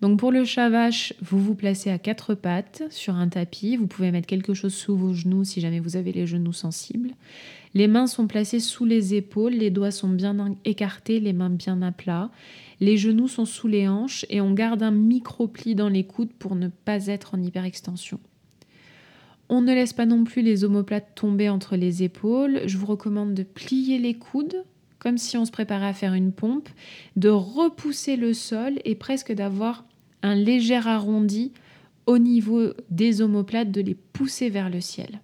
Donc 0.00 0.18
pour 0.18 0.32
le 0.32 0.44
shavash, 0.44 1.14
vous 1.22 1.38
vous 1.38 1.54
placez 1.54 1.88
à 1.88 1.98
quatre 1.98 2.34
pattes 2.34 2.82
sur 2.90 3.14
un 3.14 3.28
tapis. 3.28 3.76
Vous 3.76 3.86
pouvez 3.86 4.10
mettre 4.10 4.26
quelque 4.26 4.52
chose 4.52 4.74
sous 4.74 4.96
vos 4.96 5.14
genoux 5.14 5.44
si 5.44 5.62
jamais 5.62 5.80
vous 5.80 5.96
avez 5.96 6.12
les 6.12 6.26
genoux 6.26 6.52
sensibles. 6.52 7.12
Les 7.72 7.88
mains 7.88 8.06
sont 8.06 8.26
placées 8.26 8.60
sous 8.60 8.84
les 8.84 9.14
épaules, 9.14 9.54
les 9.54 9.70
doigts 9.70 9.90
sont 9.90 10.10
bien 10.10 10.56
écartés, 10.66 11.20
les 11.20 11.32
mains 11.32 11.48
bien 11.48 11.80
à 11.80 11.90
plat. 11.90 12.30
Les 12.84 12.98
genoux 12.98 13.28
sont 13.28 13.46
sous 13.46 13.66
les 13.66 13.88
hanches 13.88 14.26
et 14.28 14.42
on 14.42 14.52
garde 14.52 14.82
un 14.82 14.90
micro-pli 14.90 15.74
dans 15.74 15.88
les 15.88 16.04
coudes 16.04 16.34
pour 16.38 16.54
ne 16.54 16.68
pas 16.68 17.06
être 17.06 17.34
en 17.34 17.40
hyperextension. 17.40 18.20
On 19.48 19.62
ne 19.62 19.72
laisse 19.72 19.94
pas 19.94 20.04
non 20.04 20.24
plus 20.24 20.42
les 20.42 20.64
omoplates 20.64 21.14
tomber 21.14 21.48
entre 21.48 21.76
les 21.76 22.02
épaules. 22.02 22.60
Je 22.66 22.76
vous 22.76 22.84
recommande 22.84 23.32
de 23.32 23.42
plier 23.42 23.98
les 23.98 24.12
coudes 24.12 24.66
comme 24.98 25.16
si 25.16 25.38
on 25.38 25.46
se 25.46 25.50
préparait 25.50 25.86
à 25.86 25.94
faire 25.94 26.12
une 26.12 26.32
pompe, 26.32 26.68
de 27.16 27.30
repousser 27.30 28.16
le 28.16 28.34
sol 28.34 28.74
et 28.84 28.94
presque 28.94 29.32
d'avoir 29.32 29.86
un 30.22 30.34
léger 30.34 30.76
arrondi 30.76 31.52
au 32.04 32.18
niveau 32.18 32.74
des 32.90 33.22
omoplates, 33.22 33.70
de 33.70 33.80
les 33.80 33.94
pousser 33.94 34.50
vers 34.50 34.68
le 34.68 34.82
ciel. 34.82 35.20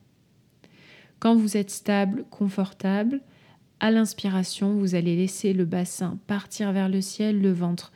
Quand 1.18 1.34
vous 1.34 1.58
êtes 1.58 1.70
stable, 1.70 2.24
confortable, 2.30 3.20
à 3.80 3.90
l'inspiration, 3.90 4.74
vous 4.74 4.94
allez 4.94 5.16
laisser 5.16 5.52
le 5.52 5.64
bassin 5.64 6.18
partir 6.26 6.72
vers 6.72 6.88
le 6.88 7.00
ciel, 7.00 7.40
le 7.40 7.52
ventre 7.52 7.92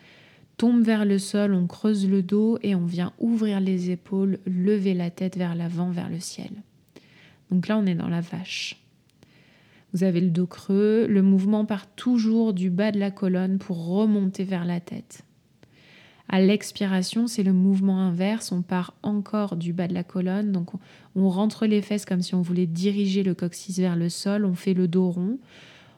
tombe 0.57 0.83
vers 0.83 1.05
le 1.05 1.19
sol, 1.19 1.53
on 1.53 1.67
creuse 1.67 2.09
le 2.09 2.23
dos 2.23 2.59
et 2.63 2.75
on 2.75 2.87
vient 2.87 3.13
ouvrir 3.19 3.61
les 3.61 3.91
épaules, 3.91 4.39
lever 4.47 4.95
la 4.95 5.11
tête 5.11 5.37
vers 5.37 5.55
l'avant, 5.55 5.91
vers 5.91 6.09
le 6.09 6.21
ciel. 6.21 6.51
Donc 7.51 7.69
là, 7.69 7.77
on 7.79 7.87
est 7.87 7.95
dans 7.95 8.09
la 8.09 8.21
vache. 8.21 8.81
Vous 9.93 10.05
avez 10.05 10.21
le 10.21 10.31
dos 10.31 10.47
creux, 10.47 11.07
le 11.07 11.23
mouvement 11.23 11.65
part 11.65 11.87
toujours 11.95 12.53
du 12.53 12.71
bas 12.71 12.91
de 12.91 12.99
la 12.99 13.11
colonne 13.11 13.59
pour 13.59 13.87
remonter 13.87 14.45
vers 14.45 14.65
la 14.65 14.81
tête. 14.81 15.25
À 16.29 16.41
l'expiration, 16.41 17.27
c'est 17.27 17.43
le 17.43 17.53
mouvement 17.53 18.01
inverse, 18.01 18.51
on 18.51 18.63
part 18.63 18.95
encore 19.03 19.57
du 19.57 19.73
bas 19.73 19.87
de 19.87 19.95
la 19.95 20.03
colonne, 20.03 20.53
donc 20.53 20.71
on, 21.15 21.29
rentre 21.29 21.67
les 21.67 21.83
fesses 21.83 22.07
comme 22.07 22.23
si 22.23 22.35
on 22.35 22.41
voulait 22.43 22.67
diriger 22.67 23.23
le 23.23 23.35
coccyx 23.35 23.79
vers 23.79 23.95
le 23.95 24.09
sol, 24.09 24.45
on 24.45 24.55
fait 24.55 24.75
le 24.75 24.89
dos 24.89 25.11
rond, 25.11 25.39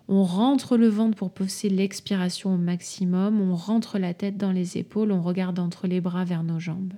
on 0.09 0.23
rentre 0.23 0.77
le 0.77 0.89
ventre 0.89 1.17
pour 1.17 1.33
pousser 1.33 1.69
l'expiration 1.69 2.55
au 2.55 2.57
maximum, 2.57 3.41
on 3.41 3.55
rentre 3.57 3.99
la 3.99 4.15
tête 4.15 4.37
dans 4.37 4.53
les 4.53 4.79
épaules, 4.79 5.11
on 5.11 5.23
regarde 5.23 5.59
entre 5.59 5.87
les 5.87 6.01
bras 6.01 6.25
vers 6.25 6.45
nos 6.45 6.61
jambes. 6.61 6.95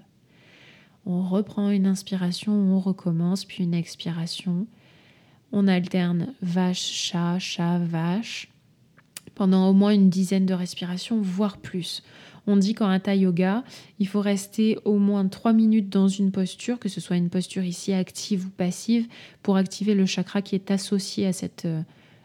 On 1.06 1.22
reprend 1.22 1.70
une 1.70 1.86
inspiration, 1.86 2.52
on 2.52 2.78
recommence, 2.80 3.46
puis 3.46 3.64
une 3.64 3.72
expiration. 3.72 4.66
On 5.52 5.66
alterne 5.66 6.34
vache, 6.42 6.82
chat, 6.82 7.38
chat, 7.38 7.78
vache 7.78 8.50
pendant 9.38 9.70
au 9.70 9.72
moins 9.72 9.92
une 9.92 10.10
dizaine 10.10 10.46
de 10.46 10.52
respirations, 10.52 11.20
voire 11.22 11.58
plus. 11.58 12.02
On 12.48 12.56
dit 12.56 12.74
qu'en 12.74 12.88
hatha 12.88 13.14
yoga, 13.14 13.62
il 14.00 14.08
faut 14.08 14.20
rester 14.20 14.78
au 14.84 14.98
moins 14.98 15.28
3 15.28 15.52
minutes 15.52 15.88
dans 15.88 16.08
une 16.08 16.32
posture, 16.32 16.80
que 16.80 16.88
ce 16.88 17.00
soit 17.00 17.16
une 17.16 17.30
posture 17.30 17.62
ici 17.62 17.92
active 17.92 18.46
ou 18.46 18.50
passive, 18.50 19.06
pour 19.42 19.56
activer 19.56 19.94
le 19.94 20.06
chakra 20.06 20.42
qui 20.42 20.56
est 20.56 20.72
associé 20.72 21.26
à 21.26 21.32
cette, 21.32 21.66
euh, 21.66 21.82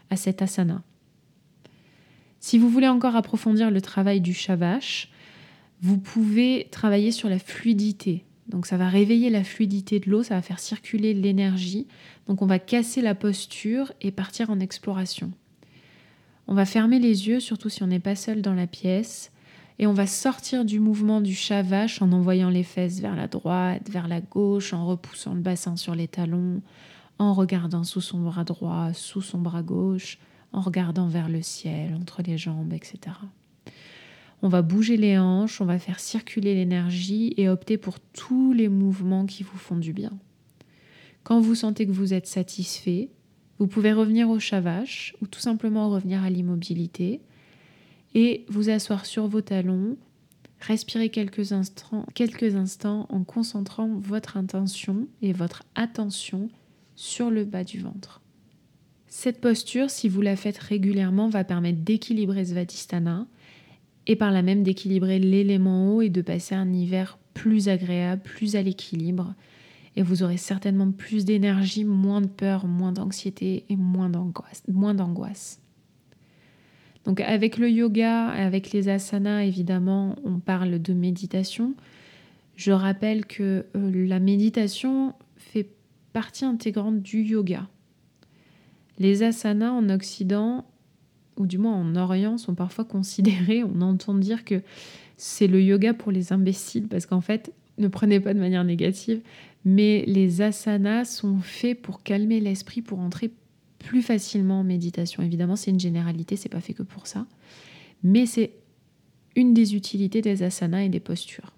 à 0.09 0.15
cette 0.15 0.41
asana. 0.41 0.83
Si 2.39 2.57
vous 2.57 2.69
voulez 2.69 2.87
encore 2.87 3.15
approfondir 3.15 3.71
le 3.71 3.81
travail 3.81 4.21
du 4.21 4.33
shavash, 4.33 5.09
vous 5.81 5.97
pouvez 5.97 6.67
travailler 6.71 7.11
sur 7.11 7.29
la 7.29 7.39
fluidité, 7.39 8.25
donc 8.47 8.65
ça 8.65 8.77
va 8.77 8.89
réveiller 8.89 9.29
la 9.29 9.43
fluidité 9.43 9.99
de 9.99 10.09
l'eau, 10.09 10.23
ça 10.23 10.35
va 10.35 10.41
faire 10.41 10.59
circuler 10.59 11.13
l'énergie. 11.13 11.87
Donc 12.27 12.41
on 12.41 12.45
va 12.45 12.59
casser 12.59 13.01
la 13.01 13.15
posture 13.15 13.93
et 14.01 14.11
partir 14.11 14.49
en 14.49 14.59
exploration. 14.59 15.31
On 16.47 16.53
va 16.53 16.65
fermer 16.65 16.99
les 16.99 17.27
yeux, 17.27 17.39
surtout 17.39 17.69
si 17.69 17.83
on 17.83 17.87
n'est 17.87 17.99
pas 17.99 18.15
seul 18.15 18.41
dans 18.41 18.53
la 18.53 18.67
pièce, 18.67 19.31
et 19.79 19.87
on 19.87 19.93
va 19.93 20.05
sortir 20.05 20.65
du 20.65 20.79
mouvement 20.79 21.21
du 21.21 21.33
chat 21.33 21.63
vache 21.63 22.01
en 22.01 22.11
envoyant 22.11 22.49
les 22.49 22.63
fesses 22.63 22.99
vers 22.99 23.15
la 23.15 23.27
droite, 23.27 23.89
vers 23.89 24.07
la 24.07 24.21
gauche, 24.21 24.73
en 24.73 24.85
repoussant 24.85 25.33
le 25.33 25.41
bassin 25.41 25.77
sur 25.77 25.95
les 25.95 26.07
talons, 26.07 26.61
en 27.29 27.33
regardant 27.33 27.83
sous 27.83 28.01
son 28.01 28.19
bras 28.19 28.43
droit, 28.43 28.93
sous 28.93 29.21
son 29.21 29.39
bras 29.39 29.63
gauche, 29.63 30.19
en 30.51 30.61
regardant 30.61 31.07
vers 31.07 31.29
le 31.29 31.41
ciel, 31.41 31.95
entre 31.95 32.21
les 32.21 32.37
jambes, 32.37 32.73
etc. 32.73 32.99
On 34.41 34.49
va 34.49 34.61
bouger 34.61 34.97
les 34.97 35.17
hanches, 35.17 35.61
on 35.61 35.65
va 35.65 35.79
faire 35.79 35.99
circuler 35.99 36.53
l'énergie 36.53 37.33
et 37.37 37.49
opter 37.49 37.77
pour 37.77 37.99
tous 37.99 38.53
les 38.53 38.69
mouvements 38.69 39.25
qui 39.25 39.43
vous 39.43 39.57
font 39.57 39.77
du 39.77 39.93
bien. 39.93 40.11
Quand 41.23 41.39
vous 41.39 41.55
sentez 41.55 41.87
que 41.87 41.91
vous 41.91 42.13
êtes 42.13 42.27
satisfait, 42.27 43.09
vous 43.57 43.67
pouvez 43.67 43.93
revenir 43.93 44.29
au 44.29 44.39
chavache 44.39 45.15
ou 45.21 45.27
tout 45.27 45.39
simplement 45.39 45.89
revenir 45.89 46.21
à 46.23 46.29
l'immobilité 46.29 47.21
et 48.13 48.45
vous 48.49 48.69
asseoir 48.69 49.05
sur 49.05 49.27
vos 49.27 49.41
talons, 49.41 49.97
respirer 50.59 51.09
quelques 51.09 51.53
instants, 51.53 53.07
en 53.09 53.23
concentrant 53.23 53.87
votre 53.95 54.37
intention 54.37 55.07
et 55.21 55.33
votre 55.33 55.63
attention 55.75 56.49
sur 56.95 57.29
le 57.29 57.45
bas 57.45 57.63
du 57.63 57.79
ventre. 57.79 58.21
Cette 59.07 59.41
posture, 59.41 59.89
si 59.89 60.09
vous 60.09 60.21
la 60.21 60.35
faites 60.35 60.57
régulièrement, 60.57 61.29
va 61.29 61.43
permettre 61.43 61.79
d'équilibrer 61.81 62.45
Svadhisthana 62.45 63.27
et 64.07 64.15
par 64.15 64.31
là 64.31 64.41
même 64.41 64.63
d'équilibrer 64.63 65.19
l'élément 65.19 65.95
eau 65.95 66.01
et 66.01 66.09
de 66.09 66.21
passer 66.21 66.55
un 66.55 66.71
hiver 66.73 67.17
plus 67.33 67.69
agréable, 67.69 68.21
plus 68.23 68.55
à 68.55 68.61
l'équilibre. 68.61 69.33
Et 69.95 70.01
vous 70.01 70.23
aurez 70.23 70.37
certainement 70.37 70.91
plus 70.91 71.25
d'énergie, 71.25 71.85
moins 71.85 72.21
de 72.21 72.27
peur, 72.27 72.65
moins 72.65 72.91
d'anxiété 72.91 73.65
et 73.69 73.75
moins 73.75 74.09
d'angoisse. 74.09 75.61
Donc 77.05 77.19
avec 77.19 77.57
le 77.57 77.69
yoga, 77.69 78.29
avec 78.29 78.71
les 78.71 78.89
asanas, 78.89 79.43
évidemment, 79.43 80.15
on 80.23 80.39
parle 80.39 80.81
de 80.81 80.93
méditation. 80.93 81.75
Je 82.55 82.71
rappelle 82.71 83.25
que 83.25 83.65
euh, 83.75 84.07
la 84.07 84.19
méditation 84.19 85.13
partie 86.13 86.45
intégrante 86.45 87.01
du 87.01 87.21
yoga. 87.23 87.67
Les 88.99 89.23
asanas 89.23 89.71
en 89.71 89.89
Occident, 89.89 90.65
ou 91.37 91.47
du 91.47 91.57
moins 91.57 91.73
en 91.73 91.95
Orient, 91.95 92.37
sont 92.37 92.55
parfois 92.55 92.85
considérés, 92.85 93.63
on 93.63 93.81
entend 93.81 94.13
dire 94.13 94.45
que 94.45 94.61
c'est 95.17 95.47
le 95.47 95.61
yoga 95.61 95.93
pour 95.93 96.11
les 96.11 96.31
imbéciles, 96.31 96.87
parce 96.87 97.05
qu'en 97.05 97.21
fait, 97.21 97.53
ne 97.77 97.87
prenez 97.87 98.19
pas 98.19 98.33
de 98.33 98.39
manière 98.39 98.63
négative, 98.63 99.21
mais 99.65 100.03
les 100.05 100.41
asanas 100.41 101.05
sont 101.05 101.39
faits 101.39 101.81
pour 101.81 102.03
calmer 102.03 102.39
l'esprit, 102.39 102.81
pour 102.81 102.99
entrer 102.99 103.31
plus 103.79 104.01
facilement 104.01 104.59
en 104.59 104.63
méditation. 104.63 105.23
Évidemment, 105.23 105.55
c'est 105.55 105.71
une 105.71 105.79
généralité, 105.79 106.35
c'est 106.35 106.49
pas 106.49 106.61
fait 106.61 106.73
que 106.73 106.83
pour 106.83 107.07
ça, 107.07 107.25
mais 108.03 108.25
c'est 108.25 108.51
une 109.35 109.53
des 109.53 109.75
utilités 109.75 110.21
des 110.21 110.43
asanas 110.43 110.83
et 110.83 110.89
des 110.89 110.99
postures. 110.99 111.53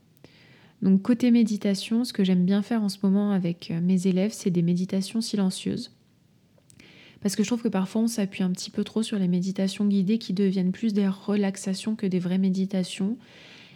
Donc 0.82 1.02
côté 1.02 1.32
méditation, 1.32 2.04
ce 2.04 2.14
que 2.14 2.24
j'aime 2.24 2.46
bien 2.46 2.62
faire 2.62 2.84
en 2.84 2.90
ce 2.90 2.98
moment 3.04 3.32
avec 3.32 3.72
euh, 3.72 3.80
mes 3.82 4.08
élèves, 4.08 4.34
c'est 4.34 4.52
des 4.52 4.62
méditations 4.62 5.22
silencieuses. 5.22 5.92
Parce 7.22 7.36
que 7.36 7.44
je 7.44 7.48
trouve 7.48 7.64
que 7.64 7.70
parfois 7.70 8.04
on 8.04 8.08
s'appuie 8.08 8.44
un 8.44 8.52
petit 8.52 8.70
peu 8.70 8.84
trop 8.84 9.02
sur 9.02 9.18
les 9.18 9.28
méditations 9.28 9.86
guidées 9.86 10.20
qui 10.20 10.34
deviennent 10.34 10.72
plus 10.72 10.94
des 10.94 11.08
relaxations 11.08 11.96
que 11.96 12.06
des 12.06 12.20
vraies 12.20 12.38
méditations. 12.38 13.18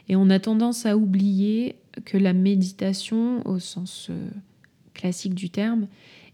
Et 0.07 0.15
on 0.15 0.29
a 0.29 0.39
tendance 0.39 0.85
à 0.85 0.97
oublier 0.97 1.75
que 2.05 2.17
la 2.17 2.33
méditation, 2.33 3.45
au 3.47 3.59
sens 3.59 4.07
euh, 4.09 4.29
classique 4.93 5.33
du 5.33 5.49
terme, 5.49 5.87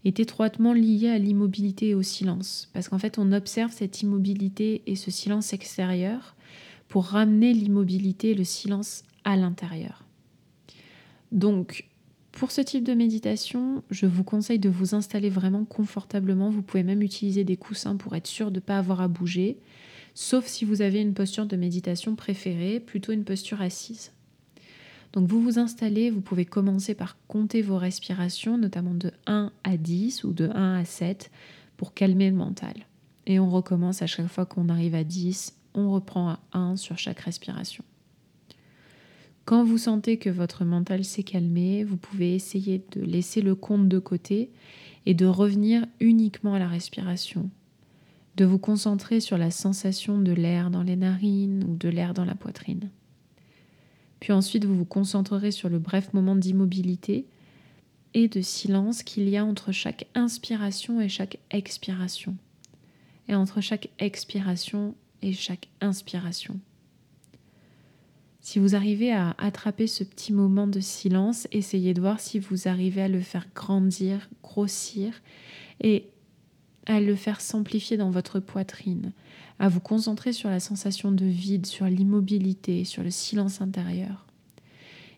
est 0.04 0.20
étroitement 0.20 0.72
liée 0.72 1.08
à 1.08 1.18
l'immobilité 1.18 1.88
et 1.88 1.94
au 1.94 2.02
silence. 2.02 2.68
Parce 2.72 2.88
qu'en 2.88 2.98
fait, 2.98 3.18
on 3.18 3.32
observe 3.32 3.72
cette 3.72 4.02
immobilité 4.02 4.82
et 4.86 4.96
ce 4.96 5.10
silence 5.10 5.52
extérieur 5.52 6.36
pour 6.88 7.06
ramener 7.06 7.52
l'immobilité 7.52 8.30
et 8.30 8.34
le 8.34 8.44
silence 8.44 9.04
à 9.24 9.36
l'intérieur. 9.36 10.05
Donc, 11.32 11.88
pour 12.32 12.50
ce 12.50 12.60
type 12.60 12.84
de 12.84 12.92
méditation, 12.92 13.82
je 13.90 14.04
vous 14.04 14.22
conseille 14.22 14.58
de 14.58 14.68
vous 14.68 14.94
installer 14.94 15.30
vraiment 15.30 15.64
confortablement. 15.64 16.50
Vous 16.50 16.62
pouvez 16.62 16.82
même 16.82 17.02
utiliser 17.02 17.44
des 17.44 17.56
coussins 17.56 17.96
pour 17.96 18.14
être 18.14 18.26
sûr 18.26 18.50
de 18.50 18.56
ne 18.56 18.60
pas 18.60 18.78
avoir 18.78 19.00
à 19.00 19.08
bouger, 19.08 19.58
sauf 20.14 20.46
si 20.46 20.64
vous 20.64 20.82
avez 20.82 21.00
une 21.00 21.14
posture 21.14 21.46
de 21.46 21.56
méditation 21.56 22.14
préférée, 22.14 22.78
plutôt 22.78 23.12
une 23.12 23.24
posture 23.24 23.62
assise. 23.62 24.12
Donc 25.14 25.28
vous 25.28 25.40
vous 25.40 25.58
installez, 25.58 26.10
vous 26.10 26.20
pouvez 26.20 26.44
commencer 26.44 26.94
par 26.94 27.16
compter 27.26 27.62
vos 27.62 27.78
respirations, 27.78 28.58
notamment 28.58 28.94
de 28.94 29.12
1 29.26 29.50
à 29.64 29.76
10 29.78 30.24
ou 30.24 30.34
de 30.34 30.50
1 30.50 30.80
à 30.80 30.84
7, 30.84 31.30
pour 31.78 31.94
calmer 31.94 32.28
le 32.28 32.36
mental. 32.36 32.74
Et 33.26 33.40
on 33.40 33.48
recommence 33.50 34.02
à 34.02 34.06
chaque 34.06 34.28
fois 34.28 34.44
qu'on 34.44 34.68
arrive 34.68 34.94
à 34.94 35.04
10, 35.04 35.56
on 35.74 35.90
reprend 35.90 36.28
à 36.28 36.38
1 36.52 36.76
sur 36.76 36.98
chaque 36.98 37.20
respiration. 37.20 37.82
Quand 39.46 39.62
vous 39.62 39.78
sentez 39.78 40.18
que 40.18 40.28
votre 40.28 40.64
mental 40.64 41.04
s'est 41.04 41.22
calmé, 41.22 41.84
vous 41.84 41.96
pouvez 41.96 42.34
essayer 42.34 42.84
de 42.90 43.00
laisser 43.00 43.40
le 43.40 43.54
compte 43.54 43.88
de 43.88 44.00
côté 44.00 44.50
et 45.06 45.14
de 45.14 45.24
revenir 45.24 45.86
uniquement 46.00 46.54
à 46.54 46.58
la 46.58 46.66
respiration, 46.66 47.48
de 48.36 48.44
vous 48.44 48.58
concentrer 48.58 49.20
sur 49.20 49.38
la 49.38 49.52
sensation 49.52 50.18
de 50.18 50.32
l'air 50.32 50.68
dans 50.68 50.82
les 50.82 50.96
narines 50.96 51.62
ou 51.62 51.76
de 51.76 51.88
l'air 51.88 52.12
dans 52.12 52.24
la 52.24 52.34
poitrine. 52.34 52.90
Puis 54.18 54.32
ensuite, 54.32 54.64
vous 54.64 54.74
vous 54.74 54.84
concentrerez 54.84 55.52
sur 55.52 55.68
le 55.68 55.78
bref 55.78 56.12
moment 56.12 56.34
d'immobilité 56.34 57.24
et 58.14 58.26
de 58.26 58.40
silence 58.40 59.04
qu'il 59.04 59.28
y 59.28 59.36
a 59.36 59.44
entre 59.44 59.70
chaque 59.70 60.08
inspiration 60.16 61.00
et 61.00 61.08
chaque 61.08 61.38
expiration, 61.52 62.36
et 63.28 63.36
entre 63.36 63.60
chaque 63.60 63.90
expiration 64.00 64.96
et 65.22 65.32
chaque 65.32 65.68
inspiration. 65.80 66.58
Si 68.46 68.60
vous 68.60 68.76
arrivez 68.76 69.10
à 69.10 69.34
attraper 69.38 69.88
ce 69.88 70.04
petit 70.04 70.32
moment 70.32 70.68
de 70.68 70.78
silence, 70.78 71.48
essayez 71.50 71.94
de 71.94 72.00
voir 72.00 72.20
si 72.20 72.38
vous 72.38 72.68
arrivez 72.68 73.02
à 73.02 73.08
le 73.08 73.20
faire 73.20 73.48
grandir, 73.56 74.30
grossir 74.40 75.20
et 75.80 76.06
à 76.86 77.00
le 77.00 77.16
faire 77.16 77.40
s'amplifier 77.40 77.96
dans 77.96 78.12
votre 78.12 78.38
poitrine, 78.38 79.10
à 79.58 79.68
vous 79.68 79.80
concentrer 79.80 80.32
sur 80.32 80.48
la 80.48 80.60
sensation 80.60 81.10
de 81.10 81.24
vide, 81.24 81.66
sur 81.66 81.86
l'immobilité, 81.86 82.84
sur 82.84 83.02
le 83.02 83.10
silence 83.10 83.60
intérieur. 83.60 84.26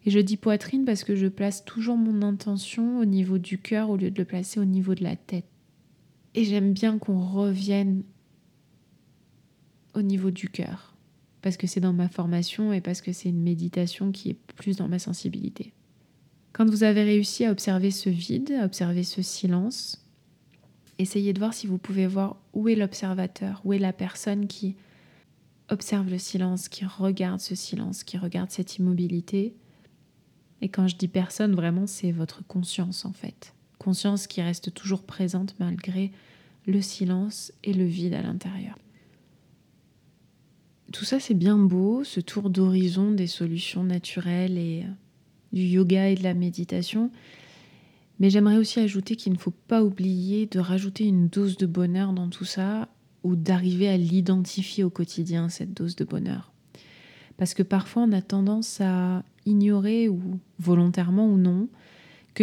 Et 0.07 0.11
je 0.11 0.20
dis 0.20 0.39
poitrine 0.39 0.87
parce 0.87 1.05
que 1.05 1.14
je 1.14 1.26
place 1.26 1.66
toujours 1.66 1.99
mon 1.99 2.22
intention 2.22 2.99
au 2.99 3.05
niveau 3.05 3.37
du 3.37 3.59
cœur 3.59 3.91
au 3.91 3.99
lieu 3.99 4.11
de 4.11 4.18
le 4.18 4.24
placer 4.24 4.59
au 4.59 4.64
niveau 4.64 4.95
de 4.95 5.05
la 5.05 5.16
tête. 5.16 5.45
Et 6.35 6.45
j'aime 6.45 6.72
bien 6.72 6.97
qu'on 6.97 7.20
revienne 7.20 8.05
au 9.93 10.01
niveau 10.01 10.31
du 10.31 10.49
cœur 10.49 10.95
parce 11.43 11.57
que 11.57 11.66
c'est 11.66 11.80
dans 11.80 11.93
ma 11.93 12.09
formation 12.09 12.72
et 12.72 12.80
parce 12.80 13.01
que 13.01 13.12
c'est 13.12 13.28
une 13.28 13.43
méditation 13.43 14.12
qui 14.12 14.30
est 14.30 14.39
plus 14.57 14.76
dans 14.76 14.89
ma 14.89 14.99
sensibilité. 14.99 15.72
Quand 16.53 16.68
vous 16.68 16.82
avez 16.82 17.03
réussi 17.03 17.45
à 17.45 17.53
observer 17.53 17.91
ce 17.91 18.11
vide, 18.11 18.53
à 18.53 18.64
observer 18.64 19.05
ce 19.05 19.22
silence, 19.22 20.05
essayez 20.99 21.32
de 21.32 21.39
voir 21.39 21.55
si 21.55 21.66
vous 21.66 21.78
pouvez 21.78 22.07
voir 22.07 22.36
où 22.53 22.68
est 22.68 22.74
l'observateur, 22.74 23.61
où 23.64 23.72
est 23.72 23.78
la 23.78 23.93
personne 23.93 24.49
qui 24.49 24.76
observe 25.68 26.09
le 26.09 26.18
silence, 26.18 26.68
qui 26.68 26.84
regarde 26.84 27.41
ce 27.41 27.55
silence, 27.55 28.03
qui 28.03 28.18
regarde 28.18 28.51
cette 28.51 28.78
immobilité. 28.78 29.55
Et 30.61 30.68
quand 30.68 30.89
je 30.89 30.97
dis 30.97 31.09
personne, 31.09 31.55
vraiment, 31.55 31.86
c'est 31.86 32.11
votre 32.11 32.45
conscience 32.47 33.05
en 33.05 33.12
fait. 33.12 33.55
Conscience 33.78 34.26
qui 34.26 34.43
reste 34.43 34.74
toujours 34.74 35.03
présente 35.03 35.55
malgré 35.61 36.11
le 36.66 36.80
silence 36.82 37.53
et 37.62 37.72
le 37.72 37.84
vide 37.84 38.14
à 38.14 38.22
l'intérieur 38.22 38.76
tout 40.93 41.05
ça 41.05 41.20
c'est 41.20 41.34
bien 41.34 41.59
beau, 41.59 42.05
ce 42.05 42.20
tour 42.20 42.51
d'horizon 42.51 43.12
des 43.12 43.26
solutions 43.26 43.84
naturelles 43.84 44.59
et 44.59 44.84
euh, 44.84 44.93
du 45.53 45.62
yoga 45.62 46.09
et 46.09 46.14
de 46.14 46.22
la 46.22 46.34
méditation. 46.34 47.11
Mais 48.20 48.30
j'aimerais 48.30 48.57
aussi 48.57 48.80
ajouter 48.80 49.14
qu'il 49.16 49.32
ne 49.32 49.39
faut 49.39 49.55
pas 49.68 49.84
oublier 49.84 50.47
de 50.47 50.59
rajouter 50.59 51.05
une 51.05 51.28
dose 51.28 51.57
de 51.57 51.66
bonheur 51.66 52.12
dans 52.12 52.28
tout 52.28 52.45
ça 52.45 52.89
ou 53.22 53.36
d'arriver 53.36 53.89
à 53.89 53.97
l'identifier 53.97 54.82
au 54.82 54.91
quotidien, 54.91 55.49
cette 55.49 55.74
dose 55.74 55.95
de 55.95 56.05
bonheur. 56.05 56.53
Parce 57.36 57.55
que 57.55 57.62
parfois 57.62 58.03
on 58.03 58.12
a 58.12 58.22
tendance 58.22 58.80
à 58.80 59.22
ignorer, 59.47 60.09
ou 60.09 60.20
volontairement 60.59 61.26
ou 61.28 61.36
non, 61.36 61.68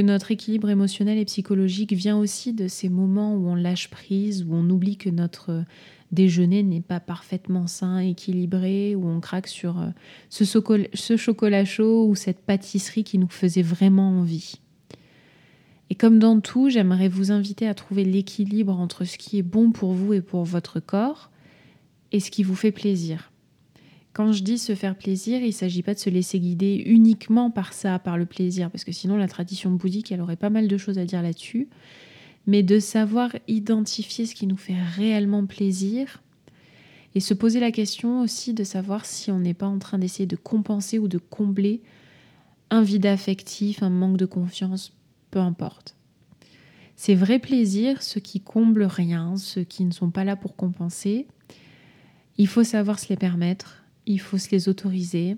notre 0.02 0.32
équilibre 0.32 0.70
émotionnel 0.70 1.18
et 1.18 1.26
psychologique 1.26 1.94
vient 1.94 2.18
aussi 2.18 2.54
de 2.54 2.68
ces 2.68 2.90
moments 2.90 3.36
où 3.36 3.48
on 3.48 3.56
lâche 3.56 3.90
prise, 3.90 4.44
où 4.44 4.54
on 4.54 4.70
oublie 4.70 4.98
que 4.98 5.10
notre 5.10 5.64
déjeuner 6.12 6.64
n'est 6.64 6.82
pas 6.82 7.00
parfaitement 7.00 7.68
sain, 7.68 8.00
équilibré, 8.00 8.96
où 8.96 9.08
on 9.08 9.20
craque 9.20 9.48
sur 9.48 9.80
euh, 9.80 9.90
ce, 10.30 11.18
chocolat 11.18 11.66
chaud 11.66 12.08
ou 12.08 12.16
cette 12.16 12.40
pâtisserie 12.40 13.04
qui 13.04 13.18
nous 13.18 13.30
faisait 13.30 13.62
vraiment 13.62 14.20
envie. 14.20 14.56
Et 15.90 15.96
comme 15.96 16.18
dans 16.18 16.40
tout, 16.40 16.70
j'aimerais 16.70 17.10
vous 17.10 17.32
inviter 17.32 17.68
à 17.68 17.76
trouver 17.76 18.06
l'équilibre 18.06 18.80
entre 18.80 19.04
ce 19.06 19.18
qui 19.18 19.38
est 19.38 19.44
bon 19.44 19.72
pour 19.72 19.94
vous 19.94 20.14
et 20.14 20.22
pour 20.22 20.44
votre 20.44 20.80
corps 20.80 21.30
et 22.12 22.20
ce 22.20 22.32
qui 22.32 22.44
vous 22.44 22.56
fait 22.56 22.72
plaisir. 22.72 23.32
Quand 24.16 24.32
je 24.32 24.44
dis 24.44 24.58
se 24.58 24.76
faire 24.76 24.96
plaisir, 24.96 25.42
il 25.42 25.48
ne 25.48 25.52
s'agit 25.52 25.84
pas 25.84 25.94
de 25.94 26.00
se 26.00 26.10
laisser 26.10 26.40
guider 26.40 26.82
uniquement 26.86 27.52
par 27.52 27.74
ça, 27.74 28.00
par 28.00 28.18
le 28.18 28.26
plaisir, 28.26 28.72
parce 28.72 28.86
que 28.86 28.94
sinon 28.94 29.18
la 29.18 29.28
tradition 29.28 29.72
bouddhique, 29.72 30.10
elle 30.10 30.22
aurait 30.22 30.38
pas 30.38 30.50
mal 30.50 30.70
de 30.70 30.78
choses 30.78 30.98
à 30.98 31.04
dire 31.04 31.22
là-dessus. 31.22 31.68
Mais 32.48 32.64
de 32.64 32.80
savoir 32.80 33.36
identifier 33.50 34.26
ce 34.26 34.34
qui 34.34 34.48
nous 34.48 34.56
fait 34.56 34.82
réellement 34.96 35.46
plaisir 35.46 36.24
et 37.14 37.20
se 37.20 37.34
poser 37.34 37.60
la 37.60 37.74
question 37.74 38.22
aussi 38.22 38.54
de 38.54 38.64
savoir 38.64 39.06
si 39.06 39.32
on 39.32 39.40
n'est 39.40 39.54
pas 39.54 39.68
en 39.68 39.80
train 39.80 39.98
d'essayer 39.98 40.28
de 40.28 40.38
compenser 40.38 40.98
ou 40.98 41.10
de 41.10 41.18
combler 41.18 41.82
un 42.70 42.84
vide 42.84 43.08
affectif, 43.08 43.84
un 43.84 43.90
manque 43.90 44.16
de 44.16 44.26
confiance, 44.26 44.94
peu 45.30 45.40
importe. 45.40 45.98
Ces 46.96 47.16
vrais 47.16 47.40
plaisirs, 47.40 48.02
ceux 48.02 48.22
qui 48.22 48.40
comblent 48.40 48.84
rien, 48.84 49.36
ceux 49.36 49.66
qui 49.66 49.84
ne 49.84 49.92
sont 49.92 50.10
pas 50.10 50.24
là 50.24 50.38
pour 50.38 50.56
compenser, 50.56 51.28
il 52.38 52.48
faut 52.48 52.64
savoir 52.64 52.98
se 52.98 53.10
les 53.10 53.18
permettre, 53.18 53.85
il 54.06 54.20
faut 54.20 54.38
se 54.38 54.52
les 54.52 54.70
autoriser, 54.70 55.38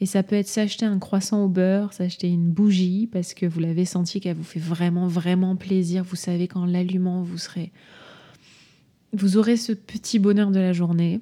et 0.00 0.06
ça 0.06 0.22
peut 0.22 0.36
être 0.36 0.48
s'acheter 0.48 0.86
un 0.86 0.98
croissant 0.98 1.44
au 1.44 1.48
beurre, 1.48 1.92
s'acheter 1.92 2.28
une 2.28 2.50
bougie 2.50 3.06
parce 3.06 3.34
que 3.34 3.44
vous 3.44 3.60
l'avez 3.60 3.84
senti 3.84 4.20
qu'elle 4.20 4.36
vous 4.36 4.42
fait 4.42 4.60
vraiment, 4.60 5.06
vraiment 5.06 5.56
plaisir. 5.56 6.04
Vous 6.04 6.16
savez 6.16 6.48
qu'en 6.48 6.64
l'allumant, 6.64 7.22
vous 7.22 7.36
serez. 7.36 7.70
Vous 9.12 9.36
aurez 9.36 9.58
ce 9.58 9.72
petit 9.72 10.18
bonheur 10.18 10.50
de 10.50 10.58
la 10.58 10.72
journée. 10.72 11.20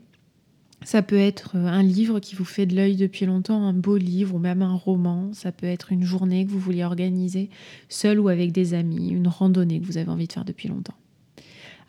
Ça 0.84 1.02
peut 1.02 1.18
être 1.18 1.56
un 1.56 1.82
livre 1.82 2.20
qui 2.20 2.36
vous 2.36 2.44
fait 2.44 2.66
de 2.66 2.76
l'œil 2.76 2.94
depuis 2.94 3.26
longtemps, 3.26 3.66
un 3.66 3.72
beau 3.72 3.96
livre 3.96 4.36
ou 4.36 4.38
même 4.38 4.62
un 4.62 4.74
roman. 4.74 5.32
Ça 5.32 5.50
peut 5.50 5.66
être 5.66 5.90
une 5.90 6.04
journée 6.04 6.46
que 6.46 6.50
vous 6.52 6.60
vouliez 6.60 6.84
organiser 6.84 7.50
seul 7.88 8.20
ou 8.20 8.28
avec 8.28 8.52
des 8.52 8.74
amis, 8.74 9.08
une 9.08 9.26
randonnée 9.26 9.80
que 9.80 9.86
vous 9.86 9.98
avez 9.98 10.10
envie 10.10 10.28
de 10.28 10.32
faire 10.32 10.44
depuis 10.44 10.68
longtemps. 10.68 10.94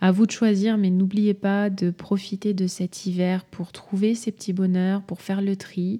À 0.02 0.12
vous 0.12 0.26
de 0.26 0.32
choisir, 0.32 0.78
mais 0.78 0.89
n'oubliez 0.89 1.34
pas 1.34 1.70
de 1.70 1.91
profiter 1.91 2.54
de 2.54 2.68
cet 2.68 3.06
hiver 3.06 3.43
pour 3.45 3.72
trouver 3.72 4.16
ces 4.16 4.32
petits 4.32 4.54
bonheurs, 4.54 5.02
pour 5.02 5.22
faire 5.22 5.41
le 5.41 5.56
tri, 5.56 6.00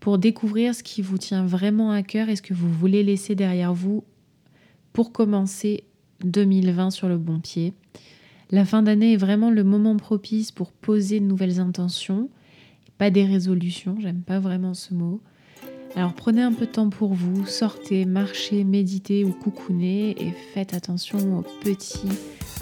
pour 0.00 0.18
découvrir 0.18 0.74
ce 0.74 0.82
qui 0.82 1.02
vous 1.02 1.18
tient 1.18 1.44
vraiment 1.44 1.90
à 1.90 2.02
cœur 2.02 2.28
et 2.28 2.36
ce 2.36 2.42
que 2.42 2.54
vous 2.54 2.70
voulez 2.70 3.02
laisser 3.02 3.34
derrière 3.34 3.74
vous 3.74 4.04
pour 4.92 5.12
commencer 5.12 5.84
2020 6.24 6.90
sur 6.90 7.08
le 7.08 7.18
bon 7.18 7.40
pied. 7.40 7.74
La 8.50 8.64
fin 8.64 8.82
d'année 8.82 9.14
est 9.14 9.18
vraiment 9.18 9.50
le 9.50 9.64
moment 9.64 9.96
propice 9.96 10.52
pour 10.52 10.72
poser 10.72 11.20
de 11.20 11.26
nouvelles 11.26 11.60
intentions, 11.60 12.30
pas 12.96 13.10
des 13.10 13.24
résolutions, 13.24 13.96
j'aime 14.00 14.22
pas 14.22 14.38
vraiment 14.38 14.72
ce 14.72 14.94
mot, 14.94 15.20
Alors 15.96 16.12
prenez 16.12 16.42
un 16.42 16.52
peu 16.52 16.66
de 16.66 16.70
temps 16.70 16.90
pour 16.90 17.14
vous, 17.14 17.46
sortez, 17.46 18.04
marchez, 18.04 18.64
méditez 18.64 19.24
ou 19.24 19.32
coucounez 19.32 20.10
et 20.22 20.30
faites 20.52 20.74
attention 20.74 21.38
aux 21.38 21.42
petits 21.62 22.10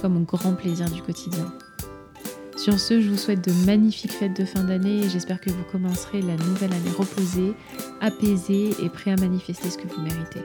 comme 0.01 0.17
aux 0.17 0.25
grands 0.25 0.55
plaisirs 0.55 0.89
du 0.89 1.03
quotidien. 1.03 1.53
Sur 2.57 2.79
ce, 2.79 3.01
je 3.01 3.11
vous 3.11 3.17
souhaite 3.17 3.45
de 3.45 3.53
magnifiques 3.67 4.13
fêtes 4.13 4.39
de 4.39 4.45
fin 4.45 4.63
d'année 4.63 5.01
et 5.01 5.11
j'espère 5.11 5.41
que 5.41 5.51
vous 5.51 5.65
commencerez 5.73 6.23
la 6.23 6.37
nouvelle 6.37 6.73
année 6.73 6.91
reposée, 6.97 7.55
apaisée 8.01 8.71
et 8.81 8.89
prêt 8.89 9.11
à 9.11 9.17
manifester 9.17 9.69
ce 9.69 9.79
que 9.79 9.89
vous 9.89 10.01
méritez. 10.01 10.41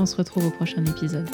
On 0.00 0.04
se 0.04 0.16
retrouve 0.16 0.46
au 0.46 0.50
prochain 0.50 0.84
épisode. 0.84 1.30